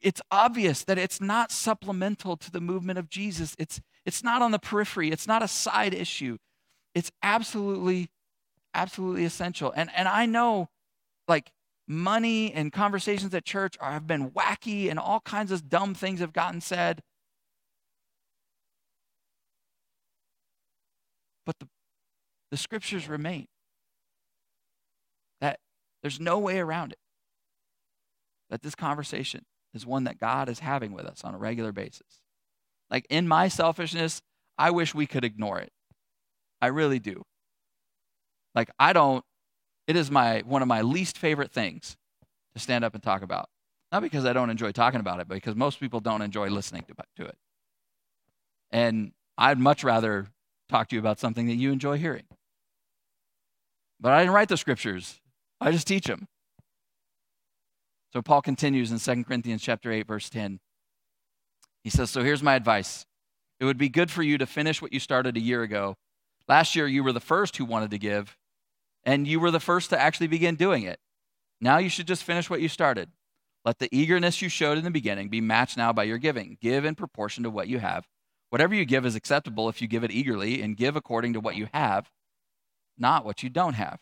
it's 0.00 0.20
obvious 0.30 0.84
that 0.84 0.98
it's 0.98 1.20
not 1.20 1.52
supplemental 1.52 2.36
to 2.36 2.50
the 2.50 2.60
movement 2.60 2.98
of 2.98 3.08
Jesus. 3.08 3.54
It's, 3.58 3.80
it's 4.04 4.24
not 4.24 4.42
on 4.42 4.50
the 4.50 4.58
periphery, 4.58 5.10
it's 5.10 5.26
not 5.26 5.42
a 5.42 5.48
side 5.48 5.94
issue. 5.94 6.38
It's 6.94 7.10
absolutely, 7.22 8.10
absolutely 8.74 9.24
essential. 9.24 9.72
And, 9.74 9.90
and 9.94 10.08
I 10.08 10.26
know, 10.26 10.68
like, 11.28 11.52
money 11.88 12.52
and 12.52 12.72
conversations 12.72 13.34
at 13.34 13.44
church 13.44 13.76
are, 13.80 13.92
have 13.92 14.06
been 14.06 14.30
wacky 14.30 14.88
and 14.88 14.98
all 14.98 15.20
kinds 15.20 15.50
of 15.50 15.68
dumb 15.68 15.94
things 15.94 16.20
have 16.20 16.32
gotten 16.32 16.60
said. 16.60 17.02
But 21.44 21.58
the, 21.58 21.66
the 22.50 22.56
scriptures 22.56 23.08
remain. 23.08 23.46
That 25.40 25.58
there's 26.02 26.20
no 26.20 26.38
way 26.38 26.60
around 26.60 26.92
it. 26.92 26.98
That 28.48 28.62
this 28.62 28.74
conversation 28.74 29.44
is 29.74 29.84
one 29.84 30.04
that 30.04 30.18
God 30.18 30.48
is 30.48 30.60
having 30.60 30.92
with 30.92 31.04
us 31.04 31.24
on 31.24 31.34
a 31.34 31.38
regular 31.38 31.72
basis. 31.72 32.20
Like 32.90 33.06
in 33.10 33.26
my 33.26 33.48
selfishness, 33.48 34.22
I 34.56 34.70
wish 34.70 34.94
we 34.94 35.06
could 35.06 35.24
ignore 35.24 35.58
it. 35.58 35.72
I 36.62 36.68
really 36.68 37.00
do. 37.00 37.24
Like 38.54 38.70
I 38.78 38.92
don't 38.92 39.24
it 39.88 39.96
is 39.96 40.10
my 40.10 40.42
one 40.46 40.62
of 40.62 40.68
my 40.68 40.80
least 40.80 41.18
favorite 41.18 41.50
things 41.50 41.96
to 42.54 42.60
stand 42.60 42.84
up 42.84 42.94
and 42.94 43.02
talk 43.02 43.22
about. 43.22 43.48
Not 43.90 44.02
because 44.02 44.24
I 44.24 44.32
don't 44.32 44.48
enjoy 44.48 44.72
talking 44.72 45.00
about 45.00 45.20
it, 45.20 45.28
but 45.28 45.34
because 45.34 45.56
most 45.56 45.80
people 45.80 46.00
don't 46.00 46.22
enjoy 46.22 46.48
listening 46.48 46.84
to, 46.88 46.94
to 47.16 47.28
it. 47.28 47.36
And 48.70 49.12
I'd 49.36 49.58
much 49.58 49.84
rather 49.84 50.28
talk 50.68 50.88
to 50.88 50.96
you 50.96 51.00
about 51.00 51.18
something 51.18 51.46
that 51.48 51.56
you 51.56 51.72
enjoy 51.72 51.98
hearing. 51.98 52.24
But 54.00 54.12
I 54.12 54.20
didn't 54.20 54.34
write 54.34 54.48
the 54.48 54.56
scriptures. 54.56 55.20
I 55.60 55.72
just 55.72 55.86
teach 55.86 56.06
them. 56.06 56.26
So 58.12 58.22
Paul 58.22 58.40
continues 58.40 58.92
in 58.92 58.98
2 58.98 59.24
Corinthians 59.24 59.62
chapter 59.62 59.90
8 59.90 60.06
verse 60.06 60.30
10. 60.30 60.60
He 61.82 61.90
says, 61.90 62.10
"So 62.10 62.22
here's 62.22 62.42
my 62.42 62.54
advice. 62.54 63.04
It 63.58 63.64
would 63.64 63.78
be 63.78 63.88
good 63.88 64.10
for 64.10 64.22
you 64.22 64.38
to 64.38 64.46
finish 64.46 64.80
what 64.80 64.92
you 64.92 65.00
started 65.00 65.36
a 65.36 65.40
year 65.40 65.62
ago. 65.62 65.96
Last 66.48 66.74
year 66.76 66.86
you 66.86 67.04
were 67.04 67.12
the 67.12 67.20
first 67.20 67.56
who 67.56 67.64
wanted 67.64 67.90
to 67.92 67.98
give, 67.98 68.36
and 69.04 69.26
you 69.26 69.40
were 69.40 69.50
the 69.50 69.60
first 69.60 69.90
to 69.90 70.00
actually 70.00 70.26
begin 70.26 70.56
doing 70.56 70.82
it. 70.82 70.98
Now 71.60 71.78
you 71.78 71.88
should 71.88 72.06
just 72.06 72.24
finish 72.24 72.50
what 72.50 72.60
you 72.60 72.68
started. 72.68 73.10
Let 73.64 73.78
the 73.78 73.88
eagerness 73.92 74.42
you 74.42 74.48
showed 74.48 74.78
in 74.78 74.84
the 74.84 74.90
beginning 74.90 75.28
be 75.28 75.40
matched 75.40 75.76
now 75.76 75.92
by 75.92 76.04
your 76.04 76.18
giving. 76.18 76.58
Give 76.60 76.84
in 76.84 76.96
proportion 76.96 77.44
to 77.44 77.50
what 77.50 77.68
you 77.68 77.78
have, 77.78 78.06
Whatever 78.52 78.74
you 78.74 78.84
give 78.84 79.06
is 79.06 79.14
acceptable 79.14 79.70
if 79.70 79.80
you 79.80 79.88
give 79.88 80.04
it 80.04 80.10
eagerly 80.10 80.60
and 80.60 80.76
give 80.76 80.94
according 80.94 81.32
to 81.32 81.40
what 81.40 81.56
you 81.56 81.68
have, 81.72 82.10
not 82.98 83.24
what 83.24 83.42
you 83.42 83.48
don't 83.48 83.72
have. 83.72 83.98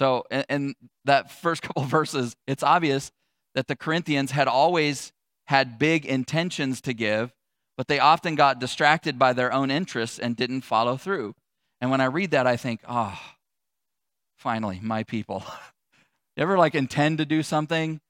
So, 0.00 0.24
in, 0.48 0.74
that 1.04 1.30
first 1.30 1.62
couple 1.62 1.84
verses, 1.84 2.34
it's 2.48 2.64
obvious 2.64 3.12
that 3.54 3.68
the 3.68 3.76
Corinthians 3.76 4.32
had 4.32 4.48
always 4.48 5.12
had 5.46 5.78
big 5.78 6.04
intentions 6.04 6.80
to 6.80 6.92
give, 6.92 7.32
but 7.80 7.88
they 7.88 7.98
often 7.98 8.34
got 8.34 8.58
distracted 8.58 9.18
by 9.18 9.32
their 9.32 9.50
own 9.50 9.70
interests 9.70 10.18
and 10.18 10.36
didn't 10.36 10.60
follow 10.60 10.98
through. 10.98 11.34
And 11.80 11.90
when 11.90 12.02
I 12.02 12.04
read 12.04 12.32
that, 12.32 12.46
I 12.46 12.58
think, 12.58 12.82
oh, 12.86 13.18
finally, 14.36 14.80
my 14.82 15.02
people. 15.02 15.42
you 16.36 16.42
ever 16.42 16.58
like 16.58 16.74
intend 16.74 17.16
to 17.16 17.24
do 17.24 17.42
something 17.42 18.00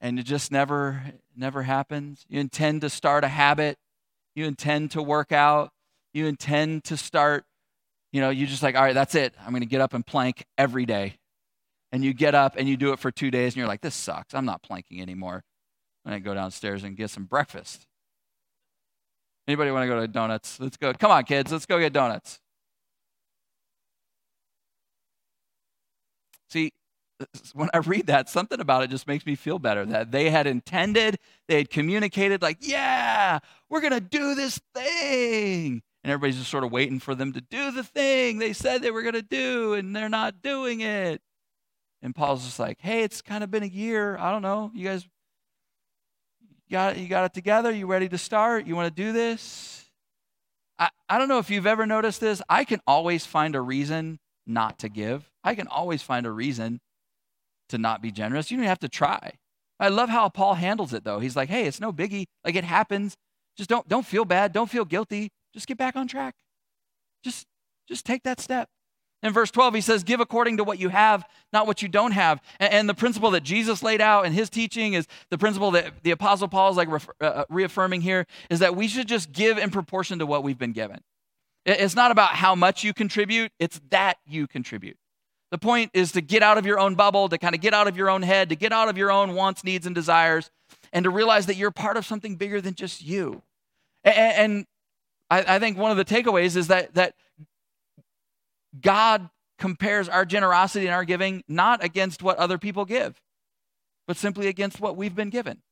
and 0.00 0.20
it 0.20 0.22
just 0.22 0.52
never 0.52 1.02
never 1.34 1.64
happens? 1.64 2.24
You 2.28 2.38
intend 2.38 2.82
to 2.82 2.88
start 2.88 3.24
a 3.24 3.28
habit 3.28 3.78
you 4.34 4.46
intend 4.46 4.92
to 4.92 5.02
work 5.02 5.32
out, 5.32 5.70
you 6.12 6.26
intend 6.26 6.84
to 6.84 6.96
start, 6.96 7.44
you 8.12 8.20
know, 8.20 8.30
you 8.30 8.46
just 8.46 8.62
like, 8.62 8.76
all 8.76 8.82
right, 8.82 8.94
that's 8.94 9.14
it. 9.14 9.34
I'm 9.40 9.50
going 9.50 9.62
to 9.62 9.66
get 9.66 9.80
up 9.80 9.94
and 9.94 10.06
plank 10.06 10.44
every 10.56 10.86
day. 10.86 11.16
And 11.92 12.04
you 12.04 12.14
get 12.14 12.34
up 12.34 12.54
and 12.56 12.68
you 12.68 12.76
do 12.76 12.92
it 12.92 13.00
for 13.00 13.10
two 13.10 13.30
days 13.30 13.52
and 13.52 13.56
you're 13.56 13.66
like, 13.66 13.80
this 13.80 13.94
sucks. 13.94 14.34
I'm 14.34 14.44
not 14.44 14.62
planking 14.62 15.02
anymore. 15.02 15.42
And 16.04 16.14
I 16.14 16.20
go 16.20 16.34
downstairs 16.34 16.84
and 16.84 16.96
get 16.96 17.10
some 17.10 17.24
breakfast. 17.24 17.86
Anybody 19.50 19.72
want 19.72 19.82
to 19.82 19.88
go 19.88 20.00
to 20.00 20.06
donuts? 20.06 20.60
Let's 20.60 20.76
go. 20.76 20.92
Come 20.92 21.10
on, 21.10 21.24
kids. 21.24 21.50
Let's 21.50 21.66
go 21.66 21.80
get 21.80 21.92
donuts. 21.92 22.38
See, 26.48 26.70
when 27.52 27.68
I 27.74 27.78
read 27.78 28.06
that, 28.06 28.28
something 28.28 28.60
about 28.60 28.84
it 28.84 28.90
just 28.90 29.08
makes 29.08 29.26
me 29.26 29.34
feel 29.34 29.58
better 29.58 29.84
that 29.86 30.12
they 30.12 30.30
had 30.30 30.46
intended, 30.46 31.18
they 31.48 31.56
had 31.56 31.68
communicated, 31.68 32.42
like, 32.42 32.58
yeah, 32.60 33.40
we're 33.68 33.80
going 33.80 33.92
to 33.92 33.98
do 33.98 34.36
this 34.36 34.60
thing. 34.72 35.82
And 36.04 36.12
everybody's 36.12 36.38
just 36.38 36.50
sort 36.52 36.62
of 36.62 36.70
waiting 36.70 37.00
for 37.00 37.16
them 37.16 37.32
to 37.32 37.40
do 37.40 37.72
the 37.72 37.82
thing 37.82 38.38
they 38.38 38.52
said 38.52 38.82
they 38.82 38.92
were 38.92 39.02
going 39.02 39.14
to 39.14 39.20
do, 39.20 39.74
and 39.74 39.96
they're 39.96 40.08
not 40.08 40.42
doing 40.42 40.80
it. 40.80 41.20
And 42.02 42.14
Paul's 42.14 42.44
just 42.44 42.60
like, 42.60 42.78
hey, 42.80 43.02
it's 43.02 43.20
kind 43.20 43.42
of 43.42 43.50
been 43.50 43.64
a 43.64 43.66
year. 43.66 44.16
I 44.16 44.30
don't 44.30 44.42
know. 44.42 44.70
You 44.72 44.84
guys 44.86 45.08
got 46.70 46.98
you 46.98 47.08
got 47.08 47.24
it 47.24 47.34
together? 47.34 47.70
You 47.70 47.86
ready 47.86 48.08
to 48.08 48.18
start? 48.18 48.66
You 48.66 48.76
want 48.76 48.94
to 48.94 49.02
do 49.02 49.12
this? 49.12 49.90
I, 50.78 50.88
I 51.08 51.18
don't 51.18 51.28
know 51.28 51.38
if 51.38 51.50
you've 51.50 51.66
ever 51.66 51.86
noticed 51.86 52.20
this. 52.20 52.40
I 52.48 52.64
can 52.64 52.80
always 52.86 53.26
find 53.26 53.54
a 53.54 53.60
reason 53.60 54.18
not 54.46 54.78
to 54.80 54.88
give. 54.88 55.30
I 55.44 55.54
can 55.54 55.66
always 55.68 56.02
find 56.02 56.26
a 56.26 56.30
reason 56.30 56.80
to 57.68 57.78
not 57.78 58.02
be 58.02 58.10
generous. 58.10 58.50
You 58.50 58.56
don't 58.56 58.66
have 58.66 58.78
to 58.80 58.88
try. 58.88 59.32
I 59.78 59.88
love 59.88 60.08
how 60.08 60.28
Paul 60.28 60.54
handles 60.54 60.92
it 60.92 61.04
though. 61.04 61.20
He's 61.20 61.36
like, 61.36 61.48
"Hey, 61.48 61.66
it's 61.66 61.80
no 61.80 61.92
biggie. 61.92 62.26
Like 62.44 62.54
it 62.54 62.64
happens. 62.64 63.16
Just 63.56 63.70
don't 63.70 63.86
don't 63.88 64.06
feel 64.06 64.24
bad. 64.24 64.52
Don't 64.52 64.70
feel 64.70 64.84
guilty. 64.84 65.30
Just 65.52 65.66
get 65.66 65.78
back 65.78 65.96
on 65.96 66.08
track. 66.08 66.34
Just 67.24 67.46
just 67.88 68.04
take 68.06 68.22
that 68.24 68.40
step." 68.40 68.68
In 69.22 69.32
verse 69.32 69.50
12, 69.50 69.74
he 69.74 69.80
says, 69.80 70.02
Give 70.02 70.20
according 70.20 70.56
to 70.56 70.64
what 70.64 70.78
you 70.78 70.88
have, 70.88 71.24
not 71.52 71.66
what 71.66 71.82
you 71.82 71.88
don't 71.88 72.12
have. 72.12 72.40
And, 72.58 72.72
and 72.72 72.88
the 72.88 72.94
principle 72.94 73.30
that 73.32 73.42
Jesus 73.42 73.82
laid 73.82 74.00
out 74.00 74.24
in 74.24 74.32
his 74.32 74.48
teaching 74.48 74.94
is 74.94 75.06
the 75.28 75.38
principle 75.38 75.70
that 75.72 76.02
the 76.02 76.10
Apostle 76.10 76.48
Paul 76.48 76.70
is 76.70 76.76
like 76.76 76.90
refer, 76.90 77.12
uh, 77.20 77.24
uh 77.24 77.44
reaffirming 77.50 78.00
here 78.00 78.26
is 78.48 78.60
that 78.60 78.76
we 78.76 78.88
should 78.88 79.08
just 79.08 79.32
give 79.32 79.58
in 79.58 79.70
proportion 79.70 80.18
to 80.20 80.26
what 80.26 80.42
we've 80.42 80.58
been 80.58 80.72
given. 80.72 81.00
It's 81.66 81.94
not 81.94 82.10
about 82.10 82.30
how 82.30 82.54
much 82.54 82.82
you 82.82 82.94
contribute, 82.94 83.52
it's 83.58 83.80
that 83.90 84.16
you 84.26 84.46
contribute. 84.46 84.96
The 85.50 85.58
point 85.58 85.90
is 85.92 86.12
to 86.12 86.20
get 86.20 86.42
out 86.42 86.58
of 86.58 86.64
your 86.64 86.78
own 86.78 86.94
bubble, 86.94 87.28
to 87.28 87.36
kind 87.36 87.54
of 87.54 87.60
get 87.60 87.74
out 87.74 87.88
of 87.88 87.96
your 87.96 88.08
own 88.08 88.22
head, 88.22 88.48
to 88.48 88.56
get 88.56 88.72
out 88.72 88.88
of 88.88 88.96
your 88.96 89.10
own 89.10 89.34
wants, 89.34 89.64
needs, 89.64 89.84
and 89.84 89.94
desires, 89.94 90.50
and 90.92 91.04
to 91.04 91.10
realize 91.10 91.46
that 91.46 91.56
you're 91.56 91.70
part 91.70 91.96
of 91.96 92.06
something 92.06 92.36
bigger 92.36 92.60
than 92.60 92.74
just 92.74 93.02
you. 93.02 93.42
And, 94.04 94.16
and 94.16 94.66
I, 95.30 95.56
I 95.56 95.58
think 95.58 95.76
one 95.76 95.90
of 95.90 95.96
the 95.96 96.04
takeaways 96.04 96.56
is 96.56 96.68
that, 96.68 96.94
that 96.94 97.14
God 98.78 99.28
compares 99.58 100.08
our 100.08 100.24
generosity 100.24 100.86
and 100.86 100.94
our 100.94 101.04
giving 101.04 101.42
not 101.48 101.84
against 101.84 102.22
what 102.22 102.38
other 102.38 102.58
people 102.58 102.84
give, 102.84 103.20
but 104.06 104.16
simply 104.16 104.46
against 104.48 104.80
what 104.80 104.96
we've 104.96 105.14
been 105.14 105.30
given. 105.30 105.62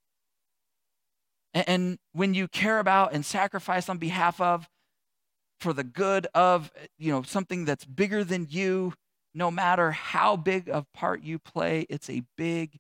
And, 1.54 1.98
when 2.12 2.34
you 2.34 2.46
care 2.46 2.78
about 2.78 3.14
and 3.14 3.24
sacrifice 3.24 3.88
on 3.88 3.98
behalf 3.98 4.40
of, 4.40 4.68
for 5.60 5.72
the 5.72 5.84
good 5.84 6.26
of, 6.34 6.70
you 6.98 7.10
know, 7.10 7.22
something 7.22 7.64
that's 7.64 7.84
bigger 7.84 8.22
than 8.22 8.46
you, 8.50 8.92
no 9.34 9.50
matter 9.50 9.92
how 9.92 10.36
big 10.36 10.68
of 10.68 10.92
part 10.92 11.22
you 11.22 11.38
play, 11.38 11.86
it's 11.88 12.10
a 12.10 12.22
big 12.36 12.78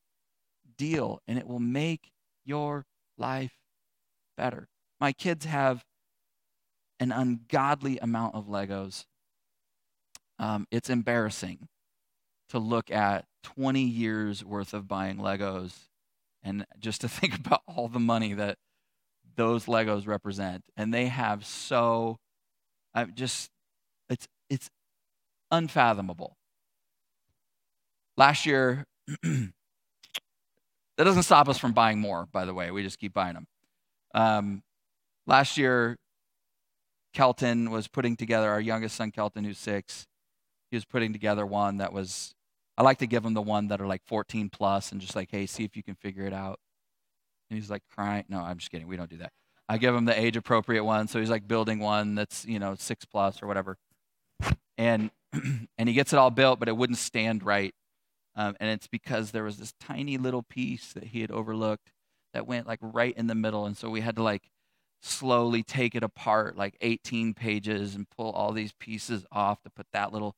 deal 0.76 1.20
and 1.26 1.38
it 1.38 1.46
will 1.46 1.60
make 1.60 2.10
your 2.44 2.84
life 3.16 3.52
better. 4.36 4.68
My 5.00 5.12
kids 5.12 5.44
have 5.44 5.84
an 7.00 7.12
ungodly 7.12 7.98
amount 7.98 8.34
of 8.34 8.46
Legos 8.46 9.04
um, 10.38 10.66
it's 10.70 10.90
embarrassing 10.90 11.68
to 12.50 12.58
look 12.58 12.90
at 12.90 13.24
20 13.42 13.82
years 13.82 14.44
worth 14.44 14.74
of 14.74 14.88
buying 14.88 15.18
Legos 15.18 15.74
and 16.42 16.64
just 16.78 17.00
to 17.02 17.08
think 17.08 17.34
about 17.34 17.62
all 17.66 17.88
the 17.88 17.98
money 17.98 18.34
that 18.34 18.56
those 19.36 19.66
Legos 19.66 20.06
represent. 20.06 20.64
And 20.76 20.92
they 20.92 21.06
have 21.06 21.44
so, 21.44 22.16
I 22.94 23.04
just, 23.04 23.50
it's, 24.08 24.26
it's 24.48 24.68
unfathomable. 25.50 26.36
Last 28.16 28.46
year, 28.46 28.84
that 29.22 29.52
doesn't 30.96 31.22
stop 31.22 31.48
us 31.48 31.58
from 31.58 31.72
buying 31.72 32.00
more, 32.00 32.26
by 32.32 32.44
the 32.44 32.54
way. 32.54 32.70
We 32.70 32.82
just 32.82 32.98
keep 32.98 33.14
buying 33.14 33.34
them. 33.34 33.46
Um, 34.14 34.62
last 35.26 35.56
year, 35.56 35.96
Kelton 37.14 37.70
was 37.70 37.86
putting 37.86 38.16
together 38.16 38.50
our 38.50 38.60
youngest 38.60 38.96
son, 38.96 39.12
Kelton, 39.12 39.44
who's 39.44 39.58
six 39.58 40.06
he 40.70 40.76
was 40.76 40.84
putting 40.84 41.12
together 41.12 41.46
one 41.46 41.78
that 41.78 41.92
was 41.92 42.34
I 42.78 42.82
like 42.82 42.98
to 42.98 43.08
give 43.08 43.24
him 43.24 43.34
the 43.34 43.42
one 43.42 43.68
that 43.68 43.80
are 43.80 43.88
like 43.88 44.02
14 44.06 44.50
plus 44.50 44.92
and 44.92 45.00
just 45.00 45.16
like, 45.16 45.30
hey, 45.32 45.46
see 45.46 45.64
if 45.64 45.76
you 45.76 45.82
can 45.82 45.96
figure 45.96 46.26
it 46.26 46.32
out. 46.32 46.60
And 47.50 47.58
he's 47.58 47.68
like 47.68 47.82
crying. 47.92 48.24
No, 48.28 48.38
I'm 48.38 48.58
just 48.58 48.70
kidding. 48.70 48.86
We 48.86 48.96
don't 48.96 49.10
do 49.10 49.16
that. 49.18 49.32
I 49.68 49.78
give 49.78 49.94
him 49.94 50.04
the 50.04 50.18
age 50.18 50.36
appropriate 50.36 50.84
one. 50.84 51.08
So 51.08 51.18
he's 51.18 51.28
like 51.28 51.48
building 51.48 51.80
one 51.80 52.14
that's, 52.14 52.44
you 52.46 52.60
know, 52.60 52.76
six 52.76 53.04
plus 53.04 53.42
or 53.42 53.48
whatever. 53.48 53.76
And 54.78 55.10
and 55.32 55.88
he 55.88 55.92
gets 55.92 56.12
it 56.12 56.20
all 56.20 56.30
built, 56.30 56.60
but 56.60 56.68
it 56.68 56.76
wouldn't 56.76 56.98
stand 56.98 57.42
right. 57.42 57.74
Um, 58.36 58.54
and 58.60 58.70
it's 58.70 58.86
because 58.86 59.32
there 59.32 59.42
was 59.42 59.56
this 59.56 59.74
tiny 59.80 60.16
little 60.16 60.44
piece 60.44 60.92
that 60.92 61.08
he 61.08 61.20
had 61.20 61.32
overlooked 61.32 61.90
that 62.32 62.46
went 62.46 62.68
like 62.68 62.78
right 62.80 63.16
in 63.16 63.26
the 63.26 63.34
middle. 63.34 63.66
And 63.66 63.76
so 63.76 63.90
we 63.90 64.02
had 64.02 64.14
to 64.16 64.22
like 64.22 64.50
slowly 65.02 65.64
take 65.64 65.96
it 65.96 66.04
apart, 66.04 66.56
like 66.56 66.76
18 66.80 67.34
pages, 67.34 67.96
and 67.96 68.08
pull 68.08 68.30
all 68.30 68.52
these 68.52 68.72
pieces 68.78 69.26
off 69.32 69.62
to 69.62 69.70
put 69.70 69.86
that 69.92 70.12
little 70.12 70.36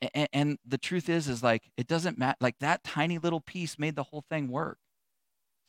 and, 0.00 0.28
and 0.32 0.58
the 0.66 0.78
truth 0.78 1.08
is, 1.08 1.28
is 1.28 1.42
like, 1.42 1.70
it 1.76 1.86
doesn't 1.86 2.18
matter. 2.18 2.36
Like 2.40 2.58
that 2.60 2.84
tiny 2.84 3.18
little 3.18 3.40
piece 3.40 3.78
made 3.78 3.96
the 3.96 4.04
whole 4.04 4.24
thing 4.30 4.48
work. 4.48 4.78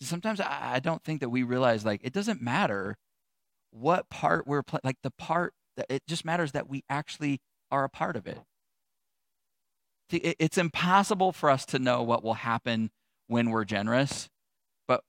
Sometimes 0.01 0.39
I, 0.39 0.75
I 0.75 0.79
don't 0.79 1.03
think 1.03 1.19
that 1.19 1.29
we 1.29 1.43
realize, 1.43 1.86
like, 1.86 2.01
it 2.03 2.13
doesn't 2.13 2.41
matter 2.41 2.97
what 3.71 4.09
part 4.09 4.47
we're 4.47 4.63
playing, 4.63 4.82
like 4.84 4.97
the 5.03 5.11
part 5.11 5.53
that 5.77 5.86
it 5.89 6.03
just 6.07 6.25
matters 6.25 6.51
that 6.51 6.69
we 6.69 6.84
actually 6.89 7.39
are 7.71 7.84
a 7.84 7.89
part 7.89 8.15
of 8.15 8.27
it. 8.27 8.39
It. 10.09 10.36
It's 10.39 10.57
impossible 10.57 11.32
for 11.32 11.49
us 11.49 11.65
to 11.67 11.79
know 11.79 12.03
what 12.03 12.23
will 12.23 12.34
happen 12.34 12.91
when 13.27 13.49
we're 13.49 13.63
generous, 13.63 14.29
but 14.88 15.03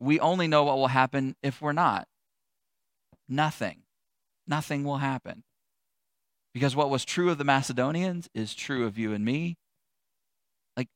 we 0.00 0.18
only 0.18 0.48
know 0.48 0.64
what 0.64 0.76
will 0.76 0.88
happen 0.88 1.36
if 1.42 1.60
we're 1.62 1.72
not. 1.72 2.08
Nothing. 3.28 3.82
Nothing 4.48 4.82
will 4.82 4.98
happen. 4.98 5.44
Because 6.52 6.74
what 6.74 6.90
was 6.90 7.04
true 7.04 7.30
of 7.30 7.38
the 7.38 7.44
Macedonians 7.44 8.28
is 8.34 8.54
true 8.54 8.86
of 8.86 8.98
you 8.98 9.12
and 9.12 9.24
me. 9.24 9.56
Like, 10.76 10.88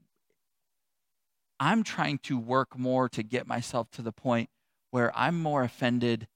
I'm 1.61 1.85
trying 1.85 2.19
to 2.25 2.39
work 2.39 2.77
more 2.79 3.09
to 3.11 3.23
get 3.23 3.47
myself 3.47 3.91
to 3.93 4.03
the 4.03 4.13
point 4.13 4.51
where 4.91 5.17
I'm 5.17 5.41
more 5.41 5.63
offended 5.63 6.27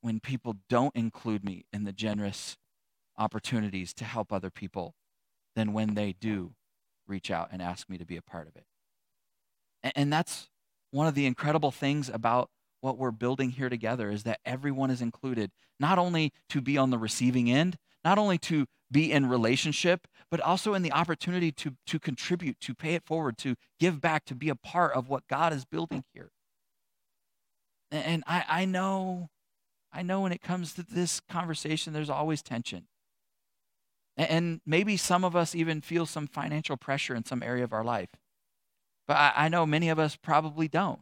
when 0.00 0.20
people 0.20 0.56
don't 0.68 0.94
include 0.94 1.44
me 1.44 1.66
in 1.72 1.84
the 1.84 1.92
generous 1.92 2.56
opportunities 3.18 3.92
to 3.94 4.04
help 4.04 4.32
other 4.32 4.50
people 4.50 4.94
than 5.54 5.72
when 5.72 5.94
they 5.94 6.14
do 6.18 6.52
reach 7.06 7.30
out 7.30 7.48
and 7.50 7.62
ask 7.62 7.88
me 7.88 7.98
to 7.98 8.04
be 8.04 8.16
a 8.16 8.22
part 8.22 8.46
of 8.46 8.56
it. 8.56 8.64
And, 9.94 10.12
that's 10.12 10.48
one 10.90 11.06
of 11.06 11.14
the 11.14 11.26
incredible 11.26 11.70
things 11.70 12.08
about 12.08 12.50
what 12.80 12.98
we're 12.98 13.10
building 13.10 13.50
here 13.50 13.68
together 13.68 14.10
is 14.10 14.24
that 14.24 14.40
everyone 14.44 14.90
is 14.90 15.00
included, 15.00 15.50
not 15.78 15.98
only 15.98 16.32
to 16.50 16.60
be 16.60 16.76
on 16.76 16.90
the 16.90 16.98
receiving 16.98 17.50
end, 17.50 17.76
not 18.06 18.18
only 18.18 18.38
to 18.38 18.66
be 18.88 19.10
in 19.10 19.28
relationship, 19.28 20.06
but 20.30 20.40
also 20.40 20.74
in 20.74 20.82
the 20.82 20.92
opportunity 20.92 21.50
to, 21.50 21.74
to 21.88 21.98
contribute, 21.98 22.60
to 22.60 22.72
pay 22.72 22.94
it 22.94 23.04
forward, 23.04 23.36
to 23.36 23.56
give 23.80 24.00
back, 24.00 24.24
to 24.26 24.34
be 24.36 24.48
a 24.48 24.54
part 24.54 24.92
of 24.92 25.08
what 25.08 25.26
God 25.26 25.52
is 25.52 25.64
building 25.64 26.04
here. 26.14 26.30
And 27.90 28.22
I, 28.28 28.44
I 28.48 28.64
know, 28.64 29.28
I 29.92 30.02
know 30.02 30.20
when 30.20 30.30
it 30.30 30.40
comes 30.40 30.72
to 30.74 30.84
this 30.84 31.20
conversation, 31.28 31.92
there's 31.92 32.08
always 32.08 32.44
tension. 32.44 32.86
And 34.16 34.60
maybe 34.64 34.96
some 34.96 35.24
of 35.24 35.34
us 35.34 35.56
even 35.56 35.80
feel 35.80 36.06
some 36.06 36.28
financial 36.28 36.76
pressure 36.76 37.16
in 37.16 37.24
some 37.24 37.42
area 37.42 37.64
of 37.64 37.72
our 37.72 37.84
life. 37.84 38.10
But 39.08 39.16
I, 39.16 39.32
I 39.34 39.48
know 39.48 39.66
many 39.66 39.88
of 39.88 39.98
us 39.98 40.14
probably 40.14 40.68
don't. 40.68 41.00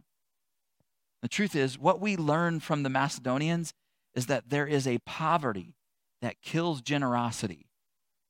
The 1.20 1.28
truth 1.28 1.54
is, 1.54 1.78
what 1.78 2.00
we 2.00 2.16
learn 2.16 2.60
from 2.60 2.82
the 2.82 2.88
Macedonians 2.88 3.74
is 4.14 4.24
that 4.24 4.48
there 4.48 4.66
is 4.66 4.86
a 4.86 5.00
poverty 5.04 5.74
that 6.24 6.42
kills 6.42 6.80
generosity, 6.80 7.66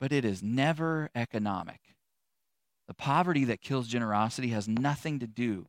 but 0.00 0.12
it 0.12 0.24
is 0.24 0.42
never 0.42 1.10
economic. 1.14 1.80
The 2.86 2.94
poverty 2.94 3.44
that 3.44 3.60
kills 3.60 3.88
generosity 3.88 4.48
has 4.48 4.68
nothing 4.68 5.18
to 5.20 5.26
do 5.26 5.68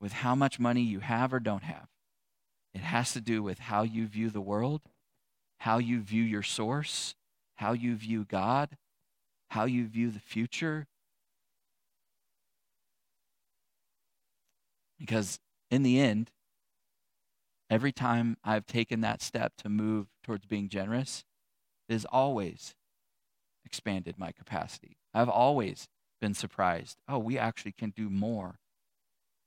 with 0.00 0.12
how 0.12 0.34
much 0.34 0.58
money 0.58 0.82
you 0.82 1.00
have 1.00 1.32
or 1.32 1.40
don't 1.40 1.62
have. 1.62 1.88
It 2.72 2.80
has 2.80 3.12
to 3.12 3.20
do 3.20 3.42
with 3.42 3.58
how 3.58 3.82
you 3.82 4.06
view 4.06 4.30
the 4.30 4.40
world, 4.40 4.82
how 5.58 5.78
you 5.78 6.00
view 6.00 6.22
your 6.22 6.42
source, 6.42 7.14
how 7.56 7.72
you 7.72 7.94
view 7.94 8.24
God, 8.24 8.76
how 9.50 9.64
you 9.64 9.86
view 9.86 10.10
the 10.10 10.18
future. 10.18 10.86
Because 14.98 15.38
in 15.70 15.82
the 15.82 16.00
end, 16.00 16.30
Every 17.70 17.92
time 17.92 18.36
I've 18.44 18.66
taken 18.66 19.00
that 19.00 19.22
step 19.22 19.52
to 19.58 19.68
move 19.68 20.06
towards 20.22 20.46
being 20.46 20.68
generous, 20.68 21.24
it 21.88 21.94
has 21.94 22.04
always 22.04 22.74
expanded 23.64 24.18
my 24.18 24.32
capacity. 24.32 24.96
I've 25.12 25.28
always 25.28 25.88
been 26.20 26.34
surprised. 26.34 26.98
Oh, 27.08 27.18
we 27.18 27.38
actually 27.38 27.72
can 27.72 27.90
do 27.90 28.10
more 28.10 28.58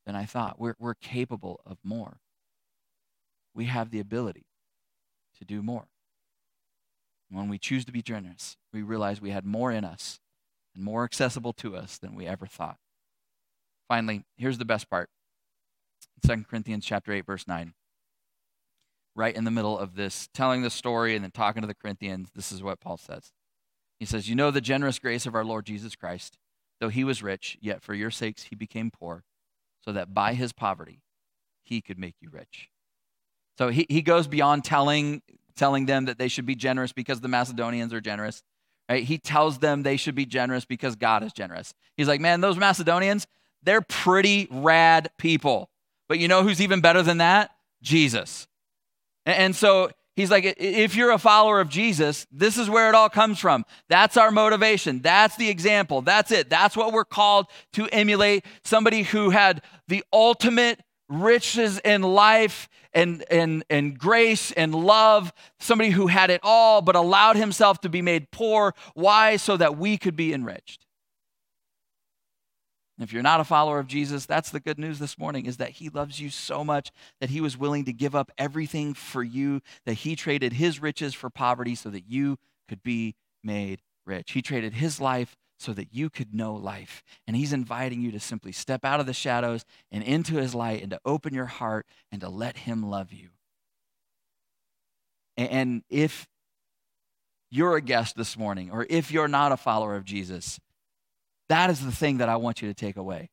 than 0.06 0.16
I 0.16 0.26
thought. 0.26 0.60
We're, 0.60 0.76
we're 0.80 0.96
capable 0.96 1.62
of 1.66 1.78
more. 1.84 2.20
We 3.54 3.66
have 3.66 3.92
the 3.92 4.00
ability 4.00 4.46
to 5.38 5.46
do 5.46 5.62
more. 5.62 5.88
When 7.30 7.50
we 7.50 7.58
choose 7.58 7.84
to 7.86 7.92
be 7.92 8.02
generous, 8.02 8.58
we 8.72 8.82
realize 8.82 9.20
we 9.20 9.32
had 9.32 9.46
more 9.46 9.72
in 9.72 9.84
us 9.84 10.20
and 10.74 10.84
more 10.84 11.04
accessible 11.04 11.54
to 11.54 11.76
us 11.76 11.98
than 11.98 12.16
we 12.16 12.26
ever 12.26 12.46
thought. 12.46 12.78
Finally, 13.88 14.24
here's 14.38 14.58
the 14.58 14.66
best 14.66 14.90
part. 14.90 15.10
2 16.26 16.46
Corinthians 16.50 16.86
chapter 16.86 17.12
8 17.12 17.26
verse 17.26 17.48
9. 17.48 17.74
Right 19.18 19.36
in 19.36 19.46
the 19.46 19.52
middle 19.52 19.78
of 19.78 19.96
this 19.96 20.30
telling 20.34 20.62
the 20.62 20.70
story 20.70 21.16
and 21.16 21.24
then 21.24 21.32
talking 21.32 21.62
to 21.64 21.68
the 21.68 21.74
Corinthians, 21.74 22.30
this 22.36 22.52
is 22.52 22.62
what 22.62 22.80
Paul 22.80 22.98
says. 22.98 23.34
He 24.00 24.06
says, 24.06 24.30
"You 24.30 24.36
know 24.36 24.52
the 24.52 24.62
generous 24.62 25.00
grace 25.00 25.26
of 25.26 25.34
our 25.34 25.44
Lord 25.44 25.66
Jesus 25.66 25.96
Christ, 25.96 26.38
though 26.80 26.90
he 26.90 27.04
was 27.04 27.24
rich, 27.24 27.58
yet 27.60 27.82
for 27.82 27.96
your 27.96 28.12
sakes 28.12 28.44
he 28.44 28.56
became 28.56 28.92
poor, 28.92 29.24
so 29.84 29.92
that 29.92 30.14
by 30.14 30.36
his 30.36 30.54
poverty 30.54 31.02
he 31.64 31.82
could 31.82 31.98
make 31.98 32.14
you 32.22 32.30
rich." 32.30 32.70
So 33.58 33.70
he, 33.70 33.88
he 33.90 34.04
goes 34.04 34.28
beyond 34.28 34.64
telling 34.64 35.24
telling 35.56 35.88
them 35.88 36.06
that 36.06 36.20
they 36.20 36.28
should 36.28 36.46
be 36.46 36.56
generous 36.56 36.94
because 36.94 37.20
the 37.20 37.28
Macedonians 37.28 37.92
are 37.94 38.02
generous. 38.02 38.44
Right? 38.88 39.04
He 39.04 39.18
tells 39.18 39.58
them 39.58 39.82
they 39.82 39.98
should 39.98 40.14
be 40.16 40.28
generous 40.28 40.64
because 40.64 40.96
God 40.96 41.24
is 41.24 41.34
generous. 41.34 41.74
He's 41.98 42.08
like, 42.08 42.22
man, 42.22 42.40
those 42.40 42.58
Macedonians, 42.58 43.26
they're 43.64 43.82
pretty 43.82 44.48
rad 44.52 45.10
people. 45.18 45.72
But 46.08 46.20
you 46.20 46.28
know 46.28 46.44
who's 46.44 46.62
even 46.62 46.80
better 46.80 47.02
than 47.02 47.18
that? 47.18 47.50
Jesus. 47.82 48.48
And 49.28 49.54
so 49.54 49.90
he's 50.16 50.32
like, 50.32 50.56
if 50.58 50.96
you're 50.96 51.12
a 51.12 51.18
follower 51.18 51.60
of 51.60 51.68
Jesus, 51.68 52.26
this 52.32 52.58
is 52.58 52.70
where 52.70 52.88
it 52.88 52.96
all 52.96 53.10
comes 53.10 53.40
from. 53.40 53.66
That's 53.90 54.16
our 54.16 54.32
motivation. 54.32 55.02
That's 55.02 55.36
the 55.36 55.50
example. 55.50 56.02
That's 56.02 56.32
it. 56.32 56.50
That's 56.50 56.78
what 56.78 56.94
we're 56.94 57.06
called 57.06 57.48
to 57.74 57.88
emulate 57.88 58.46
somebody 58.64 59.04
who 59.04 59.32
had 59.32 59.62
the 59.90 60.04
ultimate 60.14 60.80
riches 61.10 61.80
in 61.80 62.04
life 62.04 62.70
and, 62.94 63.24
and, 63.30 63.66
and 63.70 64.00
grace 64.00 64.54
and 64.54 64.74
love, 64.74 65.34
somebody 65.60 65.90
who 65.90 66.08
had 66.08 66.30
it 66.30 66.40
all 66.42 66.82
but 66.82 66.96
allowed 66.96 67.36
himself 67.36 67.82
to 67.82 67.90
be 67.90 68.02
made 68.02 68.32
poor. 68.32 68.74
Why? 68.94 69.36
So 69.36 69.58
that 69.58 69.78
we 69.78 69.98
could 69.98 70.16
be 70.16 70.34
enriched. 70.34 70.87
If 73.00 73.14
you're 73.14 73.24
not 73.24 73.40
a 73.40 73.44
follower 73.44 73.80
of 73.80 73.88
Jesus, 73.88 74.26
that's 74.26 74.50
the 74.50 74.60
good 74.60 74.80
news 74.80 74.98
this 74.98 75.20
morning 75.20 75.46
is 75.46 75.58
that 75.58 75.70
he 75.70 75.90
loves 75.90 76.20
you 76.20 76.30
so 76.30 76.64
much 76.64 76.92
that 77.22 77.30
he 77.30 77.42
was 77.42 77.58
willing 77.58 77.86
to 77.86 77.94
give 77.94 78.16
up 78.16 78.32
everything 78.38 78.94
for 78.96 79.24
you, 79.24 79.62
that 79.86 79.94
he 79.94 80.16
traded 80.16 80.54
his 80.54 80.82
riches 80.82 81.14
for 81.14 81.30
poverty 81.30 81.76
so 81.76 81.90
that 81.90 82.08
you 82.08 82.38
could 82.68 82.82
be 82.82 83.16
made 83.44 83.82
rich. 84.06 84.32
He 84.32 84.42
traded 84.42 84.74
his 84.74 85.00
life 85.00 85.36
so 85.60 85.74
that 85.74 85.94
you 85.94 86.10
could 86.10 86.34
know 86.34 86.54
life. 86.54 87.04
And 87.26 87.36
He's 87.36 87.54
inviting 87.54 88.02
you 88.02 88.12
to 88.12 88.20
simply 88.20 88.52
step 88.52 88.86
out 88.86 89.00
of 89.00 89.06
the 89.06 89.14
shadows 89.14 89.66
and 89.92 90.04
into 90.04 90.36
His 90.36 90.54
light 90.54 90.82
and 90.82 90.92
to 90.92 91.00
open 91.06 91.34
your 91.34 91.46
heart 91.46 91.86
and 92.12 92.22
to 92.22 92.30
let 92.30 92.58
Him 92.58 92.84
love 92.84 93.12
you. 93.12 93.30
And 95.36 95.84
if 95.90 96.28
you're 97.50 97.76
a 97.76 97.82
guest 97.82 98.16
this 98.16 98.38
morning, 98.38 98.72
or 98.72 98.86
if 98.90 99.12
you're 99.12 99.28
not 99.28 99.52
a 99.52 99.58
follower 99.58 99.96
of 99.96 100.04
Jesus, 100.04 100.60
that 101.50 101.70
is 101.70 101.84
the 101.84 101.92
thing 101.92 102.18
that 102.18 102.30
I 102.30 102.36
want 102.36 102.62
you 102.62 102.68
to 102.68 102.74
take 102.74 102.98
away 102.98 103.30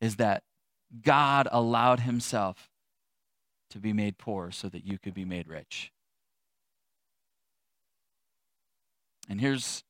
is 0.00 0.16
that 0.16 0.42
God 1.02 1.48
allowed 1.50 2.00
Himself 2.00 2.68
to 3.70 3.78
be 3.78 3.92
made 3.92 4.18
poor 4.18 4.50
so 4.50 4.68
that 4.68 4.84
you 4.84 4.98
could 4.98 5.14
be 5.14 5.24
made 5.24 5.48
rich. 5.48 5.90
And 9.28 9.40
here's 9.40 9.82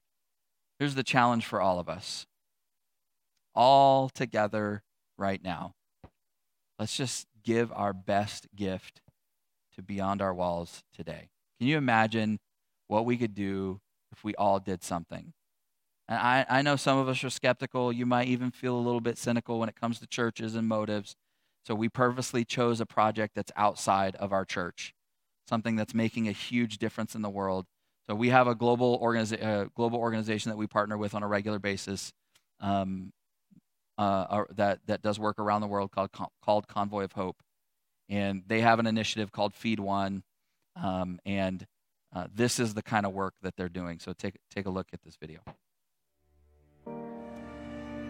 Here's 0.78 0.94
the 0.94 1.04
challenge 1.04 1.46
for 1.46 1.60
all 1.60 1.78
of 1.78 1.88
us 1.88 2.26
all 3.54 4.08
together 4.08 4.82
right 5.16 5.42
now. 5.42 5.74
Let's 6.78 6.96
just 6.96 7.26
give 7.44 7.72
our 7.72 7.92
best 7.92 8.48
gift 8.56 9.00
to 9.76 9.82
Beyond 9.82 10.20
Our 10.20 10.34
Walls 10.34 10.82
today. 10.92 11.28
Can 11.58 11.68
you 11.68 11.76
imagine 11.76 12.40
what 12.88 13.06
we 13.06 13.16
could 13.16 13.34
do 13.34 13.80
if 14.10 14.24
we 14.24 14.34
all 14.34 14.58
did 14.58 14.82
something? 14.82 15.32
And 16.08 16.18
I, 16.18 16.44
I 16.48 16.62
know 16.62 16.76
some 16.76 16.98
of 16.98 17.08
us 17.08 17.24
are 17.24 17.30
skeptical. 17.30 17.92
You 17.92 18.06
might 18.06 18.28
even 18.28 18.50
feel 18.50 18.76
a 18.76 18.80
little 18.80 19.00
bit 19.00 19.16
cynical 19.16 19.58
when 19.58 19.68
it 19.68 19.76
comes 19.80 19.98
to 20.00 20.06
churches 20.06 20.54
and 20.54 20.68
motives. 20.68 21.16
So 21.66 21.74
we 21.74 21.88
purposely 21.88 22.44
chose 22.44 22.80
a 22.80 22.86
project 22.86 23.34
that's 23.34 23.52
outside 23.56 24.16
of 24.16 24.32
our 24.32 24.44
church, 24.44 24.94
something 25.48 25.76
that's 25.76 25.94
making 25.94 26.28
a 26.28 26.32
huge 26.32 26.76
difference 26.76 27.14
in 27.14 27.22
the 27.22 27.30
world. 27.30 27.64
So 28.06 28.14
we 28.14 28.28
have 28.28 28.46
a 28.46 28.54
global, 28.54 29.00
organiza- 29.00 29.42
uh, 29.42 29.68
global 29.74 29.98
organization 29.98 30.50
that 30.50 30.58
we 30.58 30.66
partner 30.66 30.98
with 30.98 31.14
on 31.14 31.22
a 31.22 31.28
regular 31.28 31.58
basis 31.58 32.12
um, 32.60 33.12
uh, 33.96 34.44
that, 34.56 34.80
that 34.86 35.00
does 35.00 35.18
work 35.18 35.38
around 35.38 35.62
the 35.62 35.66
world 35.66 35.90
called, 35.90 36.10
called 36.44 36.68
Convoy 36.68 37.04
of 37.04 37.12
Hope. 37.12 37.36
And 38.10 38.42
they 38.46 38.60
have 38.60 38.78
an 38.78 38.86
initiative 38.86 39.32
called 39.32 39.54
Feed 39.54 39.80
One. 39.80 40.22
Um, 40.76 41.18
and 41.24 41.66
uh, 42.14 42.26
this 42.34 42.60
is 42.60 42.74
the 42.74 42.82
kind 42.82 43.06
of 43.06 43.14
work 43.14 43.32
that 43.40 43.54
they're 43.56 43.70
doing. 43.70 44.00
So 44.00 44.12
take, 44.12 44.36
take 44.50 44.66
a 44.66 44.70
look 44.70 44.88
at 44.92 45.00
this 45.02 45.16
video. 45.18 45.40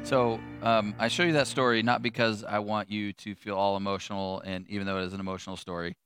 So 0.04 0.38
um, 0.62 0.94
I 0.98 1.08
show 1.08 1.22
you 1.22 1.32
that 1.32 1.46
story 1.46 1.82
not 1.82 2.02
because 2.02 2.44
I 2.44 2.58
want 2.58 2.90
you 2.90 3.14
to 3.14 3.34
feel 3.34 3.56
all 3.56 3.74
emotional, 3.78 4.42
and 4.44 4.68
even 4.68 4.86
though 4.86 4.98
it 4.98 5.04
is 5.04 5.14
an 5.14 5.18
emotional 5.18 5.56
story, 5.56 5.96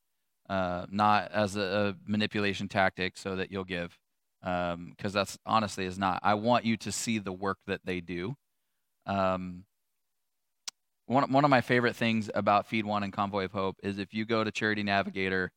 uh, 0.49 0.87
not 0.89 1.33
as 1.33 1.57
a, 1.57 1.61
a, 1.61 1.95
manipulation 2.07 2.69
tactic 2.69 3.17
so 3.17 3.35
that 3.35 3.51
you'll 3.51 3.65
give, 3.65 3.99
because 4.41 4.75
um, 4.75 4.95
that's 5.11 5.37
honestly 5.45 5.85
is 5.85 5.99
not. 5.99 6.21
I 6.23 6.35
want 6.35 6.65
you 6.65 6.77
to 6.77 6.93
see 6.93 7.19
the 7.19 7.33
work 7.33 7.59
that 7.67 7.81
they 7.85 8.01
do. 8.01 8.37
Um, 9.05 9.65
one, 11.07 11.33
one 11.33 11.45
of 11.45 11.51
my 11.51 11.61
favorite 11.61 11.97
things 11.97 12.31
about 12.37 12.67
Feed 12.67 12.87
One 12.87 13.03
and 13.03 13.13
Convoy 13.13 13.47
of 13.47 13.53
Hope 13.53 13.79
is 13.83 13.99
if 13.99 14.15
you 14.15 14.25
go 14.25 14.45
to 14.45 14.53
Charity 14.53 14.85
Navigator 14.85 15.51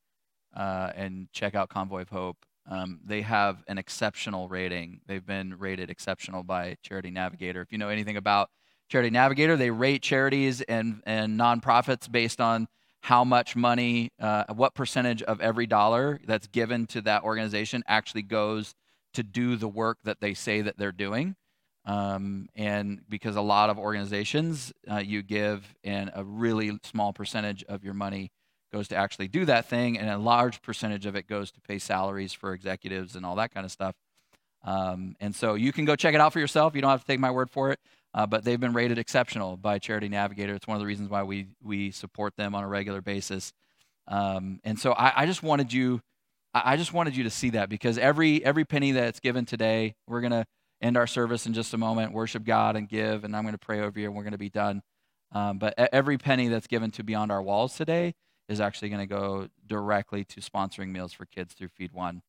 uh, 0.56 0.90
and 0.96 1.28
check 1.32 1.54
out 1.54 1.70
Convoy 1.70 2.02
of 2.02 2.10
Hope, 2.10 2.38
um, 2.70 3.00
they 3.04 3.22
have 3.22 3.64
an 3.68 3.78
exceptional 3.78 4.48
rating. 4.48 5.02
They've 5.08 5.26
been 5.26 5.58
rated 5.58 5.90
exceptional 5.90 6.44
by 6.44 6.78
Charity 6.84 7.12
Navigator. 7.12 7.62
If 7.62 7.72
you 7.72 7.78
know 7.78 7.90
anything 7.90 8.18
about 8.18 8.50
Charity 8.90 9.10
Navigator, 9.10 9.56
they 9.58 9.72
rate 9.72 10.02
charities 10.02 10.62
and, 10.62 11.02
and 11.06 11.40
nonprofits 11.40 12.12
based 12.12 12.40
on 12.40 12.68
how 13.02 13.24
much 13.24 13.56
money, 13.56 14.12
uh, 14.20 14.46
what 14.54 14.76
percentage 14.76 15.24
of 15.24 15.42
every 15.42 15.66
dollar 15.66 16.20
that's 16.26 16.48
given 16.48 16.86
to 16.88 17.02
that 17.02 17.24
organization 17.24 17.84
actually 17.88 18.22
goes 18.22 18.76
to 19.14 19.24
do 19.24 19.56
the 19.56 19.68
work 19.68 19.98
that 20.04 20.22
they 20.22 20.34
say 20.34 20.62
that 20.62 20.78
they're 20.78 20.92
doing. 20.92 21.36
Um, 21.86 22.48
and 22.56 23.02
because 23.10 23.36
a 23.36 23.42
lot 23.42 23.72
of 23.72 23.80
organizations, 23.80 24.72
uh, 24.90 24.98
you 24.98 25.24
give, 25.24 25.76
and 25.84 26.12
a 26.14 26.24
really 26.24 26.78
small 26.84 27.12
percentage 27.12 27.64
of 27.64 27.84
your 27.84 27.96
money 27.96 28.32
goes 28.72 28.88
to 28.90 28.96
actually 28.96 29.28
do 29.28 29.46
that 29.46 29.68
thing, 29.68 29.98
and 29.98 30.10
a 30.10 30.18
large 30.18 30.62
percentage 30.62 31.06
of 31.06 31.16
it 31.16 31.28
goes 31.28 31.52
to 31.52 31.62
pay 31.62 31.80
salaries 31.80 32.34
for 32.34 32.54
executives 32.54 33.16
and 33.16 33.26
all 33.26 33.36
that 33.36 33.54
kind 33.54 33.66
of 33.66 33.72
stuff. 33.72 33.96
Um, 34.64 35.16
and 35.20 35.36
so 35.36 35.56
you 35.56 35.72
can 35.72 35.86
go 35.86 35.96
check 35.96 36.14
it 36.14 36.22
out 36.22 36.34
for 36.34 36.40
yourself. 36.40 36.76
You 36.76 36.82
don't 36.82 36.92
have 36.92 37.02
to 37.02 37.08
take 37.08 37.20
my 37.20 37.32
word 37.32 37.50
for 37.50 37.72
it 37.72 37.80
uh, 38.14 38.26
but 38.26 38.44
they've 38.44 38.60
been 38.60 38.74
rated 38.74 38.98
exceptional 38.98 39.58
by 39.58 39.80
Charity 39.80 40.10
Navigator. 40.10 40.54
It's 40.54 40.68
one 40.68 40.76
of 40.76 40.82
the 40.82 40.88
reasons 40.88 41.10
why 41.10 41.24
we 41.24 41.48
we 41.64 41.92
support 41.92 42.36
them 42.36 42.56
on 42.56 42.64
a 42.64 42.68
regular 42.68 43.02
basis. 43.02 43.54
Um, 44.08 44.60
and 44.64 44.80
so 44.80 44.92
I, 44.94 45.22
I, 45.22 45.26
just 45.26 45.44
wanted 45.44 45.72
you, 45.72 46.02
I 46.54 46.76
just 46.76 46.92
wanted 46.92 47.16
you 47.16 47.24
to 47.24 47.30
see 47.30 47.52
that 47.52 47.70
because 47.70 47.98
every 47.98 48.44
every 48.44 48.66
penny 48.66 48.92
that's 48.92 49.20
given 49.20 49.46
today, 49.46 49.96
we're 50.08 50.22
gonna 50.22 50.46
end 50.82 50.98
our 50.98 51.08
service 51.08 51.46
in 51.46 51.54
just 51.54 51.74
a 51.74 51.78
moment, 51.78 52.12
worship 52.12 52.44
God 52.44 52.76
and 52.76 52.90
give, 52.90 53.24
and 53.24 53.36
I'm 53.36 53.46
gonna 53.46 53.58
pray 53.58 53.80
over 53.80 54.00
you, 54.00 54.08
and 54.08 54.16
we're 54.16 54.24
gonna 54.24 54.38
be 54.38 54.50
done. 54.50 54.82
Um, 55.32 55.60
but 55.60 55.76
every 55.78 56.18
penny 56.18 56.50
that's 56.50 56.68
given 56.68 56.92
to 56.92 57.04
Beyond 57.04 57.32
Our 57.32 57.42
Walls 57.42 57.78
today 57.78 58.14
is 58.52 58.60
actually 58.60 58.90
going 58.90 59.02
to 59.02 59.08
go 59.08 59.48
directly 59.66 60.24
to 60.26 60.42
sponsoring 60.42 60.90
meals 60.90 61.14
for 61.14 61.26
kids 61.26 61.54
through 61.54 61.70
Feed 61.70 61.92
One, 61.92 62.22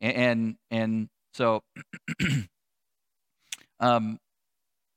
and 0.00 0.16
and, 0.16 0.56
and 0.70 1.08
so. 1.34 1.62
um, 3.80 4.18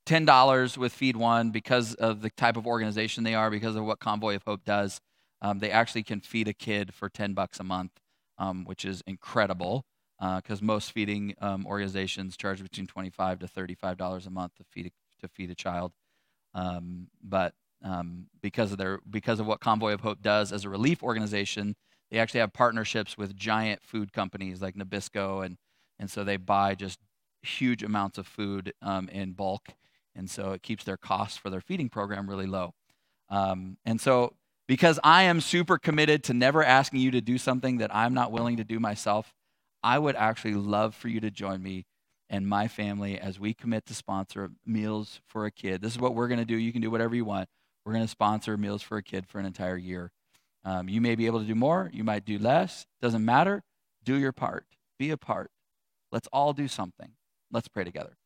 $10 0.05 0.77
with 0.77 0.91
Feed 0.91 1.15
One 1.15 1.51
because 1.51 1.93
of 1.93 2.21
the 2.21 2.29
type 2.29 2.57
of 2.57 2.67
organization 2.67 3.23
they 3.23 3.35
are, 3.35 3.49
because 3.49 3.75
of 3.75 3.85
what 3.85 3.99
Convoy 3.99 4.35
of 4.35 4.43
Hope 4.43 4.65
does. 4.65 4.99
Um, 5.41 5.59
they 5.59 5.71
actually 5.71 6.03
can 6.03 6.19
feed 6.21 6.47
a 6.47 6.53
kid 6.53 6.93
for 6.93 7.09
10 7.09 7.33
bucks 7.33 7.59
a 7.59 7.63
month, 7.63 7.91
um, 8.37 8.65
which 8.65 8.85
is 8.85 9.01
incredible 9.07 9.85
because 10.19 10.61
uh, 10.61 10.65
most 10.65 10.91
feeding 10.91 11.35
um, 11.41 11.65
organizations 11.65 12.37
charge 12.37 12.61
between 12.61 12.87
25 12.87 13.39
to 13.39 13.47
$35 13.47 14.27
a 14.27 14.29
month 14.29 14.55
to 14.55 14.63
feed 14.63 14.87
a, 14.87 14.91
to 15.21 15.27
feed 15.27 15.49
a 15.49 15.55
child. 15.55 15.91
Um, 16.53 17.07
but 17.21 17.53
um, 17.83 18.27
because 18.41 18.71
of 18.71 18.77
their 18.77 18.99
because 19.09 19.39
of 19.39 19.45
what 19.45 19.59
Convoy 19.59 19.93
of 19.93 20.01
Hope 20.01 20.21
does 20.21 20.51
as 20.51 20.65
a 20.65 20.69
relief 20.69 21.03
organization, 21.03 21.75
they 22.11 22.19
actually 22.19 22.39
have 22.39 22.53
partnerships 22.53 23.17
with 23.17 23.35
giant 23.35 23.83
food 23.83 24.13
companies 24.13 24.61
like 24.61 24.75
Nabisco, 24.75 25.45
and 25.45 25.57
and 25.99 26.09
so 26.09 26.23
they 26.23 26.37
buy 26.37 26.75
just 26.75 26.99
huge 27.41 27.83
amounts 27.83 28.17
of 28.17 28.25
food 28.25 28.73
um, 28.81 29.09
in 29.09 29.33
bulk 29.33 29.73
and 30.15 30.29
so 30.29 30.51
it 30.51 30.63
keeps 30.63 30.83
their 30.83 30.97
costs 30.97 31.37
for 31.37 31.49
their 31.49 31.61
feeding 31.61 31.89
program 31.89 32.29
really 32.29 32.45
low. 32.45 32.73
Um, 33.29 33.77
and 33.85 33.99
so, 33.99 34.33
because 34.67 34.99
I 35.03 35.23
am 35.23 35.41
super 35.41 35.77
committed 35.77 36.23
to 36.25 36.33
never 36.33 36.63
asking 36.63 37.01
you 37.01 37.11
to 37.11 37.21
do 37.21 37.37
something 37.37 37.77
that 37.79 37.93
I'm 37.93 38.13
not 38.13 38.31
willing 38.31 38.57
to 38.57 38.63
do 38.63 38.79
myself, 38.79 39.33
I 39.83 39.99
would 39.99 40.15
actually 40.15 40.53
love 40.53 40.95
for 40.95 41.09
you 41.09 41.19
to 41.19 41.31
join 41.31 41.61
me 41.61 41.85
and 42.29 42.47
my 42.47 42.67
family 42.67 43.19
as 43.19 43.39
we 43.39 43.53
commit 43.53 43.85
to 43.87 43.93
sponsor 43.93 44.51
meals 44.65 45.19
for 45.27 45.45
a 45.45 45.51
kid. 45.51 45.81
This 45.81 45.93
is 45.93 45.99
what 45.99 46.15
we're 46.15 46.29
going 46.29 46.39
to 46.39 46.45
do. 46.45 46.55
You 46.55 46.71
can 46.71 46.81
do 46.81 46.89
whatever 46.89 47.15
you 47.15 47.25
want. 47.25 47.49
We're 47.85 47.93
going 47.93 48.05
to 48.05 48.09
sponsor 48.09 48.57
meals 48.57 48.81
for 48.81 48.97
a 48.97 49.03
kid 49.03 49.27
for 49.27 49.39
an 49.39 49.45
entire 49.45 49.77
year. 49.77 50.11
Um, 50.65 50.87
you 50.87 51.01
may 51.01 51.15
be 51.15 51.25
able 51.25 51.39
to 51.39 51.45
do 51.45 51.55
more, 51.55 51.89
you 51.93 52.03
might 52.03 52.25
do 52.25 52.39
less. 52.39 52.85
Doesn't 53.01 53.23
matter. 53.23 53.63
Do 54.03 54.15
your 54.15 54.31
part, 54.31 54.65
be 54.99 55.11
a 55.11 55.17
part. 55.17 55.51
Let's 56.11 56.27
all 56.31 56.53
do 56.53 56.67
something. 56.67 57.11
Let's 57.51 57.67
pray 57.67 57.83
together. 57.83 58.17